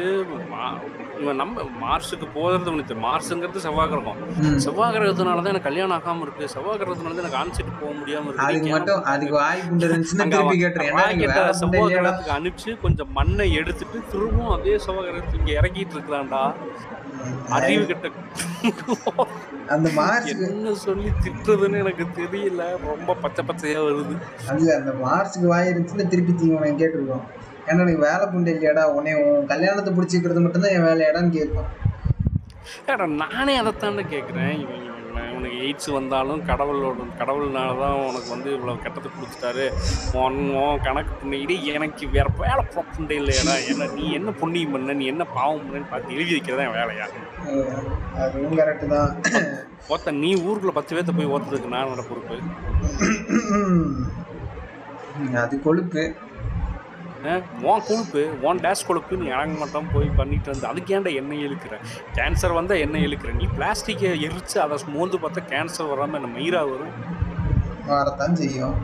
இவன் 1.22 1.40
நம்ம 1.42 1.64
மார்ஸுக்கு 1.82 2.26
போகிறது 2.36 2.72
உனக்கு 2.74 2.94
மார்ஸுங்கிறது 3.04 3.62
செவ்வாய் 3.66 3.90
கிரகம். 3.92 4.18
செவ்வாய் 4.64 4.94
கிரகத்தினால 4.96 5.42
தான் 5.44 5.52
எனக்கு 5.54 5.68
கல்யாணம் 5.68 5.96
ஆகாம 5.96 6.22
இருக்கு. 6.26 6.50
செவ்வாய் 6.54 6.78
கிரகத்தினால 6.82 7.14
தான் 7.16 7.24
எனக்கு 7.24 7.40
ஆன்சைட் 7.42 7.72
போக 7.82 7.92
முடியாம 8.00 8.26
இருக்கு. 8.28 8.44
அதுக்கு 8.48 8.70
மட்டும் 8.76 9.02
அதுக்கு 9.12 9.36
வாய் 9.40 9.64
புண்டு 9.68 9.86
இருந்துச்சுன்னா 9.88 10.24
அங்க 10.26 10.36
திருப்பி 10.36 10.48
அவன் 10.48 10.62
கேட்டுறேன் 10.64 10.90
ஏன்னா 10.90 11.04
எனக்கு 11.06 11.26
ராக்கெட்டை 11.26 11.42
வேலை 11.42 11.52
புண்டை 11.52 11.60
செவ்வாய் 11.62 11.94
கிரகத்துக்கு 11.96 12.36
அனுப்பிச்சு 12.38 12.72
கொஞ்சம் 12.84 13.12
மண்ணை 13.18 13.48
எடுத்துட்டு 13.60 14.00
திரும்பவும் 14.12 14.54
அதே 14.56 14.76
செவ்வாய் 14.86 15.08
கிரகத்துக்கு 15.10 15.42
இங்க 15.42 15.52
இறக்கிட்டு 15.60 15.96
இருக்கிறான்டா. 15.98 16.42
அறிவு 17.56 17.84
கிட்ட 17.90 18.06
அந்த 19.74 19.88
மார்ச்சுக்கு 19.98 20.44
என்ன 20.52 20.72
சொல்லி 20.84 21.08
திட்டுறதுன்னு 21.24 21.80
எனக்கு 21.82 22.04
தெரியல. 22.18 22.62
ரொம்ப 22.90 23.14
பச்சை 23.24 23.42
பச்சையா 23.48 23.80
வருது. 23.88 24.14
அந்த 24.80 24.92
மார்ச்சுக்கு 25.04 25.48
வாய் 25.52 25.70
இருந்துச்சுன்னா 25.72 26.06
திருப்பி 26.14 26.32
தீவனம் 26.40 26.80
கேட்டிருக்கோம். 26.82 27.24
ஏன்னா 27.70 27.82
எனக்கு 27.84 28.06
வேலை 28.08 28.26
புண்டை 28.32 28.52
இல்லையாடா 28.54 28.84
உன்னை 28.96 29.14
உன் 29.22 29.50
கல்யாணத்தை 29.52 29.92
பிடிச்சிக்கிறது 29.96 30.44
மட்டும்தான் 30.44 30.76
என் 30.76 30.88
வேலையாடான்னு 30.90 31.36
கேட்கும் 31.38 31.68
ஏடா 32.92 33.06
நானே 33.22 33.52
அதைத்தானே 33.60 34.04
கேட்குறேன் 34.12 34.54
இவன் 34.62 34.86
உனக்கு 35.36 35.58
எய்ட்ஸ் 35.66 35.88
வந்தாலும் 35.96 36.40
கடவுளோட 36.48 37.04
கடவுள்னால 37.20 37.70
தான் 37.80 37.96
உனக்கு 38.08 38.28
வந்து 38.34 38.48
இவ்வளோ 38.56 38.74
கெட்டதை 38.84 39.08
கொடுத்துட்டாரு. 39.10 39.64
உன் 40.22 40.38
கணக்கு 40.86 41.12
புண்ணியிடு 41.20 41.54
எனக்கு 41.74 42.06
வேற 42.16 42.26
வேலை 42.42 42.62
புண்டை 42.74 43.16
இல்லையாடா. 43.20 43.54
என்ன 43.72 43.88
நீ 43.96 44.04
என்ன 44.18 44.34
புண்ணியம் 44.40 44.74
பண்ண 44.74 44.96
நீ 45.00 45.06
என்ன 45.12 45.26
பாவம் 45.36 45.62
பண்ணன்னு 45.64 45.90
பார்த்து 45.92 46.16
எழுதி 46.16 46.32
வைக்கிறதா 46.36 46.66
என் 46.68 46.78
வேலையா? 46.80 47.06
அதுவும் 48.24 48.58
கரெக்டு 48.60 48.88
தான். 48.94 49.10
ஒருத்த 49.92 50.16
நீ 50.22 50.30
ஊருக்குள்ள 50.46 50.74
பத்து 50.78 50.94
பேர்த்த 50.96 51.14
போய் 51.18 51.32
ஓத்துறதுக்கு 51.34 51.74
நான் 51.76 52.08
பொறுப்பு? 52.10 52.36
அது 55.44 55.54
கொழுப்பு. 55.68 56.02
உன் 57.62 57.82
கொழுப்பு 57.86 58.38
உன் 58.42 58.58
டேஷ் 58.58 58.86
கொழுப்பு 58.86 59.16
நீ 59.16 59.26
இறங்க 59.26 59.58
மாட்டோம் 59.58 59.90
போய் 59.92 60.08
பண்ணிட்டு 60.16 60.50
வந்து 60.50 60.66
அதுக்கு 60.66 60.98
ஏன்டா 60.98 61.14
எண்ணெய் 61.14 61.46
இழுக்கிற? 61.46 61.76
கேன்சர் 62.14 62.52
வந்தால் 62.52 62.78
எண்ணெய் 62.78 63.06
இழுக்கிற? 63.06 63.34
நீ 63.34 63.48
பிளாஸ்டிக்கை 63.56 64.28
எரிச்சு 64.28 64.58
அதை 64.58 64.78
மோந்து 64.86 65.18
பார்த்தா 65.18 65.42
கேன்சர் 65.48 65.88
வராமல் 65.88 66.22
என்ன 66.22 66.38
மயிரா 66.38 66.70
வரும்? 66.70 66.92
வரத்தான் 67.86 68.36
செய்யும். 68.36 68.74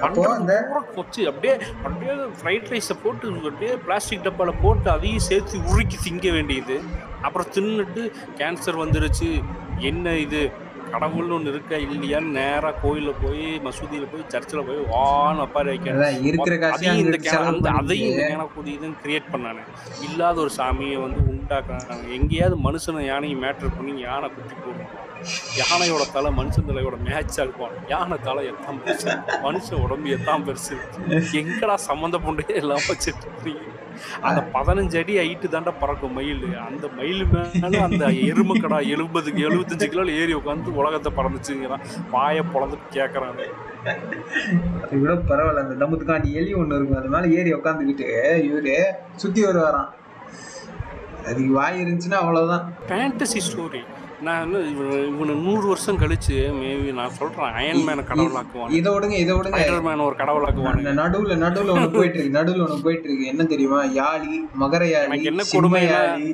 அப்போ 0.00 0.34
அந்த 0.34 0.52
வச்சு 0.96 1.28
அப்படியே 1.28 1.54
அப்படியே 1.84 2.12
ஃப்ரைட் 2.12 2.68
ரைஸை 2.72 2.96
போட்டு 3.02 3.32
அப்படியே 3.44 3.74
பிளாஸ்டிக் 3.76 4.24
டப்பாவில் 4.24 4.60
போட்டு 4.62 4.90
அதையும் 4.90 5.18
சேர்த்து 5.18 5.58
உருக்கி 5.58 5.98
திங்க 6.04 6.32
வேண்டியது. 6.32 6.80
அப்புறம் 7.22 7.46
தின்னுட்டு 7.54 8.12
கேன்சர் 8.38 8.82
வந்துருச்சு. 8.84 9.44
என்ன 9.78 10.14
இது? 10.14 10.52
கடவுள்னு 10.92 11.34
ஒன்று 11.36 11.52
இருக்கா 11.54 11.76
இல்லையான்னு 11.86 12.34
நேராக 12.38 12.74
கோயிலில் 12.82 13.20
போய் 13.22 13.46
மசூதியில் 13.66 14.10
போய் 14.12 14.24
சர்ச்சில் 14.28 14.66
போய் 14.68 14.80
வான்னு 14.94 15.42
இருக்கிற 16.28 16.56
காசையும் 16.64 16.94
அதையும் 16.94 17.00
இந்த 17.04 17.18
அந்த 17.50 17.70
அதையும் 17.80 18.10
இந்த 18.14 18.24
இதுன்னு 18.76 18.98
கிரியேட் 19.04 19.32
பண்ணானே. 19.32 19.62
இல்லாத 20.08 20.40
ஒரு 20.44 20.52
சாமியை 20.56 20.98
வந்து 21.04 21.20
உண்டாக்குறாங்க. 21.32 21.98
எங்கேயாவது 22.18 22.56
மனுஷனை 22.66 23.04
யானையை 23.04 23.36
மேட்ரு 23.44 23.70
பண்ணி 23.76 23.94
யானை 24.00 24.28
குத்தி 24.34 24.56
போடும் 24.64 24.90
யானையோட 25.60 26.02
தலை 26.12 26.30
மனுஷன் 26.38 26.68
தலையோட 26.68 26.96
மேட்ச் 27.06 27.38
இருக்கும். 27.44 27.72
யானை 27.92 28.16
தலை 28.26 28.42
எத்தாம் 28.50 28.80
பெருசு? 28.84 29.10
மனுஷன் 29.46 29.82
உடம்பு 29.84 30.14
எத்தாம் 30.16 30.46
பெருசு? 30.48 30.76
எங்கடா 31.40 31.76
சம்மந்த 31.88 32.18
புண்டையே 32.26 32.56
எல்லாம் 32.62 32.86
வச்சுட்டு? 32.90 33.54
அந்த 34.28 34.40
பதினஞ்சு 34.54 34.96
அடி 35.02 35.14
ஹைட்டு 35.18 35.52
தாண்டா 35.54 35.72
பறக்கும் 35.82 36.16
மயில். 36.18 36.44
அந்த 36.68 36.86
மயில் 36.98 37.24
மேல 37.32 37.82
அந்த 37.88 38.04
எருமக்கடா 38.30 38.78
எழுபதுக்கு 38.94 39.46
எழுபத்தஞ்சு 39.48 39.88
கிலோ 39.94 40.04
ஏறி 40.20 40.34
உட்காந்து 40.40 40.78
உலகத்தை 40.82 41.12
பறந்துச்சுங்கிறான். 41.18 41.84
வாயை 42.14 42.44
பொழந்துட்டு 42.54 42.96
கேட்கறான் 42.98 43.34
அதை 44.82 44.96
விட 45.02 45.12
பரவாயில்ல 45.30 45.64
அந்த 45.64 45.76
தம்பத்துக்காண்டி 45.82 46.30
எலி 46.40 46.52
ஒண்ணு 46.60 46.76
இருக்கும். 46.78 46.98
அது 47.00 47.12
மேல 47.14 47.28
ஏறி 47.38 47.50
உட்காந்துக்கிட்டு 47.58 48.08
இவரு 48.48 48.74
சுத்தி 49.22 49.40
வருவாராம். 49.44 49.88
அதுக்கு 51.28 51.52
வாய் 51.58 51.80
இருந்துச்சுன்னா 51.84 52.18
அவ்வளவுதான். 52.24 52.66
ஃபேண்டசி 52.88 53.40
ஸ்டோரி 53.48 53.80
நான் 54.26 54.52
இவனு 54.70 54.94
இவனு 55.10 55.34
நூறு 55.44 55.64
வருஷம் 55.70 55.98
கழிச்சு 56.00 56.36
மேபி 56.60 56.92
நான் 56.98 57.14
சொல்றேன் 57.18 57.56
அயன்மேனை 57.58 58.02
கடவுளாக்குவான் 58.08 58.72
இதை 58.78 58.90
விடுங்க 58.94 59.16
இதை 59.24 59.34
விடுங்க. 59.36 59.58
ஸ்பைடர்மேன் 59.58 60.02
ஒரு 60.06 60.16
கடவுளாக்குவானுங்க. 60.20 60.82
அந்த 60.84 60.94
நடுவுல 61.02 61.36
நடுவுல 61.44 61.74
ஒண்ணு 61.76 61.90
போயிட்டு 61.96 62.18
இருக்கு 62.18 62.36
நடுவுல 62.38 62.64
ஒண்ணு 62.66 62.84
போயிட்டு 62.86 63.08
இருக்கு. 63.08 63.30
என்ன 63.32 63.44
தெரியுமா? 63.52 63.80
யாழி 64.00 64.32
மகர 64.62 64.82
யாழி 64.94 65.28
என்ன 65.30 65.44
யாழி 65.92 66.28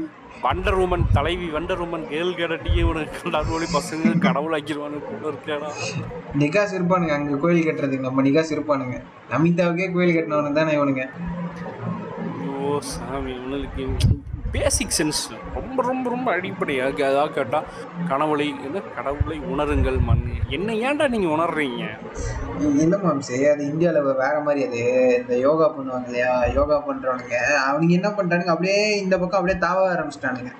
வண்டர் 0.46 0.78
உமன் 0.84 1.04
தலைவி 1.16 1.46
வண்டர் 1.56 1.82
உமன் 1.84 2.08
கேள் 2.10 2.32
கடட்டியே 2.40 2.80
இவனுக்கு 2.86 3.20
கண்டாரோலி 3.20 3.66
பசங்க 3.76 4.10
கடவுளாக்கிடுவானு 4.26 4.98
கூட 5.10 5.24
இருக்கேடா 5.32 5.70
நிகாஸ் 6.42 6.74
இருப்பானுங்க 6.78 7.14
அங்க 7.18 7.38
கோயில் 7.44 7.66
கட்டுறதுக்கு. 7.68 8.08
நம்ம 8.08 8.24
நிகாஸ் 8.28 8.52
இருப்பானுங்க 8.56 8.98
நமிதாவுக்கே 9.32 9.88
கோயில் 9.96 10.16
கட்டினவனுங்க 10.16 10.60
தானே 10.60 10.74
இவனுங்க. 10.78 11.04
ஐயோ 12.24 12.74
சாமி 12.92 13.32
இவனுக்கு 13.38 13.84
பேசிக் 14.54 14.94
சென்ஸ் 14.98 15.20
ரொம்ப 15.54 15.82
ரொம்ப 15.82 16.10
ரொம்ப 16.10 16.28
அடிப்படையாக 16.32 16.98
அதாவது 17.08 17.32
கேட்டால் 17.32 17.66
கனவுளை 18.10 18.46
என்ன 18.66 18.82
கடவுளை 18.96 19.36
உணருங்கள் 19.52 19.98
மண் 20.08 20.22
என்ன 20.56 20.72
ஏன்டா 20.86 21.06
நீங்கள் 21.08 21.34
உணர்றீங்க? 21.36 21.84
இல்ல 22.82 22.96
மாம்சே 22.96 23.38
அது 23.52 23.62
இந்தியாவில் 23.66 24.18
வேற 24.22 24.34
மாதிரி 24.40 24.60
அது. 24.66 24.82
இந்த 25.20 25.34
யோகா 25.46 25.66
பண்ணுவாங்க 25.76 26.06
இல்லையா? 26.06 26.32
யோகா 26.58 26.76
பண்றவனுங்க. 26.88 27.38
அவனுங்க 27.68 27.94
என்ன 27.98 28.08
பண்றானுங்க? 28.08 28.54
அப்படியே 28.54 28.78
இந்த 28.98 29.14
பக்கம் 29.18 29.38
அப்படியே 29.40 29.58
தாவ 29.58 29.86
ஆரம்பிச்சிட்டானுங்க. 29.94 30.52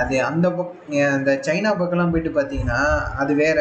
அது 0.00 0.14
அந்த 0.22 0.46
பக்கம் 0.50 0.96
அந்த 1.16 1.32
சைனா 1.48 1.72
பக்கம்லாம் 1.80 2.12
போயிட்டு 2.14 2.32
பார்த்தீங்கன்னா 2.38 2.80
அது 3.22 3.34
வேற. 3.34 3.58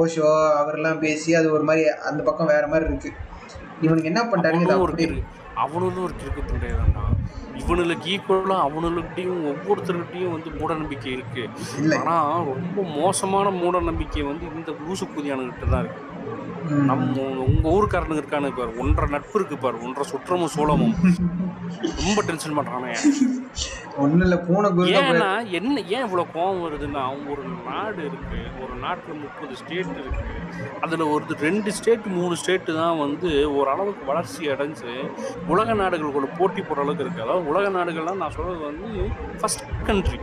ஓஷோ 0.00 0.28
அவரெல்லாம் 0.60 0.98
பேசி 0.98 1.34
அது 1.34 1.48
ஒரு 1.52 1.64
மாதிரி 1.64 1.84
அந்த 2.10 2.22
பக்கம் 2.22 2.52
வேற 2.54 2.64
மாதிரி 2.66 2.88
இருக்கு. 2.90 3.12
இவனுக்கு 3.82 4.10
என்ன 4.12 4.22
பண்ணிட்டானுங்க 4.22 4.66
இது 5.06 5.22
அவனும் 5.64 6.04
ஒரு 6.04 6.14
கிறுக்கு 6.20 6.42
புண்டையதான்டா 6.50 7.04
இவனுக்கு 7.60 8.08
ஈக்குவலாக 8.14 8.66
அவனுக்கிட்டையும் 8.66 9.42
ஒவ்வொருத்தருக்கிட்டையும் 9.50 10.34
வந்து 10.36 10.50
மூட 10.58 10.74
நம்பிக்கை 10.74 11.12
இருக்கு. 11.12 11.48
இல்லை. 11.78 11.98
ஆனா 11.98 12.36
ரொம்ப 12.36 12.82
மோசமான 12.82 13.50
மூட 13.50 13.80
நம்பிக்கை 13.80 14.22
வந்து 14.22 14.46
இந்த 14.54 14.70
லூசு 14.70 15.04
புதியானுகிட்ட 15.16 15.68
தான் 15.68 15.84
இருக்கு. 15.84 16.08
நம்ம 16.88 17.20
உங்க 17.44 17.68
ஊருக்காரனுங்க 17.76 18.20
இருக்கானு 18.22 18.56
பாரு. 18.56 18.72
ஒன்றரை 18.78 19.10
நட்பு 19.10 19.34
இருக்கு 19.34 19.56
பாரு. 19.56 19.82
ஒன்றரை 19.82 20.10
சுற்றமும் 20.10 20.52
சோளமும் 20.56 20.94
ரொம்ப 22.04 22.22
டென்ஷன் 22.22 22.58
பண்றானே. 22.58 22.92
ஏன்னா 24.98 25.50
என்ன 25.50 25.80
ஏன் 25.80 26.04
இவ்வளவு 26.04 26.34
கோவம் 26.34 26.62
வருதுன்னா 26.64 27.04
ஒரு 27.30 27.42
நாடு 27.68 28.00
இருக்கு. 28.04 28.40
ஒரு 28.62 28.74
நாட்டுல 28.82 29.20
முப்பது 29.20 29.56
ஸ்டேட் 29.56 29.98
இருக்கு. 30.02 30.39
அதில் 30.80 31.04
ஒரு 31.06 31.36
ரெண்டு 31.40 31.70
ஸ்டேட் 31.72 32.06
மூணு 32.10 32.34
ஸ்டேட்டு 32.36 32.74
தான் 32.74 32.98
வந்து 32.98 33.30
ஓரளவுக்கு 33.52 34.04
வளர்ச்சி 34.06 34.50
அடைஞ்சு 34.50 34.92
உலக 35.48 35.74
நாடுகள் 35.74 36.16
கூட 36.18 36.28
போட்டி 36.38 36.62
போடுற 36.62 36.84
அளவுக்கு 36.84 37.04
இருக்குது 37.04 37.26
அதாவது 37.26 37.48
உலக 37.48 37.68
நாடுகள்லாம் 37.70 38.22
நான் 38.24 38.36
சொல்கிறது 38.36 38.62
வந்து 38.64 38.90
ஃபர்ஸ்ட் 39.40 39.64
கண்ட்ரி 39.86 40.20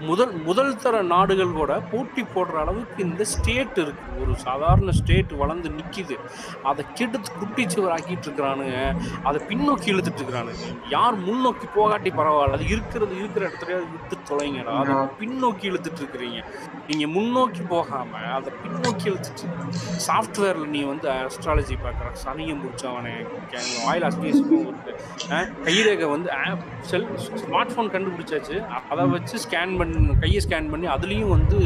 முதல் 0.00 0.42
முதல் 0.42 0.76
தர 0.76 1.02
நாடுகள் 1.02 1.52
கூட 1.52 1.80
போட்டி 1.80 2.22
போடுற 2.22 2.52
அளவுக்கு 2.52 3.04
இந்த 3.04 3.24
ஸ்டேட் 3.24 3.76
இருக்கு. 3.76 4.22
ஒரு 4.22 4.36
சாதாரண 4.36 4.90
ஸ்டேட் 4.90 5.32
வளர்ந்து 5.32 5.68
நிக்குது. 5.68 6.18
அதை 6.62 6.84
கெடுத்து 6.94 7.32
குட்டிச்சுவர் 7.40 7.94
ஆக்கிட்டு 7.94 8.28
இருக்கிறானுங்க. 8.28 8.96
அதை 9.22 9.42
பின்னோக்கி 9.48 9.84
இழுத்துட்டு 9.84 10.18
இருக்கிறானுங்க. 10.18 10.76
யார் 10.90 11.14
முன்னோக்கி 11.14 11.66
போகாட்டி 11.66 12.10
பரவாயில்ல. 12.16 12.52
அது 12.52 12.68
இருக்கிறது 12.68 13.16
இருக்கிற 13.16 13.48
இடத்துல 13.48 13.66
விட்டு 13.66 14.16
தொலைங்கடா. 14.30 14.64
அதை 14.64 14.94
பின்னோக்கி 14.94 15.74
இழுத்துட்டு 15.74 16.00
இருக்கிறீங்க. 16.00 16.44
நீங்க 16.88 17.06
முன்னோக்கி 17.06 17.60
போகாம 17.62 18.18
அதை 18.18 18.52
பின்னோக்கி 18.64 19.04
இழுத்துட்டு 19.04 19.72
சாஃப்ட்வேர்ல 20.06 20.66
நீ 20.66 20.82
வந்து 20.82 21.08
அஸ்ட்ராலஜி 21.08 21.78
பார்க்குற 21.84 22.16
சனியம் 22.24 22.60
முடிச்சவனே 22.60 23.14
இருக்கு 23.14 24.96
அஹ் 25.28 25.52
கைரேகை 25.64 26.10
வந்து 26.10 26.32
ஆப் 26.32 26.58
செல் 26.80 27.06
ஸ்மார்ட் 27.06 27.70
ஃபோன் 27.76 27.90
கண்டுபிடிச்சாச்சு. 27.90 28.72
அதை 28.90 29.04
வச்சு 29.06 29.36
ஸ்கேன் 29.44 29.78
பண்ணி 29.78 30.14
கையை 30.20 30.40
ஸ்கேன் 30.46 30.70
பண்ணி 30.70 30.86
அதுலேயும் 30.86 31.34
வந்து 31.36 31.58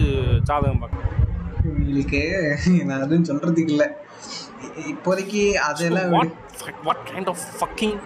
ஜாதகம் 0.49 0.83
பார்க்கலாம். 0.83 1.15
உங்களுக்கு 1.65 2.21
நான் 2.85 3.03
எதுவும் 3.07 3.29
சொல்றதுக்கு 3.31 3.75
இல்லை. 3.75 3.89
இப்போதைக்கு 4.93 5.43
அதெல்லாம் 5.69 6.15
what 6.89 7.05
kind 7.11 7.31
of 7.33 7.45
fucking 7.59 7.99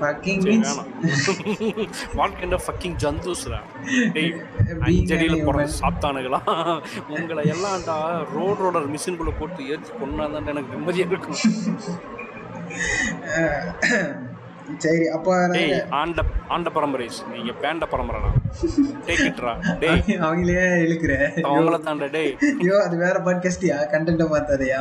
fucking 0.00 0.42
means 0.46 0.72
what 2.14 2.34
kind 2.38 2.56
of 2.56 2.66
fucking 2.66 2.96
ஜந்துஸ்ரா 3.04 3.60
டேய் 4.14 4.32
அஞ்சடியில் 4.88 5.44
பிறந்த 5.46 5.68
சாத்தானுகளா? 5.80 6.40
உங்களை 7.16 7.44
எல்லாம்டா 7.54 7.96
ரோட் 8.34 8.62
ரோடர் 8.64 8.92
மிஷின்குள்ளே 8.94 9.34
போட்டு 9.38 9.68
ஏற்றி 9.68 9.92
கொண்டாதான் 10.00 10.50
எனக்கு 10.54 10.74
நிம்மதியாக 10.76 11.12
இருக்கும். 11.14 11.40
சரி 14.78 15.06
அப்போ 15.08 15.48
டேய் 15.52 15.82
ஆண்ட 15.90 16.22
ஆண்ட 16.48 16.70
பரம்பரைஸ் 16.70 17.18
நீங்க 17.32 17.52
பேண்ட 17.62 17.84
பரம்பரைடா. 17.90 18.30
டேக் 19.06 19.24
இட்ரா 19.24 19.52
டேய். 19.78 20.02
அவங்களே 20.26 20.64
இழுக்கிற. 20.84 21.12
அவங்கள 21.42 21.78
தாண்டா 21.78 22.10
டேய். 22.10 22.32
ஐயோ 22.60 22.82
அது 22.84 22.96
வேற 22.96 23.18
பாட்காஸ்டியா? 23.18 23.76
கண்டென்ட்டை 23.92 24.26
மாத்தாதையா 24.28 24.80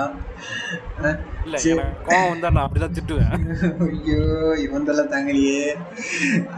இல்ல 1.44 1.84
கோவம் 2.08 2.30
வந்தா 2.30 2.50
நான் 2.50 2.66
அப்படிதான் 2.68 2.96
திட்டுவேன். 3.00 3.36
ஐயோ 3.80 4.22
இவந்தெல்லாம் 4.68 5.14
தாங்கலையே. 5.16 5.76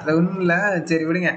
அது 0.02 0.16
ஒன்றும் 0.16 0.40
இல்லை. 0.40 0.60
சரி 0.84 1.06
விடுங்க. 1.06 1.34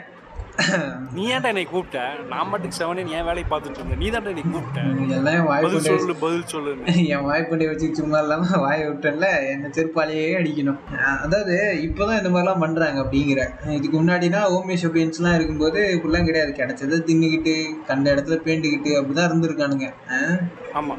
நீ 1.12 1.32
ஏன்டா 1.32 1.44
என்னை 1.44 1.64
கூப்பிட்ட? 1.64 1.98
நான் 2.28 2.48
மட்டும் 2.48 2.70
செவனே 2.78 3.08
என் 3.08 3.24
வேலையை 3.24 3.44
பார்த்துட்டு 3.50 3.70
இருந்தேன் 3.70 3.96
நீ 3.96 4.10
தான்டா 4.10 4.24
என்னை 4.24 4.42
கூப்பிட்ட? 4.52 4.80
எல்லாம் 5.14 5.34
என் 5.34 5.44
வாய் 5.44 5.62
பதில் 5.62 5.80
சொல்லு 5.80 6.16
பதில் 6.16 6.44
சொல்லுன்னு. 6.52 6.86
என் 7.08 7.26
வாய்ப்பண்டி 7.26 7.66
வச்சு 7.66 7.94
சும்மா 7.94 8.18
இல்லாம 8.18 8.58
வாயை 8.58 8.88
விட்டேன்ல 8.88 9.48
என்ன 9.48 9.68
செருப்பாலேயே 9.68 10.36
அடிக்கணும். 10.36 10.80
அதாவது 11.22 11.54
இப்போதான் 11.82 12.16
இந்த 12.16 12.28
மாதிரிலாம் 12.28 12.58
பண்றாங்க 12.58 13.00
அப்படிங்கிற. 13.00 13.42
இதுக்கு 13.68 14.02
முன்னாடினா 14.02 14.40
ஹோமியோ 14.48 14.78
ஷோபியன்ஸ்லாம் 14.82 15.34
இருக்கும்போது 15.34 15.80
இப்படிலாம் 15.96 16.24
கிடையாது. 16.24 16.52
கிடைச்சதை 16.52 16.98
தின்னுக்கிட்டு 17.08 17.54
கண்ட 17.86 18.14
இடத்துல 18.14 18.38
பேண்டுக்கிட்டு 18.40 18.92
அப்படிதான் 19.00 19.30
இருந்திருக்கானுங்க. 19.30 19.88
அஹ் 20.10 20.40
ஆமா. 20.74 20.96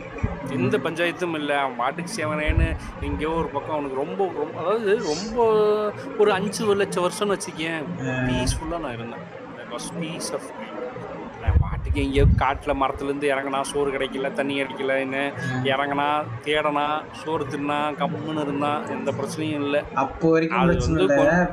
எந்த 0.49 0.77
பஞ்சாயத்தும் 0.77 1.35
இல்லை. 1.35 1.55
அவன் 1.55 1.75
மாட்டுக்கு 1.75 2.13
சேவனேன்னு 2.15 2.69
எங்கேயோ 3.01 3.29
ஒரு 3.31 3.47
பக்கம் 3.47 3.73
அவனுக்கு 3.73 3.95
ரொம்ப 3.95 4.31
ரொம்ப 4.35 4.59
அதாவது 4.59 4.95
ரொம்ப 5.05 5.37
ஒரு 6.17 6.31
அஞ்சு 6.31 6.67
ஒரு 6.67 6.77
லட்சம் 6.77 7.03
வருஷம்னு 7.03 7.37
வச்சுக்கேன். 7.37 7.83
பீஸ்ஃபுல்லாக 8.29 8.79
நான் 8.79 8.93
இருந்தேன். 8.93 9.25
பீஸ் 9.99 10.31
ஆஃப் 10.37 10.49
நான் 11.41 11.59
பாட்டுக்கு 11.63 11.99
எங்கேயோ 12.03 12.23
காட்டில் 12.41 12.79
மரத்துலேருந்து 12.81 13.27
இறங்கினா 13.33 13.59
சோறு 13.71 13.89
கிடைக்கல 13.95 14.29
தண்ணி 14.39 14.55
கிடைக்கல 14.61 14.95
என்ன 15.05 15.17
இறங்கினா 15.73 16.07
தேடனா 16.47 16.87
சோறு 17.21 17.45
தின்னா 17.53 17.77
கம்முன்னு 18.01 18.43
இருந்தா 18.45 18.71
எந்த 18.95 19.11
பிரச்சனையும் 19.19 19.63
இல்லை. 19.65 19.81
அப்போ 20.03 20.31
வரைக்கும் 20.33 20.61
அது 20.63 20.75
வந்து 20.87 21.07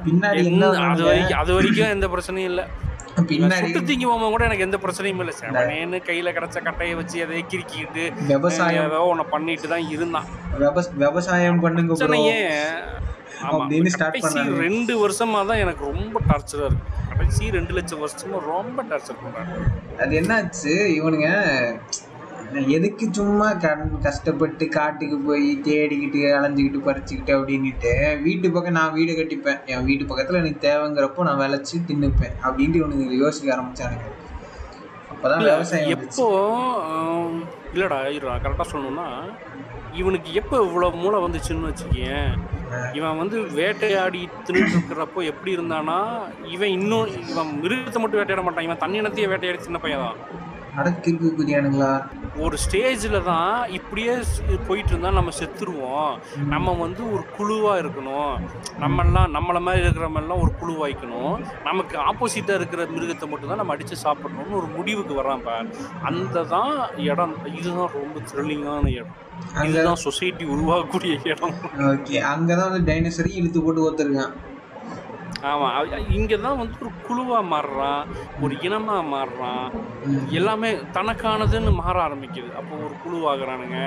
பின்னாடி 0.09 0.43
அது 0.89 1.05
வரைக்கும் 1.11 1.41
அது 1.43 1.55
வரைக்கும் 1.59 1.95
எந்த 1.97 2.09
பிரச்சனையும் 2.15 2.51
இல்லை. 2.53 2.67
பின்னாடி 3.31 3.69
திங்கி 3.91 4.07
போகும்போது 4.07 4.33
கூட 4.35 4.45
எனக்கு 4.49 4.67
எந்த 4.69 4.79
பிரச்சனையும் 4.83 5.21
இல்லை. 5.25 5.35
செவனேன்னு 5.41 5.99
கையில 6.09 6.33
கிடைச்ச 6.39 6.57
கட்டையை 6.67 6.97
வச்சு 7.01 7.23
அதை 7.27 7.43
கிறுக்கிட்டு 7.53 8.05
விவசாயம் 8.33 8.89
ஏதோ 8.91 9.01
ஒன்று 9.13 9.25
பண்ணிட்டு 9.35 9.69
தான் 9.75 9.87
இருந்தான். 9.97 10.29
விவசாயம் 11.05 11.63
பண்ணுங்க. 11.65 11.93
பிரச்சனையே 11.93 12.39
அப்படின்னு 13.49 13.91
கடைசி 14.05 14.27
பண்ணாங்க. 14.27 14.57
ரெண்டு 14.65 14.95
வருஷமா 15.03 15.41
தான் 15.51 15.63
எனக்கு 15.65 15.85
ரொம்ப 15.93 16.21
டார்ச்சரா 16.31 16.67
இருக்கு. 16.69 16.93
கடைசி 17.11 17.51
ரெண்டு 17.59 17.75
லட்சம் 17.79 18.03
வருஷமா 18.05 18.41
ரொம்ப 18.53 18.85
டார்ச்சர் 18.91 19.23
பண்றாங்க. 19.23 19.55
அது 20.03 20.13
என்னாச்சு? 20.21 20.75
இவனுங்க 20.99 21.31
எதுக்கு 22.77 23.05
சும்மா 23.19 23.47
கண் 23.63 23.87
கஷ்டப்பட்டு 24.05 24.65
காட்டுக்கு 24.77 25.17
போய் 25.29 25.47
தேடிக்கிட்டு 25.69 26.21
அலைஞ்சிக்கிட்டு 26.37 26.81
பறிச்சுக்கிட்டு 26.89 27.33
அப்படின்னுட்டு 27.37 27.93
வீட்டு 28.27 28.51
பக்கம் 28.51 28.77
நான் 28.79 28.95
வீடு 28.99 29.13
கட்டிப்பேன். 29.13 29.59
என் 29.73 29.87
வீட்டு 29.89 30.05
பக்கத்துல 30.11 30.41
எனக்கு 30.43 30.61
தேவைங்கிறப்போ 30.69 31.27
நான் 31.29 31.43
விளைச்சி 31.45 31.77
தின்னுப்பேன் 31.89 32.37
அப்படின்ட்டு 32.47 32.81
இவனுங்க 32.83 33.19
யோசிக்க 33.25 33.55
ஆரம்பிச்சானுங்க. 33.57 34.07
அப்பதான் 35.13 35.45
விவசாயம். 35.49 35.93
எப்போ 35.97 36.27
இல்லடா 37.75 37.99
இருடா 38.17 38.37
கரெக்டா 38.45 38.67
சொல்லணும்னா 38.73 39.07
இவனுக்கு 40.01 40.31
எப்போ 40.41 40.57
இவ்வளோ 40.67 40.89
மூளை 41.03 41.19
வந்துச்சுன்னு 41.25 41.71
வச்சுக்கேன். 41.71 42.31
இவன் 42.99 43.19
வந்து 43.21 43.37
வேட்டையாடி 43.59 44.21
தின்னுட்டு 44.47 44.77
இருக்கிறப்போ 44.77 45.21
எப்படி 45.33 45.51
இருந்தானா 45.57 45.99
இவன் 46.55 46.75
இன்னும் 46.79 47.07
இவன் 47.33 47.53
மிருகத்தை 47.63 48.01
மட்டும் 48.01 48.21
வேட்டையாட 48.21 48.45
மாட்டான். 48.47 48.67
இவன் 48.69 48.83
தண்ணி 48.85 49.01
இனத்தையே 49.03 49.31
வேட்டையாடி 49.33 49.67
சின்ன 49.67 49.81
பையன் 49.85 50.05
தான் 50.07 50.21
குதியானுங்களா 51.39 51.91
ஒரு 52.45 52.57
ஸ்டேஜில் 52.65 53.25
தான் 53.25 53.69
இப்படியே 53.69 54.15
போயிட்டு 54.67 54.91
இருந்தா 54.93 55.11
நம்ம 55.11 55.31
செத்துருவோம். 55.39 56.11
நம்ம 56.49 56.73
வந்து 56.73 57.03
ஒரு 57.13 57.23
குழுவாக 57.37 57.81
இருக்கணும். 57.83 58.33
நம்மெல்லாம் 58.83 59.31
நம்மளை 59.37 59.61
மாதிரி 59.67 59.85
இருக்கிறவங்கெல்லாம் 59.85 60.43
ஒரு 60.45 60.53
குழுவாய்க்கணும் 60.61 61.37
நமக்கு 61.65 61.97
ஆப்போசிட்டாக 62.09 62.59
இருக்கிற 62.61 62.87
மிருகத்தை 62.87 63.29
மட்டும் 63.29 63.49
தான் 63.49 63.61
நம்ம 63.63 63.73
அடித்து 63.73 63.97
சாப்பிடணும்னு 64.05 64.59
ஒரு 64.61 64.67
முடிவுக்கு 64.77 65.15
வர்றான் 65.21 65.71
அந்த 66.03 66.43
தான் 66.55 66.77
இடம். 67.11 67.35
இதுதான் 67.59 67.95
ரொம்ப 68.01 68.21
த்ரில்லிங்கான 68.33 68.93
இடம். 68.99 69.17
இதுதான் 69.69 70.03
சொசைட்டி 70.07 70.45
உருவாகக்கூடிய 70.45 71.15
இடம். 71.33 71.57
ஓகே. 71.93 72.17
அங்கதான் 72.35 72.71
வந்து 72.71 72.93
டைனோசரையும் 72.93 73.41
இழுத்து 73.41 73.63
போட்டு 73.63 73.87
ஒத்துருக்கான். 73.89 74.35
ஆமாம் 75.51 76.11
இங்கே 76.19 76.37
தான் 76.45 76.59
வந்து 76.61 76.77
ஒரு 76.85 76.93
குழுவாக 77.07 77.43
மாறுறான் 77.53 78.03
ஒரு 78.45 78.55
இனமாக 78.67 79.03
மாறுறான். 79.15 79.67
எல்லாமே 80.39 80.71
தனக்கானதுன்னு 80.97 81.73
மாற 81.83 81.97
ஆரம்பிக்குது. 82.07 82.51
அப்போ 82.61 82.75
ஒரு 82.87 82.95
குழுவாகிறானுங்க. 83.05 83.79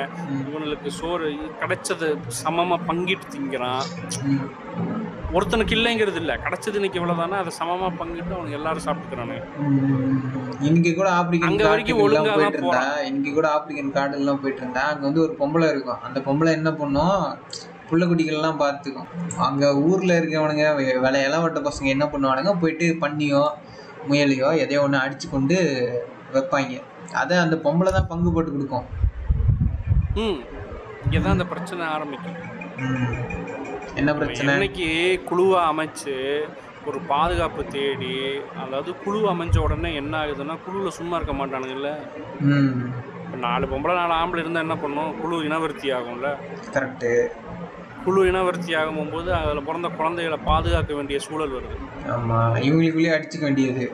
இவனுக்கு 0.50 0.92
சோறு 1.00 1.30
கிடைச்சதை 1.62 2.10
சமமாக 2.42 2.88
பங்கிட்டு 2.90 3.28
திங்கிறான். 3.36 3.86
ஒருத்தனுக்கு 5.38 5.76
இல்லைங்கிறது 5.78 6.20
இல்லை. 6.22 6.36
கிடைச்சது 6.46 6.78
இன்னைக்கு 6.80 7.00
இவ்வளோதானே 7.00 7.40
அதை 7.42 7.52
சமமாக 7.60 7.92
பங்கிட்டு 8.02 8.36
அவனுக்கு 8.38 8.60
எல்லாரும் 8.60 8.86
சாப்பிட்டுக்கிறானுங்க. 8.86 9.44
இன்னைக்கு 10.68 10.94
கூட 11.00 11.10
ஆப்பிரிக்கன் 11.18 11.52
அங்க 11.52 11.66
வரைக்கும் 11.72 12.00
காட்டுக்கு 12.00 12.06
ஒழுங்கா 12.06 12.36
போயிட்டு 12.38 12.62
இருந்தா 12.62 12.86
இன்னைக்கு 13.10 13.34
கூட 13.40 13.50
ஆப்பிரிக்கன் 13.56 13.96
காடு 13.98 14.20
எல்லாம் 14.22 14.42
போயிட்டு 14.44 14.64
இருந்தா 14.64 14.86
அங்க 14.94 15.06
வந்து 15.10 15.26
ஒரு 15.26 15.36
பொம்பளை 15.42 15.68
இருக்கும். 15.74 16.02
அந்த 16.08 16.22
பொம்பளை 16.30 16.54
என்ன 16.60 16.72
பண்ணும்? 16.82 17.22
புள்ள 17.90 18.04
குட்டிகள்லாம் 18.06 18.62
பார்த்துக்கும். 18.64 19.10
அங்க 19.48 19.66
ஊர்ல 19.88 20.18
இருக்கவனுங்க 20.20 20.66
வேலை 21.06 21.20
இளவட்ட 21.28 21.62
பசங்க 21.68 21.90
என்ன 21.96 22.08
பண்ணுவானுங்க? 22.14 22.54
போயிட்டு 22.62 22.88
பன்னியோ 23.04 23.44
முயலையோ 24.10 24.50
எதையோ 24.64 24.82
ஒன்று 24.86 25.04
அடிச்சு 25.04 25.28
கொண்டு 25.30 25.58
வைப்பாங்க. 26.36 26.76
அதை 27.22 27.36
அந்த 27.46 27.56
பொம்பளை 27.66 27.92
தான் 27.92 28.10
பங்கு 28.12 28.34
போட்டு 28.34 28.52
கொடுக்கும். 28.52 28.88
ம். 30.24 30.40
இங்கே 31.04 31.20
தான் 31.22 31.36
அந்த 31.38 31.48
பிரச்சனை 31.54 31.84
ஆரம்பிக்கும். 31.96 32.38
என்ன 34.00 34.10
பிரச்சனை? 34.18 34.50
என்னைக்கு 34.56 34.88
குழுவை 35.30 35.60
அமைச்சு 35.72 36.16
ஒரு 36.90 37.00
பாதுகாப்பு 37.12 37.62
தேடி 37.74 38.14
அதாவது 38.64 38.92
குழு 39.04 39.20
அமைஞ்ச 39.32 39.58
உடனே 39.66 39.90
என்ன 40.02 40.14
ஆகுதுன்னா 40.22 40.56
குழுவில் 40.66 40.98
சும்மா 40.98 41.16
இருக்க 41.18 41.34
மாட்டானுங்கல்ல 41.34 41.90
இப்போ 43.24 43.40
நாலு 43.46 43.66
பொம்பளை 43.72 43.96
நாலு 43.96 44.14
ஆம்பளை 44.20 44.42
இருந்தால் 44.44 44.66
என்ன 44.66 44.76
பண்ணும்? 44.84 45.12
குழு 45.22 45.36
இனவருத்தி 45.48 45.88
ஆகும்ல? 45.98 46.30
கரெக்டு 46.76 47.12
குழு 48.04 48.22
இனவருத்தி 48.30 48.72
ஆகும்போது 48.82 49.30
அதில் 49.40 49.68
பிறந்த 49.68 49.88
குழந்தைகளை 49.98 50.38
பாதுகாக்க 50.50 50.92
வேண்டிய 51.00 51.18
சூழல் 51.28 51.56
வருது. 51.58 51.78
ஆமா 52.16 52.38
இவங்களுக்குள்ளேயே 52.68 53.16
அடிச்சுக்க 53.16 53.44
வேண்டியது. 53.48 53.86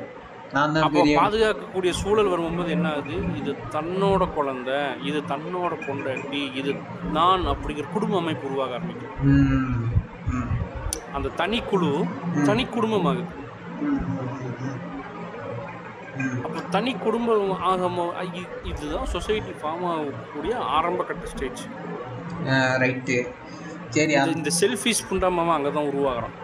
நான் 0.55 0.73
தான் 0.75 0.93
பெரிய 0.95 1.15
பாதுகாக்கக்கூடிய 1.21 1.91
சூழல் 2.01 2.31
வரும்போது 2.33 2.69
என்ன 2.75 2.87
ஆகுது? 2.95 3.15
இது 3.39 3.51
தன்னோட 3.75 4.23
குழந்தை 4.37 4.77
இது 5.09 5.19
தன்னோட 5.31 5.73
பொண்டாட்டி 5.87 6.41
இது 6.59 6.71
நான் 7.17 7.43
அப்படிங்கிற 7.53 7.87
குடும்ப 7.95 8.19
அமைப்பு 8.21 8.47
உருவாக 8.49 8.75
ஆரம்பிக்கும். 8.77 9.15
அந்த 11.17 11.33
தனி 11.41 11.59
குழு 11.71 11.91
தனி 12.49 12.63
குடும்பம் 12.75 13.07
ஆகுது 13.11 13.31
ம் 13.85 14.03
அப்போ 16.45 16.59
தனி 16.75 16.91
குடும்பம் 17.05 17.49
ஆகும் 17.69 17.97
இதுதான் 18.71 19.09
சொசைட்டி 19.13 19.53
ஃபார்ம் 19.61 19.85
ஆகக்கூடிய 19.93 20.53
ஆரம்ப 20.75 21.03
கட்ட 21.09 21.25
ஸ்டேஜ். 21.33 21.63
ரைட்டு. 22.83 23.17
சரி 23.95 24.13
இந்த 24.35 24.51
செல்ஃபிஷ் 24.59 25.07
புண்டாமவன் 25.09 25.57
அங்கே 25.57 25.71
தான் 25.71 25.89
உருவாகிறான். 25.91 26.35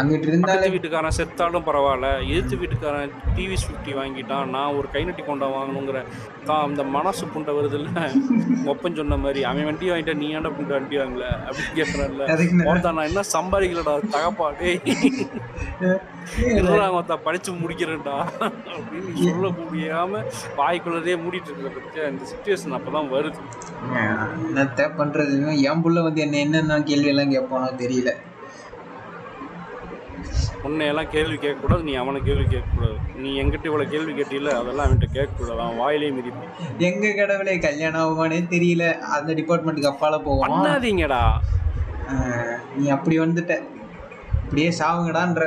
அங்கிட்டு 0.00 0.28
இருந்தாலே 0.30 0.66
வீட்டுக்காரன் 0.72 1.16
செத்தாலும் 1.18 1.66
பரவாயில்ல. 1.68 2.08
எதிர்த்து 2.30 2.56
வீட்டுக்காரன் 2.62 3.12
டிவி 3.36 3.56
ஃபிஃப்டி 3.62 3.92
வாங்கிட்டான். 3.98 4.50
நான் 4.54 4.74
ஒரு 4.78 4.88
கைநட்டி 4.94 5.22
கொண்டா 5.28 5.46
வாங்கணுங்கிற 5.54 6.00
தான் 6.48 6.64
அந்த 6.66 6.82
மனசு 6.96 7.24
புண்டை 7.34 7.52
வருதுல்ல. 7.58 7.92
ஒப்பன் 8.72 8.98
சொன்ன 9.00 9.16
மாதிரி 9.24 9.42
அவன் 9.50 9.68
வண்டி 9.68 9.90
வாங்கிட்டா 9.90 10.14
நீ 10.22 10.28
ஏன்டா 10.36 10.52
புண்டை 10.58 10.74
வண்டி 10.78 10.98
வாங்கல? 11.02 11.26
அப்படின்னு 11.46 11.72
கேட்கறேன்ல 11.80 12.26
ஒருத்தன் 12.70 12.96
நான் 12.98 13.10
என்ன 13.10 13.24
சம்பாதிக்கலடா 13.36 13.94
தகப்பா 14.16 14.48
டேய் 14.60 14.80
ஒருத்தன் 16.96 17.24
படிச்சு 17.26 17.50
முடிக்கிறேன்டா? 17.62 18.16
அப்படின்னு 18.76 19.16
சொல்ல 19.24 19.48
முடியாம 19.62 20.22
வாய்க்குள்ளதே 20.60 21.16
மூடிட்டு 21.24 21.58
இருக்கிற 21.64 22.06
இந்த 22.12 22.24
சுச்சுவேஷன் 22.32 22.78
அப்பதான் 22.78 23.12
வருது. 23.16 23.40
என்னத்த 24.46 24.88
பண்றது 25.00 25.34
என் 25.70 25.82
புள்ள 25.84 26.02
வந்து 26.08 26.24
என்ன 26.28 26.40
என்னென்ன 26.46 26.80
கேள்வி 26.90 27.12
எல்லாம் 27.14 27.34
கேட்பானோ 27.36 27.68
தெரியல. 27.84 28.12
உன்னை 30.66 30.86
எல்லாம் 30.92 31.10
கேள்வி 31.14 31.36
கேட்கக்கூடாது 31.44 31.82
நீ 31.88 31.92
அவனை 32.02 32.20
கேள்வி 32.28 32.46
கேட்கக்கூடாது. 32.54 32.96
நீ 33.22 33.30
எங்கிட்ட 33.40 33.68
இவ்வளவு 33.70 33.92
கேள்வி 33.94 34.12
கேட்டில 34.18 34.54
அதெல்லாம் 34.60 34.86
அவன்கிட்ட 34.86 35.08
கேட்கக்கூடாது. 35.18 35.60
அவன் 35.64 35.80
வாயிலே 35.82 36.08
மிதிப்பான். 36.18 36.54
எங்க 36.88 37.12
கடவுளே 37.20 37.54
கல்யாணம் 37.66 38.02
ஆகுமானே 38.04 38.40
தெரியல. 38.54 38.84
அந்த 39.16 39.30
டிபார்ட்மெண்ட்டுக்கு 39.40 39.92
அப்பால 39.92 40.18
போவோம் 40.26 40.44
பண்ணாதீங்கடா. 40.46 41.22
நீ 42.78 42.86
அப்படி 42.96 43.18
வந்துட்ட. 43.24 43.54
இப்படியே 44.42 44.72
சாவுங்கடான்ற. 44.80 45.44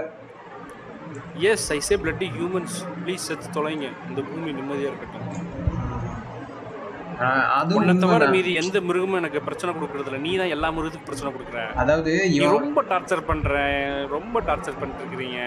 Yes 1.49 1.67
I 1.75 1.79
say 1.87 1.95
bloody 2.03 2.27
humans 2.37 2.77
please 3.03 3.27
செத்து 3.27 3.47
தொலைங்க. 3.55 3.87
இந்த 4.09 4.21
பூமி 4.29 4.49
நிம்மதியா 4.57 4.89
இருக்கட்டும். 4.89 5.27
தவிர. 7.21 8.27
மீதி 8.35 8.51
எந்த 8.61 8.77
மிருகமும் 8.87 9.19
எனக்கு 9.19 9.39
பிரச்சனை 9.47 9.71
கொடுக்கறது 9.73 10.09
இல்ல 10.09 10.19
நீ 10.25 10.31
தான் 10.37 10.53
எல்லா 10.55 10.69
மிருகத்துக்கும் 10.75 11.09
பிரச்சனை 11.09 11.31
கொடுக்குற. 11.35 11.61
அதாவது 11.81 12.11
ரொம்ப 12.57 12.81
டார்ச்சர் 12.91 13.27
பண்ற 13.29 13.53
ரொம்ப 14.15 14.41
டார்ச்சர் 14.49 14.79
பண்ணிட்டு 14.79 15.03
இருக்கிறீங்க. 15.03 15.39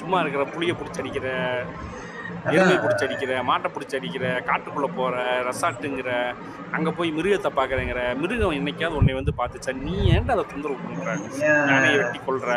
சும்மா 0.00 0.20
இருக்கிற 0.22 0.44
புளிய 0.54 0.74
பிடிச்சி 0.78 1.02
அடிக்கிற 1.02 1.28
எருமை 2.50 2.76
பிடிச்சி 2.82 3.04
அடிக்கிற 3.06 3.32
மாட்டை 3.48 3.68
பிடிச்சி 3.72 3.94
அடிக்கிற 3.98 4.26
காட்டுக்குள்ள 4.48 4.86
போற 4.98 5.14
ரெசார்ட்டுங்கிற 5.48 6.10
அங்க 6.76 6.90
போய் 6.98 7.10
மிருகத்தை 7.16 7.50
பாக்குறேங்கிற 7.58 8.02
மிருகம் 8.20 8.56
என்னைக்காவது 8.58 8.98
உன்னை 9.00 9.14
வந்து 9.18 9.32
பார்த்துச்சா? 9.40 9.72
நீ 9.86 9.94
ஏன்டா 10.14 10.34
அதை 10.36 10.44
தொந்தரவு 10.52 10.78
பண்ற? 10.84 11.08
யானையை 11.70 11.96
வெட்டி 12.00 12.20
கொள்ற 12.20 12.48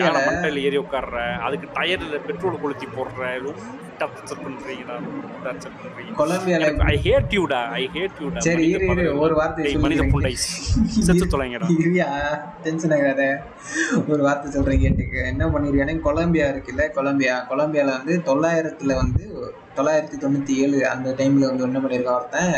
யானை 0.00 0.20
மண்டையில 0.26 0.64
ஏறி 0.68 0.78
உட்கார்ற 0.84 1.16
அதுக்கு 1.46 1.68
டயர்ல 1.78 2.18
பெட்ரோல் 2.28 2.62
கொளுத்தி 2.64 2.88
போடுற 2.96 3.22
ரொம்ப 3.38 3.54
டார்ச்சர் 4.00 4.40
பண்றீங்கடா 4.44 4.94
ரொம்ப 5.06 5.40
டார்ச்சர் 5.46 5.74
பண்றீங்க. 5.80 6.12
கொலம்பியால 6.20 6.68
ஐ 6.92 6.96
ஹேட் 7.06 7.32
யூடா 7.38 7.60
ஐ 7.80 7.82
ஹேட் 7.94 8.18
யூடா 8.22 8.42
சரி 8.46 8.64
இரு 8.74 8.86
இரு 8.92 9.04
ஒரு 9.24 9.34
வார்த்தை 9.40 9.72
மனித 9.84 10.00
சொல்லி 10.00 10.12
புண்டை. 10.14 10.32
செத்து 11.06 11.26
தொலைங்கடா. 11.34 11.68
இருயா 11.84 12.08
டென்ஷன் 12.66 12.94
ஆகாத. 12.96 13.22
ஒரு 14.12 14.20
வார்த்தை 14.26 14.50
சொல்றேன் 14.56 14.82
கேட்டுக்கு. 14.84 15.18
என்ன 15.32 15.48
பண்ணிருக்கானே 15.54 15.96
கொலம்பியா 16.08 16.46
இருக்குல்ல 16.52 16.86
கொலம்பியா. 16.98 17.34
கொலம்பியால 17.50 17.96
வந்து 17.98 18.16
தொள்ளாயிரத்துல 18.30 18.94
வந்து 19.02 19.24
தொள்ளாயிரத்தி 19.78 20.16
தொண்ணூத்தி 20.24 20.54
ஏழு 20.62 20.78
அந்த 20.94 21.08
டைம்ல 21.18 21.50
வந்து 21.50 21.66
என்ன 21.68 21.80
பண்ணியிருக்கான் 21.84 22.18
ஒருத்தன்? 22.20 22.56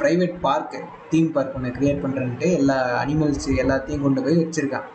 பிரைவேட் 0.00 0.36
பார்க் 0.46 0.76
தீம் 1.10 1.32
பார்க் 1.32 1.56
ஒன்று 1.56 1.70
கிரியேட் 1.78 2.04
பண்றேன்ட்டு 2.04 2.48
எல்லா 2.60 2.78
அனிமல்ஸ் 3.02 3.48
எல்லாத்தையும் 3.64 4.04
கொண்டு 4.06 4.22
போய் 4.22 4.40
வச்சிருக்கான். 4.42 4.86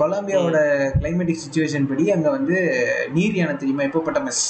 கொலம்பியாவோட 0.00 0.58
கிளைமேட்டிக் 1.00 1.42
சுச்சுவேஷன் 1.44 1.88
படி 1.88 2.04
அங்க 2.16 2.28
வந்து 2.30 2.56
நீர் 3.14 3.38
யானை 3.38 3.56
தெரியுமா? 3.56 3.82
இப்போப்பட்டமஸ் 3.82 4.42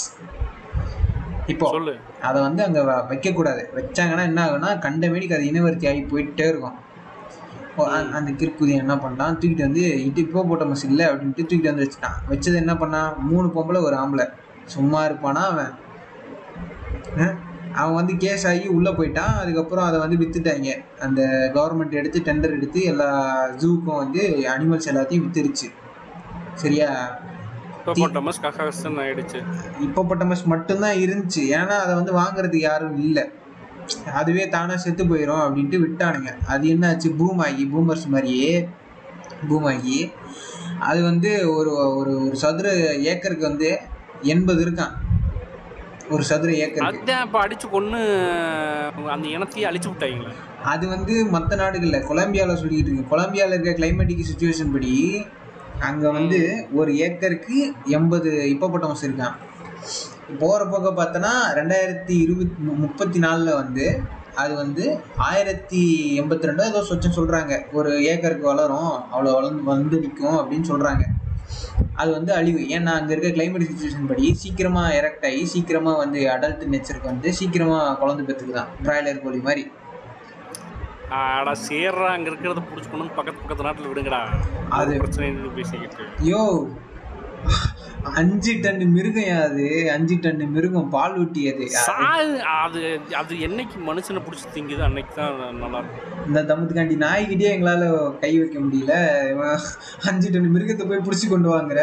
இப்போ 1.48 1.80
அதை 2.22 2.42
வந்து 2.42 2.64
அங்கே 2.64 2.80
வைக்கக்கூடாது. 2.80 3.64
வச்சாங்கன்னா 3.76 4.22
என்ன 4.22 4.46
ஆகும்னா 4.46 4.78
கண்டமேடிக்கு 4.78 5.34
அது 5.34 5.46
இனவர்த்தி 5.46 5.88
ஆகி 5.88 6.00
போயிட்டே 6.00 6.48
இருக்கும். 6.48 6.86
அந்த- 7.76 8.16
அந்த 8.16 8.30
கிற்குதி 8.30 8.72
என்ன 8.72 8.94
பண்ணான் 8.94 9.36
தூக்கிட்டு 9.38 9.60
வந்து 9.60 10.04
இட்டு 10.04 10.20
இப்போ 10.20 10.44
போட்ட 10.44 10.64
மஸ் 10.64 10.84
இல்லை 10.84 11.06
அப்படின்ட்டு 11.06 11.48
தூக்கிட்டு 11.48 11.64
வந்து 11.64 11.90
வச்சுட்டான். 11.90 12.30
வச்சது 12.30 12.54
என்ன 12.54 12.74
பண்ணான்? 12.74 13.16
மூணு 13.16 13.46
பொம்பளை 13.46 13.82
ஒரு 13.82 13.96
ஆம்பளை. 13.96 14.28
சும்மா 14.64 15.06
இருப்பானா 15.06 15.34
அவன்? 15.34 15.70
அவன் 17.72 17.94
வந்து 17.94 18.16
கேஸ் 18.16 18.46
ஆகி 18.46 18.66
உள்ளே 18.66 18.90
போயிட்டான். 18.90 19.38
அதுக்கப்புறம் 19.38 19.84
அதை 19.84 19.98
வந்து 19.98 20.16
வித்துட்டாங்க. 20.16 20.84
அந்த 21.00 21.50
கவர்மெண்ட் 21.54 21.90
எடுத்து 21.90 22.20
டெண்டர் 22.20 22.50
எடுத்து 22.50 22.82
எல்லா 22.82 23.44
ஜூக்கும் 23.48 23.96
வந்து 23.96 24.44
அனிமல்ஸ் 24.58 24.88
எல்லாத்தையும் 24.92 25.22
வித்துருச்சு. 25.22 25.72
சரியா? 26.54 27.18
ஹிப்போபோட்டமஸ் 27.92 28.42
ககாஸ்டன் 28.42 28.98
ஆயிடுச்சு. 29.04 29.40
இப்போப்பட்டமஸ் 29.86 30.44
மட்டும்தான் 30.44 30.96
இருந்துச்சு. 30.96 31.42
ஏன்னா 31.58 31.76
அதை 31.84 31.94
வந்து 31.94 32.12
வாங்குறதுக்கு 32.18 32.56
யாரும் 32.56 32.98
இல்லை. 32.98 33.24
அதுவே 34.14 34.48
தானா 34.48 34.76
செத்து 34.76 35.04
போயிடும் 35.04 35.44
அப்படின்ட்டு 35.46 35.82
விட்டானுங்க. 35.84 36.38
அது 36.46 36.68
என்னாச்சு? 36.68 37.16
பூம் 37.16 37.38
ஆகி 37.38 37.70
பூமர்ஸ் 37.74 38.06
மாதிரியே 38.06 38.68
பூம் 39.48 39.64
ஆகி 39.64 40.10
அது 40.78 41.02
வந்து 41.02 41.30
ஒரு 41.54 41.70
ஒரு 41.96 42.24
ஒரு 42.24 42.36
சதுர 42.36 42.70
ஏக்கருக்கு 42.96 43.48
வந்து 43.48 43.78
எண்பது 44.22 44.66
இருக்கான். 44.66 44.94
ஒரு 46.10 46.22
சதுர 46.24 46.52
அதான் 46.52 47.24
இப்ப 47.24 47.40
அடிச்சு 47.46 47.66
கொன்னு 47.72 48.00
அந்த 49.08 49.28
இனத்தையே 49.28 49.64
அழிச்சு 49.70 49.88
விட்டாங்களே 49.90 50.34
அது 50.62 50.88
வந்து 50.88 51.24
மற்ற 51.24 51.56
நாடுகளில் 51.56 52.06
கொலம்பியாவில் 52.08 52.60
சொல்லிக்கிட்டு 52.60 52.92
இருக்கு. 52.92 53.16
கொலம்பியாவில் 53.16 53.60
இருக்க 53.60 53.70
கிளைமேட்டிக் 53.70 54.28
சுச்சுவேஷன் 54.30 54.72
படி 54.72 55.26
அங்கே 55.80 56.08
வந்து 56.08 56.66
ஒரு 56.72 56.96
ஏக்கருக்கு 56.96 57.74
எண்பது 57.86 58.30
இப்போப்பட்டமஸ் 58.30 59.04
இருக்கான் 59.04 59.36
போகிற 60.38 60.64
போக்க 60.64 60.88
பார்த்தோன்னா 60.90 61.32
ரெண்டாயிரத்தி 61.54 62.14
இருபத்தி 62.22 62.62
முப்பத்தி 62.62 63.18
நாலில் 63.18 63.54
வந்து 63.54 64.00
அது 64.34 64.54
வந்து 64.54 64.98
ஆயிரத்தி 65.16 65.80
எண்பத்தி 66.20 66.48
ரெண்டோ 66.48 66.64
ஏதோ 66.66 66.80
சொச்சம் 66.88 67.16
சொல்கிறாங்க 67.16 67.72
ஒரு 67.72 68.04
ஏக்கருக்கு 68.04 68.46
வளரும் 68.46 68.92
அவ்வளோ 69.12 69.32
வளர்ந்து 69.32 69.62
வந்து 69.62 70.00
நிற்கும் 70.00 70.38
அப்படின்னு 70.40 70.70
சொல்கிறாங்க 70.72 71.04
அது 71.94 72.10
வந்து 72.10 72.32
அழிவு. 72.32 72.60
ஏன்னா 72.60 72.92
அங்கே 72.92 73.12
இருக்க 73.12 73.28
கிளைமேட் 73.28 73.68
சுச்சுவேஷன் 73.70 74.06
படி 74.06 74.34
சீக்கிரமாக 74.34 74.94
எரெக்ட் 74.94 75.26
ஆகி 75.26 75.44
சீக்கிரமாக 75.44 75.96
வந்து 75.96 76.20
அடல்ட் 76.28 76.64
நேச்சருக்கு 76.74 77.12
வந்து 77.12 77.32
சீக்கிரமாக 77.32 77.96
குழந்தை 77.96 78.24
பெற்றுக்குதான். 78.26 78.68
பிராய்லர் 78.84 79.22
கோழி 79.22 79.38
மாதிரி. 79.38 79.70
ஆடா 81.10 81.52
சேர்றா 81.68 82.06
அங்க 82.06 82.30
இருக்கிறத 82.30 82.62
புடிச்சு 82.70 82.90
கொண்டு 82.90 82.98
வந்து 82.98 83.14
பக்கத்து 83.14 83.40
பக்கத்து 83.40 83.64
நாட்டுல 83.64 83.92
விடுங்கடா. 83.92 84.20
அது- 84.70 84.96
பிரச்சனை 84.96 85.30
பேசிக்கிட்டு. 85.30 86.04
யோ 86.24 86.68
அஞ்சு 88.14 88.58
டன் 88.60 88.92
மிருகம் 88.92 89.42
அது? 89.42 89.90
அஞ்சு 89.92 90.18
டன் 90.20 90.50
மிருகம் 90.50 90.90
பால் 90.90 91.18
ஊட்டியது 91.18 91.68
அது? 92.62 92.92
அது 93.16 93.34
என்னைக்கு 93.38 93.76
மனுஷனை 93.86 94.22
பிடிச்சி 94.22 94.46
திங்குது 94.54 94.80
அன்னைக்கு 94.80 95.14
தான் 95.14 95.56
நல்லா 95.56 95.78
இருக்கும் 95.78 96.26
இந்த 96.26 96.42
தம்பத்துக்காண்டி 96.42 96.96
நாய்கிட்டே 96.96 97.48
எங்களால 97.50 97.84
கை 98.18 98.38
வைக்க 98.38 98.58
முடியல. 98.58 98.94
அஞ்சு 100.04 100.30
டன் 100.30 100.54
மிருகத்தை 100.54 100.88
போய் 100.88 100.98
பிடிச்சி 100.98 101.28
கொண்டு 101.28 101.58
வாங்குற. 101.58 101.80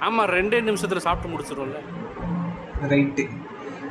ஆமா 0.00 0.24
ரெண்டே 0.26 0.60
நிமிஷத்துல 0.60 0.96
சாப்பிட்டு 0.96 1.36
முடிச்சிடும்ல 1.36 1.80
ரைட்டு. 2.88 3.28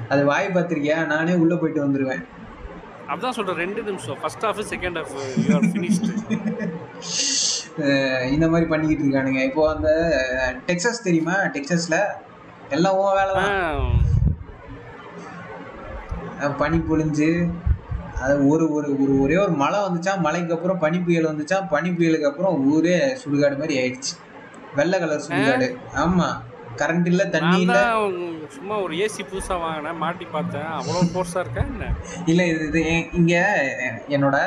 அது 0.09 0.25
வாய் 0.25 0.47
பார்த்திருக்கியா? 0.47 1.05
நானே 1.05 1.33
உள்ள 1.33 1.55
போயிட்டு 1.55 1.87
வந்துருவேன். 1.87 2.25
அதான் 3.13 3.35
சொல்றேன் 3.37 3.61
ரெண்டு 3.63 3.81
நிமிஷம். 3.89 4.17
First 4.21 4.45
half 4.47 4.61
second 4.73 4.97
half 4.99 5.13
you 5.45 5.53
are 5.57 5.67
finished 5.71 6.11
இந்த 8.33 8.45
மாதிரி 8.51 8.67
பண்ணிக்கிட்டு 8.71 9.03
இருக்கானுங்க. 9.05 9.41
இப்போ 9.49 9.61
அந்த 9.73 9.89
டெக்ஸஸ் 10.69 11.05
தெரியுமா? 11.07 11.35
டெக்ஸஸ்ல 11.55 11.97
எல்லாம் 12.77 12.97
உன் 13.01 13.17
வேலை 13.19 13.33
தான். 13.39 13.57
பனி 16.61 16.77
பொழிஞ்சு 16.89 17.29
அது 18.23 18.33
ஒரு 18.51 18.65
ஒரு 18.77 18.87
ஒரு 19.03 19.13
ஒரே 19.23 19.35
ஒரு 19.43 19.53
மழை 19.61 19.77
வந்துச்சா 19.85 20.13
மழைக்கு 20.25 20.55
அப்புறம் 20.55 20.79
பனி 20.83 20.99
புயல் 21.05 21.29
வந்துச்சா 21.29 21.57
பனி 21.73 21.89
புயலுக்கு 21.97 22.29
அப்புறம் 22.29 22.55
ஊரே 22.73 22.95
சுடுகாடு 23.21 23.59
மாதிரி 23.61 23.75
ஆயிடுச்சு. 23.81 24.13
வெள்ளை 24.77 24.97
கலர் 25.03 25.25
சுடுகாடு. 25.27 25.67
ஆமா. 26.03 26.27
கரண்ட் 26.79 27.07
இல்ல 27.11 27.23
தண்ணி 27.29 27.59
இல்ல? 27.59 27.79
சும்மா 28.55 28.75
ஒரு 28.83 28.93
ஏசி 29.03 29.21
புதுசா 29.25 29.55
வாங்கினேன் 29.61 29.97
மாட்டி 29.97 30.25
பார்த்தேன். 30.31 30.69
அவ்வளவு 30.77 31.11
ஃபோர்ஸா 31.11 31.41
இருக்கா 31.43 31.63
என்ன? 31.67 31.87
இல்ல 32.25 32.41
இது 32.51 32.65
இது 32.69 32.81
இங்க 33.19 33.33
என்னோட 34.09 34.37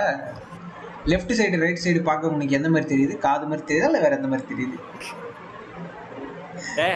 லெஃப்ட் 1.12 1.32
சைடு 1.38 1.62
ரைட் 1.62 1.84
சைடு 1.84 2.02
பார்க்க 2.02 2.34
உனக்கு 2.34 2.58
எந்த 2.58 2.68
மாதிரி 2.68 2.90
தெரியுது? 2.92 3.16
காது 3.24 3.46
மாதிரி 3.46 3.64
தெரியுதா 3.68 3.88
இல்ல 3.90 4.02
வேற 4.04 4.14
எந்த 4.18 4.30
மாதிரி 4.32 4.46
தெரியுது? 4.52 4.76
ஏ 6.78 6.88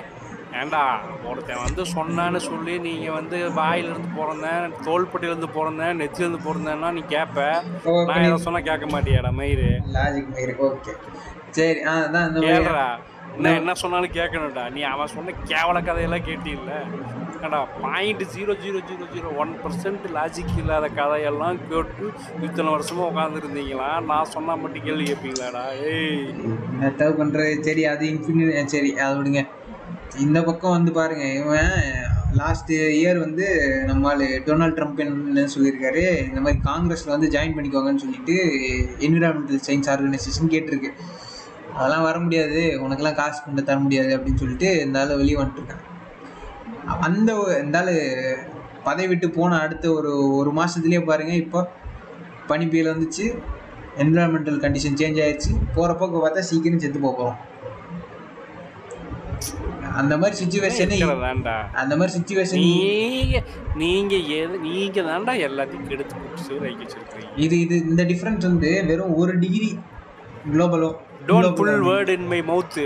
ஏண்டா 0.59 0.83
ஒருத்தன் 1.29 1.63
வந்து 1.65 1.83
சொன்னான்னு 1.93 2.41
சொல்லி 2.47 2.75
நீங்க 2.85 3.09
வந்து 3.13 3.39
வாயில 3.59 3.91
இருந்து 3.91 4.11
பிறந்தேன் 4.19 4.77
தோள்பட்டியில 4.87 5.33
இருந்து 5.33 5.51
பிறந்தேன் 5.57 5.99
நெத்தில 6.01 6.25
இருந்து 6.25 6.41
பிறந்தேன்னா 6.47 6.91
நீ 6.97 7.03
கேப்ப. 7.11 7.39
ஓ, 7.85 7.93
நான் 8.09 8.27
எதை 8.27 8.39
சொன்னா 8.47 8.63
கேட்க 8.69 8.87
மாட்டியாடா 8.93 9.33
மயிறு. 9.41 9.69
லாஜிக் 9.97 10.33
மாதிரி 10.35 10.55
ஓகே 10.69 10.95
சரி 11.59 11.83
ஆ 11.85 11.95
அதான் 12.07 12.33
கேளுடா. 12.47 12.87
நான் 13.39 13.59
என்ன 13.61 13.75
சொன்னாலும் 13.75 14.17
கேட்கணும்டா. 14.19 14.71
நீ 14.71 14.83
அவன் 14.83 15.07
சொன்ன 15.07 15.33
கேவல 15.45 15.85
கதையெல்லாம் 15.85 16.27
கேட்டில்ல. 16.29 16.73
ஏண்டா 17.43 17.59
point 17.83 18.23
zero 18.23 18.53
zero 18.65 18.79
zero 18.89 19.07
zero 19.15 19.37
one 19.37 19.53
percent 19.65 20.07
logic 20.15 20.59
இல்லாத 20.59 20.89
கதையெல்லாம் 20.89 21.59
கேட்டு 21.69 22.07
இத்தனை 22.43 22.73
வருஷமா 22.73 23.03
உட்காந்துருந்தீங்களா 23.11 23.91
நான் 24.05 24.25
சொன்னா 24.25 24.55
மட்டும் 24.55 24.85
கேள்வி 24.85 25.05
கேட்பீங்களாடா? 25.05 25.65
ஏய். 25.83 26.35
தவ 26.97 27.25
பண்றது? 27.25 27.61
சரி 27.61 27.85
அது 27.85 28.07
இன்ஃபினிட் 28.07 28.65
சரி 28.65 28.99
அதை 28.99 29.17
விடுங்க. 29.19 29.43
இந்த 30.19 30.43
பக்கம் 30.43 30.71
வந்து 30.71 30.93
பாருங்க 30.93 31.25
இவன் 31.25 31.71
லாஸ்ட் 32.33 32.73
இயர் 32.73 33.19
வந்து 33.19 33.47
நம்மால் 33.87 34.21
டொனால்ட் 34.21 34.77
ட்ரம்ப் 34.79 34.99
என்ன 34.99 35.41
சொல்லியிருக்காரு. 35.41 36.29
இந்த 36.29 36.41
மாதிரி 36.41 36.61
காங்கிரஸில் 36.63 37.15
வந்து 37.19 37.29
ஜாயின் 37.29 37.57
பண்ணிக்கோங்கன்னு 37.57 38.05
சொல்லிட்டு 38.05 38.37
என்விரான்மெண்டல் 38.99 39.65
சயின்ஸ் 39.69 39.91
ஆர்கனைசேஷன் 39.95 40.53
கேட்டிருக்கு. 40.55 40.91
அதெல்லாம் 41.77 42.07
வர 42.09 42.17
முடியாது. 42.19 42.61
உனக்கெல்லாம் 42.85 43.19
காசு 43.21 43.39
கொண்டு 43.41 43.63
தர 43.63 43.79
முடியாது 43.79 44.11
அப்படின்னு 44.17 44.43
சொல்லிட்டு 44.43 44.69
இந்த 44.85 45.01
ஆள் 45.01 45.19
வெளியே 45.19 45.39
வந்துட்டுருக்காங்க 45.41 45.85
அந்த 47.07 47.31
இந்த 47.65 47.79
ஆள் 47.79 47.93
பதவி 48.85 49.09
விட்டு 49.09 49.29
போன 49.31 49.59
அடுத்த 49.59 49.87
ஒரு 49.93 50.11
ஒரு 50.37 50.51
மாதத்துலேயே 50.53 51.03
பாருங்கள் 51.05 51.43
இப்போ 51.45 51.61
பனி 52.47 52.67
புயல் 52.67 52.93
வந்துச்சு. 52.93 53.25
என்விரான்மெண்டல் 54.03 54.63
கண்டிஷன் 54.63 54.99
சேஞ்ச் 55.01 55.21
ஆயிடுச்சு 55.23 55.53
போகிற 55.75 55.93
போக்க 55.95 56.17
பார்த்தா 56.19 56.49
சீக்கிரம் 56.49 56.81
செத்து 56.81 56.99
போக 56.99 57.15
போகிறோம் 57.15 57.39
அந்த 59.97 60.15
மாதிரி 60.17 60.37
சுச்சுவேஷன் 60.41 60.93
அந்த 61.75 61.93
மாதிரி 61.97 62.13
சுச்சுவேஷன் 62.17 62.63
நீங்க 62.63 63.39
நீங்க 63.75 64.15
எது 64.37 64.59
நீங்க 64.59 65.03
தான்டா 65.03 65.35
எல்லாத்தையும் 65.49 65.89
கெடுத்து 65.89 67.15
இது 67.37 67.55
இது 67.61 67.77
இந்த 67.87 68.05
டிஃப்ரென்ஸ் 68.05 68.45
வந்து 68.45 68.71
வெறும் 68.87 69.15
ஒரு 69.15 69.35
degree 69.39 69.71
குளோபலோ 70.51 70.91
don't 71.29 71.57
put 71.59 71.73
word 71.89 72.13
in 72.17 72.27
my 72.33 72.41
mouth 72.51 72.79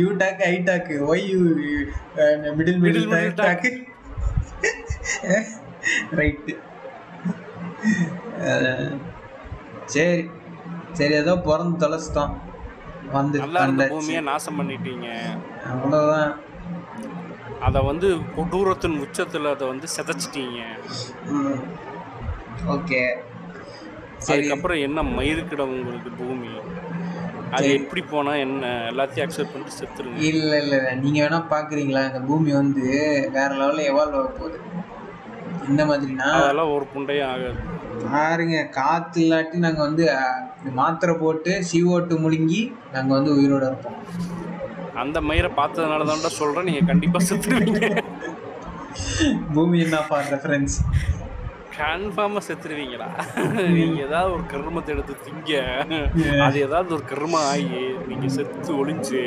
you 0.00 0.06
talk 0.22 0.42
I 0.52 0.54
talk 0.68 0.90
why 1.12 1.24
you 1.32 1.40
middle 2.58 2.80
middle 2.80 2.80
Middle, 2.84 3.08
middle 3.14 3.36
talk 3.42 3.66
right 6.20 6.54
சரி. 9.94 10.22
சரி 10.98 11.14
ஏதோ 11.22 11.32
பிறந்து 11.46 11.76
தொலைச்சிட்டோம். 11.82 12.32
வந்து 13.16 13.38
வந்தாச்சு 13.40 13.90
பூமியை 13.92 14.20
நாசம் 14.28 14.58
பண்ணிட்டீங்க. 14.58 15.08
அவ்வளோதான் 15.72 16.32
அதை 17.66 17.80
வந்து 17.82 18.08
கொடூரத்தின் 18.36 18.96
உச்சத்துல 19.04 19.52
அதை 19.54 19.66
வந்து 19.68 19.86
சிதைச்சிட்டீங்க. 19.96 20.60
ஓகே. 22.74 23.00
அதுக்கப்புறம் 24.32 24.78
என்ன 24.78 25.02
மயிருக்கிடம் 25.16 25.74
உங்களுக்கு 25.76 26.10
பூமி? 26.10 26.50
அது. 27.52 27.68
எப்படி 27.72 28.02
போனா 28.02 28.34
என்ன? 28.36 28.66
எல்லாத்தையும் 28.90 29.26
அக்செப்ட் 29.26 29.52
பண்ணிட்டு 29.52 29.78
செத்துருங்க. 29.78 30.18
இல்ல 30.20 30.60
இல்ல 30.62 30.76
இல்ல. 30.76 30.94
நீங்க 30.94 31.18
வேணா 31.24 31.42
பாக்குறீங்களா? 31.50 32.02
இந்த 32.08 32.20
பூமி 32.20 32.52
வந்து 32.52 32.84
வேற 33.32 33.50
லெவல்ல 33.54 33.82
எவால்வ் 33.92 34.16
ஆக 34.16 34.28
போகுது. 34.38 34.58
இந்த 35.68 35.84
மாதிரினா 35.86 36.26
அதெல்லாம் 36.40 36.72
ஒரு 36.72 36.86
புண்டையும் 36.94 37.28
ஆகாது. 37.28 37.60
பாருங்க 38.12 38.66
காத்து 38.70 39.20
இல்லாட்டி 39.20 39.56
நாங்க 39.56 39.80
வந்து 39.82 40.04
மாத்திரை 40.72 41.14
போட்டு 41.16 41.64
CO2 41.70 42.18
முழுங்கி 42.18 42.60
நாங்க 42.92 43.14
வந்து 43.14 43.30
உயிரோட 43.36 43.64
இருப்போம். 43.66 43.98
அந்த 44.94 45.20
மயிரை 45.20 45.50
பார்த்ததுனால 45.56 46.04
தான்டா 46.04 46.30
சொல்றேன். 46.40 46.64
நீங்க 46.64 46.80
கண்டிப்பா 46.86 47.20
செத்துருவீங்க. 47.20 47.88
பூமி 49.54 49.80
என்ன 49.80 49.96
ஃபார் 50.08 50.28
ரெஃபரன்ஸ் 50.30 50.76
கன்ஃபார்மா 51.78 52.40
செத்துருவீங்களா 52.46 53.06
நீங்க 53.76 53.98
ஏதாவது 54.06 54.30
ஒரு 54.34 54.44
கர்மத்தை 54.52 54.90
எடுத்து 54.94 55.14
திங்க 55.24 55.52
அது 56.46 56.56
ஏதாவது 56.66 56.90
ஒரு 56.96 57.04
கர்மம் 57.10 57.46
ஆகி 57.50 57.80
நீங்க 58.10 58.28
செத்து 58.36 58.70
ஒளிஞ்சு 58.80 59.22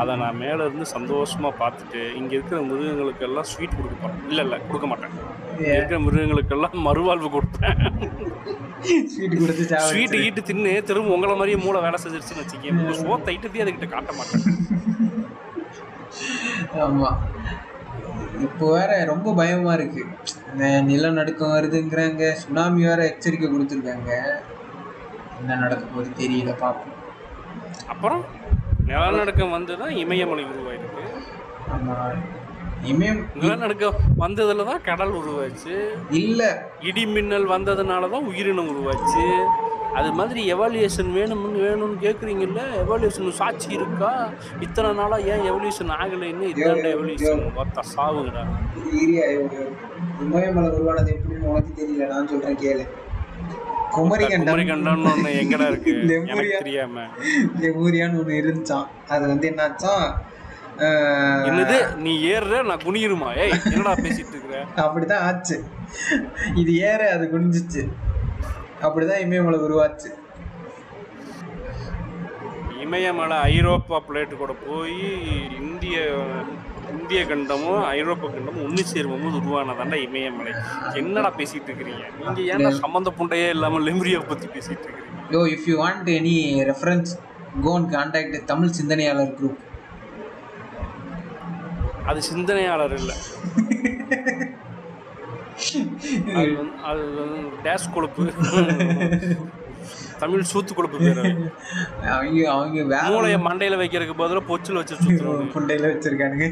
அதை 0.00 0.12
நான் 0.22 0.40
மேல 0.44 0.58
இருந்து 0.66 0.86
சந்தோஷமா 0.94 1.50
பார்த்துட்டு 1.62 2.02
இங்க 2.20 2.32
இருக்கிற 2.36 2.60
மிருகங்களுக்கு 2.68 3.26
எல்லாம் 3.28 3.48
ஸ்வீட் 3.52 3.76
கொடுக்க 3.78 3.96
போறேன். 4.02 4.20
இல்ல 4.30 4.42
இல்ல 4.46 4.58
கொடுக்க 4.68 4.88
மாட்டேன். 4.92 5.14
இங்க 5.52 5.70
இருக்கிற 5.76 5.98
மிருகங்களுக்கெல்லாம் 6.06 6.78
மறுவாழ்வு 6.86 7.30
கொடுப்பேன். 7.36 7.78
ஸ்வீட் 9.14 9.36
கொடுத்து 9.42 9.64
ஸ்வீட் 9.64 9.74
சாவடிச்சு 9.74 10.22
ஈட்டு 10.26 10.42
தின்னு 10.50 10.72
திரும்ப 10.90 11.16
உங்களை 11.16 11.36
மாதிரியே 11.40 11.60
மூளை 11.64 11.80
வேலை 11.86 12.00
செஞ்சிருச்சுன்னு 12.04 12.44
வச்சுக்கேன் 12.44 12.80
உங்க 12.82 12.94
சோத்தை 13.02 13.32
ஐட்டத்தையும் 13.34 13.66
அதுகிட்ட 13.66 13.88
காட்ட 13.94 14.12
மாட்டேன். 14.18 14.44
ஆமா. 16.86 17.10
இப்போ 18.46 18.66
வேற 18.76 18.92
ரொம்ப 19.12 19.28
பயமா 19.40 19.72
இருக்கு. 19.78 20.02
நிலநடுக்கம் 20.58 21.54
வருதுங்கிறாங்க. 21.54 22.32
சுனாமி 22.32 22.84
வேற 22.84 23.04
எச்சரிக்கை 23.04 23.48
கொடுத்துருக்காங்க. 23.48 24.22
என்ன 25.38 25.54
நடக்க 25.54 25.84
போகுது 25.84 26.28
தெரியல 26.28 26.56
பார்ப்போம் 26.56 26.92
அப்புறம் 27.86 28.24
நிலநடுக்கம் 28.86 29.52
வந்துதான் 29.52 29.90
இமயமலை 29.90 30.44
உருவாயிருக்கு. 30.44 31.04
ஆமா. 31.72 32.14
இமயம் 32.84 33.20
நிலநடுக்கம் 33.34 33.98
வந்ததுல 34.18 34.64
தான் 34.64 34.82
கடல் 34.82 35.12
உருவாச்சு. 35.12 35.74
இல்ல. 36.18 36.40
இடி 36.80 37.04
மின்னல் 37.06 37.46
வந்ததுனால 37.46 38.10
தான் 38.10 38.26
உயிரினம் 38.26 38.70
உருவாச்சு. 38.72 39.24
அது 39.94 40.12
மாதிரி 40.12 40.40
எவாலுவேஷன் 40.52 41.10
வேணும்னு 41.16 41.58
வேணும்னு 41.64 41.96
கேட்குறீங்கல்ல 42.00 42.60
எவாலுவேஷன் 42.80 43.38
சாட்சி 43.38 43.68
இருக்கா? 43.74 44.10
இத்தனை 44.60 44.90
நாளாக 44.94 45.28
ஏன் 45.32 45.44
எவல்யூஷன் 45.50 45.92
ஆகலைன்னு 45.98 46.50
இதாண்ட 46.52 46.88
எவல்யூஷன் 46.96 47.44
ஒத்த 47.56 47.84
சாவுங்கடா. 47.92 48.42
ஏரியா 49.00 49.26
இமயமலை 50.24 50.68
உருவானது 50.70 51.12
எப்படின்னு 51.16 51.48
உனக்கு 51.48 51.72
தெரியல. 51.80 52.08
நான் 52.08 52.28
சொல்றேன் 52.28 52.60
கேளு. 52.62 52.84
குமரி 53.92 54.24
குமரி 54.24 54.26
கண்டம் 54.32 54.68
கண்டம்னு 54.70 55.10
ஒன்று 55.10 55.32
எங்கடா 55.40 55.66
இருக்கு? 55.68 55.92
தெரியாம. 56.58 56.96
லெமூரியான்னு 57.62 58.18
ஒன்று 58.18 58.40
இருந்துச்சான் 58.40 58.86
அது 59.08 59.24
வந்து 59.28 59.46
என்னாச்சான் 59.50 60.06
என்னது? 61.48 61.96
நீ 61.96 62.32
ஏறுற? 62.32 62.64
நான் 62.64 62.84
குனியிருமா? 62.84 63.36
ஏய் 63.36 63.52
என்னடா 63.72 63.94
பேசிட்டு 63.94 64.34
இருக்கிற? 64.34 64.66
அப்படிதான் 64.76 65.24
ஆச்சு. 65.28 65.64
இது 66.54 66.76
ஏற 66.76 67.10
அது 67.10 67.30
குனிஞ்சிச்சு. 67.32 67.88
அப்படிதான் 68.82 69.20
இமயமலை 69.20 69.58
உருவாச்சு. 69.58 70.10
இமயமலை 72.80 73.36
ஐரோப்பா 73.36 74.02
பிளேட்டு 74.08 74.36
கூட 74.36 74.52
போய் 74.52 74.98
இந்திய 75.60 76.24
இந்திய 76.92 77.24
கண்டமும் 77.24 77.84
ஐரோப்பா 77.84 78.28
கண்டமும் 78.28 78.64
ஒன்று 78.64 78.84
சேரும் 78.84 79.22
போது 79.24 79.36
உருவானதாண்டா 79.36 79.94
இமயமலை. 79.94 80.52
என்னடா 80.94 81.32
பேசிட்டு 81.36 81.68
இருக்கிறீங்க? 81.70 82.04
நீங்க 82.18 82.40
ஏன்டா 82.54 82.70
சம்மந்த 82.70 83.12
புண்டையே 83.18 83.48
இல்லாம 83.48 83.78
லெமரியா 83.78 84.26
பத்தி 84.26 84.46
பேசிட்டு 84.46 84.84
இருக்கிறீங்க? 84.86 85.30
Yo 85.30 85.46
if 85.54 85.68
you 85.68 85.84
want 85.84 86.04
any 86.04 86.64
reference 86.70 87.12
cone 87.62 87.90
contact 87.90 88.44
Tamil 88.44 88.68
சிந்தனையாளர் 88.68 89.36
குரூப் 89.40 89.60
அது 92.06 92.22
சிந்தனையாளர் 92.22 92.94
இல்லை. 93.00 93.16
அது 96.38 96.50
வந்து 96.56 96.74
அது 96.90 97.02
வந்து 97.20 97.40
டேஷ் 97.64 97.92
கொழுப்பு. 97.94 98.24
தமிழ் 100.18 100.50
சூத்து 100.50 100.72
கொழுப்பு 100.74 100.98
பேர். 100.98 101.22
அவங்க 102.14 102.40
அவங்க 102.52 102.82
வேற 102.92 103.06
மூளைய 103.08 103.38
மண்டையில 103.46 103.78
வைக்கிறதுக்கு 103.80 104.20
பதிலாக 104.20 104.48
பொச்சில் 104.50 104.78
வச்சு 104.80 105.02
சுத்துறோம் 105.04 105.50
புண்டையில 105.54 105.90
வச்சிருக்கானுங்க. 105.92 106.46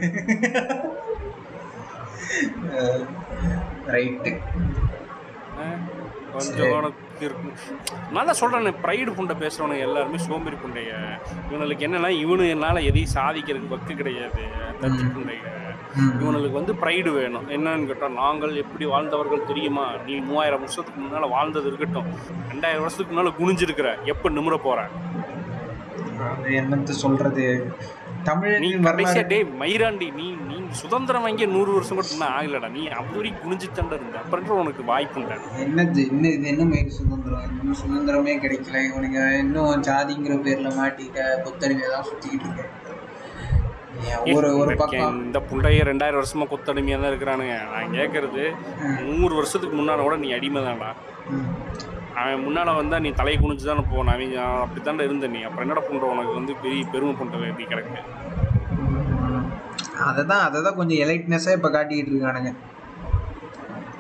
ரைட்டு 3.95 4.33
கொஞ்சம் 6.35 6.95
உனக்கு 7.23 7.31
இருக்கும் 7.31 8.27
தான் 8.29 8.39
சொல்கிறேன் 8.41 8.79
ப்ரைடு 8.85 9.11
புண்டை 9.17 9.35
பேசுகிறவனுங்க 9.43 9.87
எல்லாருமே 9.89 10.19
சோம்பேறி 10.27 10.57
புண்டைங்க 10.63 10.95
இவனுக்கு 11.53 11.87
என்னன்னா 11.87 12.11
இவனு 12.25 12.45
என்னால் 12.55 12.87
எதையும் 12.91 13.15
சாதிக்கிறதுக்கு 13.17 13.75
வக்கு 13.75 13.95
கிடையாது. 14.01 14.43
தத்தி 14.83 15.05
புண்டைங்க 15.17 15.49
இவனுக்கு 16.23 16.57
வந்து 16.59 16.73
ப்ரைடு 16.83 17.11
வேணும். 17.19 17.47
என்னன்னு 17.57 17.89
கேட்டால் 17.91 18.19
நாங்கள் 18.23 18.55
எப்படி 18.63 18.85
வாழ்ந்தவர்கள் 18.93 19.49
தெரியுமா? 19.51 19.87
நீ 20.07 20.15
மூவாயிரம் 20.29 20.63
வருஷத்துக்கு 20.65 21.01
முன்னால் 21.01 21.33
வாழ்ந்தது 21.37 21.69
இருக்கட்டும். 21.71 22.09
ரெண்டாயிரம் 22.53 22.85
வருஷத்துக்கு 22.85 23.15
முன்னால் 23.15 23.39
குனிஞ்சிருக்கிற. 23.41 23.91
எப்போ 24.13 24.31
நிமிர 24.39 24.57
போற? 24.69 24.89
அது 26.31 26.51
என்னத்த 26.63 26.97
சொல்றது? 27.05 27.47
மயிராண்டி 29.61 30.09
நீ 30.19 30.27
நீ 30.49 30.57
சுதந்திரம் 30.81 31.25
வாங்கிய 31.27 31.47
நூறு 31.55 31.71
வருஷம் 31.77 31.99
கூட 31.99 32.07
இன்னும் 32.13 32.35
ஆகலடா. 32.37 32.69
நீ 32.77 32.83
அப்படி 33.01 33.29
குனிஞ்சுத்தாண்டா 33.43 33.97
இருந்த 33.99 34.19
அப்புறம் 34.23 34.61
உனக்கு 34.63 34.83
வாய்ப்புண்டா 34.91 35.37
என்னது 35.65 36.03
இன்னும் 36.11 36.33
இது? 36.37 36.47
என்ன 36.53 36.65
மயிர் 36.73 36.97
சுதந்திரம்? 36.99 37.45
இன்னும் 37.61 37.81
சுதந்திரமே 37.83 38.35
கிடைக்கல. 38.45 38.79
இவனுங்க 38.91 39.21
இன்னும் 39.43 39.83
ஜாதிங்கிற 39.89 40.37
பேர்ல 40.47 40.71
மாட்டிட்ட 40.79 41.27
புத்தடிமையை 41.47 41.91
தான் 41.95 42.09
சுத்திக்கிட்டு 42.11 42.49
இருக்காங்க. 42.49 42.79
ஏன் 44.13 44.37
ஒரு 44.37 44.49
ஒரு 44.61 44.73
பக்கம் 44.81 45.19
இந்த 45.27 45.41
புண்டைய 45.49 45.83
ரெண்டாயிரம் 45.91 46.21
வருஷமா 46.21 46.47
கொத்தடிமையா 46.53 46.99
தான் 47.03 47.13
இருக்கிறானுங்க. 47.13 47.57
நான் 47.73 47.97
கேட்கறது 47.99 48.45
நூறு 49.09 49.33
வருஷத்துக்கு 49.41 49.77
முன்னால 49.81 50.05
கூட 50.09 50.17
நீ 50.25 50.31
அடிமை 50.39 50.63
தான்டா. 50.69 50.91
அவன் 52.21 52.43
முன்னால் 52.45 52.79
வந்தா 52.81 52.97
நீ 53.05 53.11
தலையை 53.21 53.37
குனிஞ்சு 53.41 53.69
தானே 53.69 53.83
போன 53.93 54.13
அவன் 54.15 54.35
அப்படித்தாண்டா 54.65 55.05
இருந்த 55.09 55.27
நீ. 55.35 55.41
அப்புறம் 55.49 55.65
என்னடா 55.67 55.83
பண்ணுற 55.87 56.11
உனக்கு 56.15 56.35
வந்து 56.39 56.53
பெரிய 56.65 56.83
பெருமை 56.93 57.15
புண்டை 57.21 57.47
எப்படி 57.51 57.67
கிடக்கு. 57.73 57.99
அதை 60.09 60.23
தான் 60.25 60.45
அதை 60.47 60.59
தான் 60.67 60.79
கொஞ்சம் 60.81 61.01
எலைட்னஸாக 61.05 61.57
இப்போ 61.59 61.71
காட்டிக்கிட்டு 61.77 62.13
இருக்கானுங்க. 62.13 62.53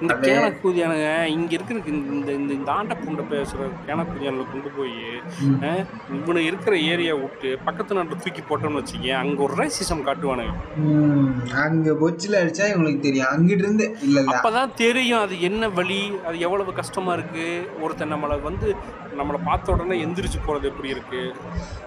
இந்த 0.02 0.14
கேனக்கூதியானுங்க 0.22 1.08
இங்க 1.34 1.52
இருக்கிற 1.56 1.78
இந்த 1.92 2.10
இந்த 2.38 2.52
இந்த 2.54 2.70
ஆண்ட 2.72 2.94
புண்டை 3.02 3.24
பேசுற 3.32 3.58
கேனக்கூதியானில் 3.86 4.50
கொண்டு 4.52 4.70
போய். 4.76 4.94
இவனு 6.18 6.40
இருக்கிற 6.48 6.74
ஏரியா 6.92 7.14
விட்டு 7.14 7.50
பக்கத்து 7.66 7.96
நாட்டில் 7.98 8.22
தூக்கி 8.24 8.42
போட்டோம்னு 8.42 8.80
வச்சுக்கேன் 8.80 9.20
அங்க 9.22 9.38
ஒரு 9.42 9.56
ரேசிசம் 9.60 10.04
காட்டுவானுங்க. 10.08 10.54
அங்க 11.64 11.94
பொச்சில் 12.02 12.38
அடிச்சா 12.40 12.66
இவங்களுக்கு 12.72 13.06
தெரியும். 13.08 13.30
அங்கிட்டு 13.32 13.64
இருந்து 13.66 13.86
இல்ல 14.06 14.16
இல்ல. 14.20 14.30
அப்பதான் 14.32 14.74
தெரியும் 14.82 15.22
அது 15.24 15.36
என்ன 15.50 15.68
வழி 15.78 16.00
அது 16.28 16.38
எவ்வளவு 16.46 16.72
கஷ்டமா 16.80 17.12
இருக்கு. 17.12 17.46
ஒருத்தன் 17.80 18.14
நம்மளை 18.14 18.38
வந்து 18.42 18.68
நம்மளை 19.18 19.38
பார்த்த 19.44 19.72
உடனே 19.72 19.96
எந்திரிச்சு 20.04 20.38
போறது 20.46 20.64
எப்படி 20.64 20.88
இருக்கு? 20.88 21.20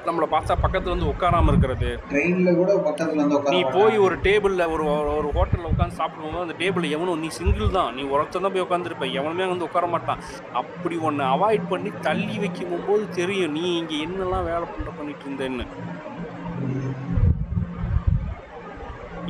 நம்மளை 0.06 0.28
பார்த்தா 0.32 0.54
பக்கத்துல 0.64 0.94
வந்து 0.96 1.10
உட்காராம 1.14 1.52
இருக்கிறது. 1.52 1.90
ட்ரெயின்ல 2.12 2.56
கூட 2.56 2.72
பக்கத்துல 2.88 3.22
வந்து 3.24 3.54
நீ 3.56 3.62
போய் 3.76 3.98
ஒரு 3.98 4.16
டேபிள்ல 4.28 4.64
ஒரு 4.72 4.86
ஒரு 5.18 5.30
ஹோட்டல்ல 5.38 5.72
உட்காந்து 5.72 6.00
சாப்பிடும்போது 6.00 6.46
அந்த 6.46 6.56
டேபிள்ல 6.62 6.90
எவனும் 6.90 7.20
நீ 7.20 7.30
சிங்கிள் 7.40 7.76
தான் 7.78 7.94
நீ 7.96 8.04
ஒருத்தன் 8.14 8.46
தான் 8.46 8.56
போய் 8.56 8.66
உட்காந்துருப்ப 8.66 9.08
எவனுமே 9.20 9.46
வந்து 9.46 9.68
உட்கார 9.70 9.88
மாட்டான். 9.88 10.22
அப்படி 10.54 10.98
ஒன்று 11.08 11.24
அவாய்ட் 11.34 11.70
பண்ணி 11.70 11.92
தள்ளி 12.02 12.38
வைக்கும் 12.40 12.86
போது 12.88 13.06
தெரியும் 13.12 13.54
நீ 13.54 13.66
இங்க 13.78 13.94
என்னெல்லாம் 14.06 14.48
வேலை 14.52 14.66
பண்ற 14.66 14.92
பண்ணிட்டு 14.92 15.26
இருந்தேன்னு. 15.26 15.66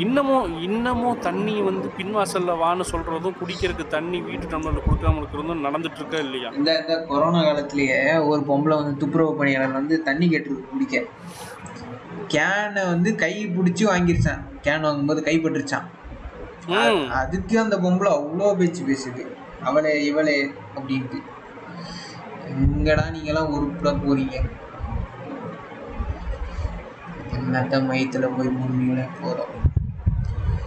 இன்னமும் 0.03 0.61
இன்னமும் 0.61 1.19
தண்ணி 1.19 1.61
வந்து 1.61 1.87
பின்வாசல்ல 1.97 2.53
வான்னு 2.61 2.85
சொல்றதும் 2.91 3.37
குடிக்கிறதுக்கு 3.41 3.93
தண்ணி 3.93 4.17
வீட்டு 4.21 4.47
டம்ளர்ல 4.47 4.81
கொடுக்காம 4.85 5.19
இருக்கிறதும் 5.21 5.65
நடந்துட்டு 5.65 5.99
இருக்கா 6.01 6.17
இல்லையா? 6.17 6.49
இந்த 6.49 6.71
இந்த 6.81 6.95
கொரோனா 7.09 7.41
காலத்திலேயே 7.43 7.99
ஒரு 8.31 8.41
பொம்பளை 8.49 8.75
வந்து 8.81 8.93
துப்புரவு 8.97 9.37
பணியாளர் 9.37 9.77
வந்து 9.79 10.01
தண்ணி 10.01 10.27
கேட்டுருக்கு 10.29 10.71
குடிக்க. 10.71 11.03
கேனை 12.33 12.83
வந்து 12.91 13.15
கை 13.15 13.33
பிடிச்சி 13.57 13.83
வாங்கிருச்சான். 13.91 14.43
கேன் 14.67 14.85
வாங்கும்போது 14.87 15.21
கைப்பற்றுச்சான் 15.21 15.87
அதுக்கு 17.21 17.55
அந்த 17.59 17.75
பொம்பளை 17.77 18.11
அவ்வளோ 18.17 18.53
பேச்சு 18.57 18.83
பேசுது. 18.85 19.23
அவளே 19.63 19.91
இவளே 20.05 20.37
அப்படின்ட்டு. 20.75 21.19
எங்கடா 22.51 23.05
நீங்களாம் 23.15 23.53
உருப்புல 23.55 23.91
போறீங்க? 24.03 24.35
என்னத்த 27.37 27.79
மையத்துல 27.89 28.25
போய் 28.35 28.57
முன்னிலே 28.59 29.05
போறோம்? 29.19 29.51
ஏன், 29.51 29.54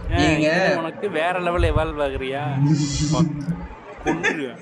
நீங்க- 0.09 0.75
உனக்கு 0.77 1.09
வேற 1.09 1.39
லெவல் 1.39 1.63
எவால்வ் 1.63 2.03
ஆகுறியா? 2.03 2.43
கொன்றுவேன். 4.03 4.59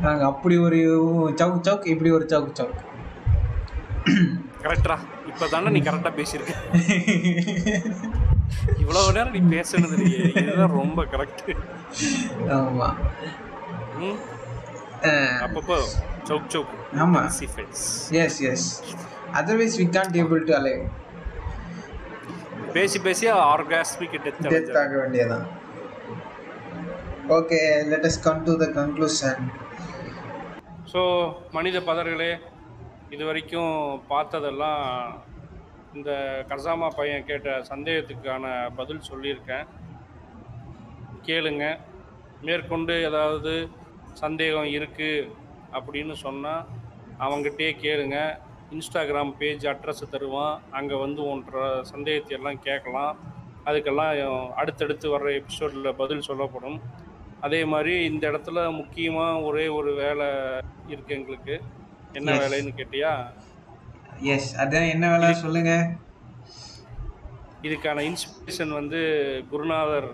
நாங்க 0.00 0.24
அப்படி 0.24 0.56
ஒரு 0.56 0.76
சவுக் 1.38 1.64
சவுக் 1.64 1.86
இப்படி 1.86 2.10
ஒரு 2.10 2.26
சவுக் 2.26 2.56
சவுக் 2.60 2.80
கரெக்டா 4.62 4.96
இப்பதானே 5.28 5.70
நீ 5.70 5.80
கரெக்டா 5.80 6.10
பேசியிருக்க. 6.10 6.52
இவ்வளவு 8.78 9.12
நேரம் 9.12 9.48
நீ 9.48 9.56
பேசுனது 9.56 9.98
இதுதான் 10.36 10.70
ரொம்ப 10.70 11.04
கரெக்ட் 11.04 11.56
ஆமா. 12.48 12.88
அஹ், 15.02 15.38
அப்பப்போ 15.40 15.76
சௌக் 16.28 16.50
சௌக் 16.52 16.72
ஆமா. 16.96 17.30
Face 17.56 18.10
yes 18.10 18.40
yes 18.40 18.82
otherwise 19.32 19.76
we 19.80 19.86
can't 19.90 20.18
able 20.22 20.44
to 20.44 20.54
alive 20.54 20.82
பேசி 22.74 22.98
பேசி 22.98 23.26
ஆர்காஸ்மிக் 23.50 24.16
டெத் 24.24 24.76
ஆக 24.76 24.92
வேண்டியதான் 24.96 25.46
okay 27.28 27.60
let 27.82 28.06
us 28.06 28.22
come 28.22 28.42
to 28.44 28.54
the 28.56 28.66
conclusion 28.70 29.44
so 30.92 31.02
மனித 31.52 31.78
பதர்களே 31.80 32.32
இது 33.10 33.24
வரைக்கும் 33.24 33.74
பார்த்ததெல்லாம் 34.08 34.82
இந்த 35.94 36.10
கசாமா 36.48 36.88
பையன் 36.96 37.26
கேட்ட 37.26 37.50
சந்தேகத்துக்கான 37.70 38.44
பதில் 38.76 39.06
சொல்லியிருக்கேன். 39.10 39.66
கேளுங்க. 41.26 41.64
மேற்கொண்டு 42.42 43.02
ஏதாவது 43.02 43.52
சந்தேகம் 44.14 44.70
இருக்குது 44.70 45.28
அப்படின்னு 45.72 46.12
சொன்னால் 46.16 46.66
அவங்ககிட்டயே 47.20 47.72
கேளுங்க. 47.82 48.18
இன்ஸ்டாகிராம் 48.70 49.32
பேஜ் 49.38 49.66
அட்ரஸ் 49.66 50.10
தருவான். 50.10 50.60
அங்கே 50.70 50.94
வந்து 50.94 51.22
ஒன்ற 51.22 51.80
சந்தேகத்தை 51.82 52.36
எல்லாம் 52.38 52.62
கேட்கலாம். 52.62 53.16
அதுக்கெல்லாம் 53.66 54.52
அடுத்தடுத்து 54.52 55.18
வர்ற 55.18 55.34
எபிசோடில் 55.34 55.94
பதில் 55.94 56.20
சொல்லப்படும். 56.20 56.80
அதே 57.40 57.64
மாதிரி 57.64 58.04
இந்த 58.04 58.30
இடத்துல 58.30 58.74
முக்கியமாக 58.76 59.40
ஒரே 59.40 59.68
ஒரு 59.68 59.94
வேலை 59.94 60.26
இருக்குது 60.88 61.16
எங்களுக்கு. 61.18 61.60
என்ன. 62.12 62.32
வேலைன்னு 62.32 62.72
கேட்டியா? 62.80 63.12
எஸ் 64.20 64.60
அதான் 64.60 64.90
என்ன 64.90 65.10
வேலை 65.10 65.34
சொல்லுங்க. 65.34 65.90
இதுக்கான 67.62 68.04
இன்ஸ்பிரேஷன் 68.10 68.72
வந்து 68.72 69.00
குருநாதர் 69.50 70.08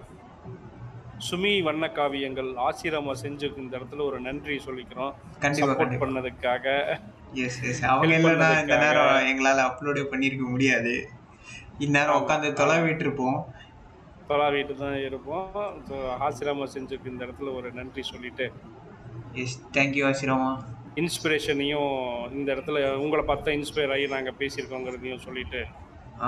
சுமி 1.30 1.62
வண்ண 1.62 1.86
காவியங்கள் 1.86 2.50
ஆசிரமம் 2.66 3.20
செஞ்சு 3.22 3.58
இந்த 3.58 3.78
இடத்துல 3.78 4.04
ஒரு 4.04 4.20
நன்றி 4.20 4.56
சொல்லிக்கிறோம். 4.56 5.12
சப்போர்ட் 5.40 6.00
பண்ணதுக்காக. 6.02 6.98
எஸ் 7.34 7.62
எஸ் 7.62 7.82
அவங்க 7.84 8.14
இல்லைன்னா 8.18 8.48
இந்த. 8.60 8.76
நேரம் 8.76 9.26
எங்களால 9.30 9.64
அப்லோடே 9.68 10.02
பண்ணியிருக்க 10.12 10.46
முடியாது. 10.48 10.94
இந்நேரம். 11.78 12.20
உட்காந்து 12.22 12.48
தொலைவிட்டு 12.60 13.04
இருப்போம் 13.06 13.38
தொலாவிட்டு 14.28 14.74
தான் 14.76 14.98
இருப்போம். 15.04 15.46
ஸோ 15.88 15.94
ஆசிரமம் 16.26 16.72
செஞ்சுக்கு 16.74 17.06
இந்த 17.06 17.26
இடத்துல 17.26 17.54
ஒரு 17.54 17.72
நன்றி 17.72 18.02
சொல்லிட்டு. 18.02 18.52
Yes 19.32 19.56
thank you 19.78 20.04
Ashrama. 20.10 20.50
இன்ஸ்பிரேஷனையும் 20.94 21.92
இந்த 22.32 22.48
இடத்துல 22.54 22.94
உங்களை 22.94 23.24
பார்த்தா 23.24 23.50
இன்ஸ்பயர் 23.58 23.92
ஆகி 23.96 24.06
நாங்கள் 24.06 24.38
பேசியிருக்கோங்கிறதையும் 24.38 25.24
சொல்லிட்டு. 25.26 25.62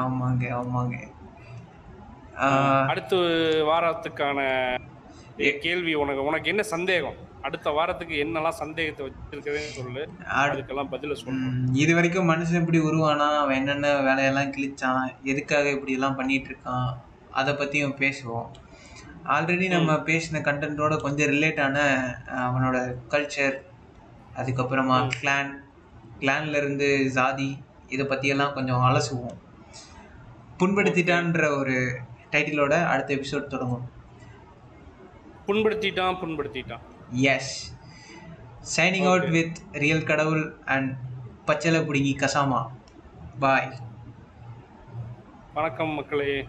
ஆமாங்க 0.03 0.45
ஆமாங்க. 0.61 0.97
அடுத்த 2.89 3.17
வாரத்துக்கான 3.71 4.39
கேள்வி 5.61 5.95
உனக்கு 5.95 6.25
உனக்கு 6.25 6.49
என்ன 6.49 6.63
சந்தேகம்? 6.63 7.19
அடுத்த 7.43 7.71
வாரத்துக்கு 7.71 8.15
என்னெல்லாம் 8.25 8.61
சந்தேகத்தை 8.61 9.07
வச்சிருக்கவேன்னு 9.07 9.73
சொல்லு. 9.73 10.03
அதுக்கெல்லாம் 10.43 10.91
பதில 10.91 11.13
சொல்லு. 11.13 11.47
இது 11.73 11.95
வரைக்கும் 11.95 12.31
மனுஷன் 12.31 12.61
எப்படி 12.61 12.79
உருவானா? 12.81 13.39
அவன் 13.39 13.57
என்னென்ன 13.57 14.01
வேலையெல்லாம் 14.01 14.53
கிழிச்சான்? 14.53 15.01
எதுக்காக 15.25 15.71
இப்படி 15.71 15.93
எல்லாம் 15.93 16.17
பண்ணிட்டு 16.17 16.49
இருக்கான் 16.49 16.91
அதை 17.31 17.55
பத்தியும் 17.55 17.97
பேசுவோம். 17.99 18.49
ஆல்ரெடி 19.29 19.69
நம்ம 19.69 19.93
பேசின 20.07 20.41
கண்டென்ட்டோட 20.41 20.97
கொஞ்சம் 21.01 21.31
ரிலேட் 21.31 21.61
ஆன 21.61 21.79
அஹ், 22.27 22.47
அவனோட 22.47 22.77
கல்ச்சர் 23.11 23.57
அதுக்கப்புறமா 24.37 25.09
கிளான் 25.17 25.53
கிளான்ல 26.21 26.57
இருந்து 26.57 27.11
ஜாதி 27.11 27.51
இதை 27.89 28.07
பத்தியெல்லாம் 28.07 28.53
கொஞ்சம் 28.53 28.81
அலசுவோம். 28.81 29.37
புண்படுத்திட்டான்ற 30.59 31.59
ஒரு 31.59 31.77
டைட்டிலோட 32.33 32.87
அடுத்த 32.87 33.15
எபிசோட் 33.15 33.47
தொடங்கும் 33.47 33.87
புண்படுத்திட்டான் 35.47 36.19
புண்படுத்திட்டான். 36.21 36.85
Yes 37.13 37.77
signing 38.77 39.07
out 39.07 39.29
with 39.29 39.59
real 39.73 40.05
கடவுள் 40.05 40.59
அண்ட் 40.65 40.97
பச்சளை 41.47 41.81
புடுங்கி 41.81 42.17
கசாமா 42.17 42.67
பாய் 43.39 43.71
வணக்கம் 45.53 45.89
மக்களே. 45.89 46.47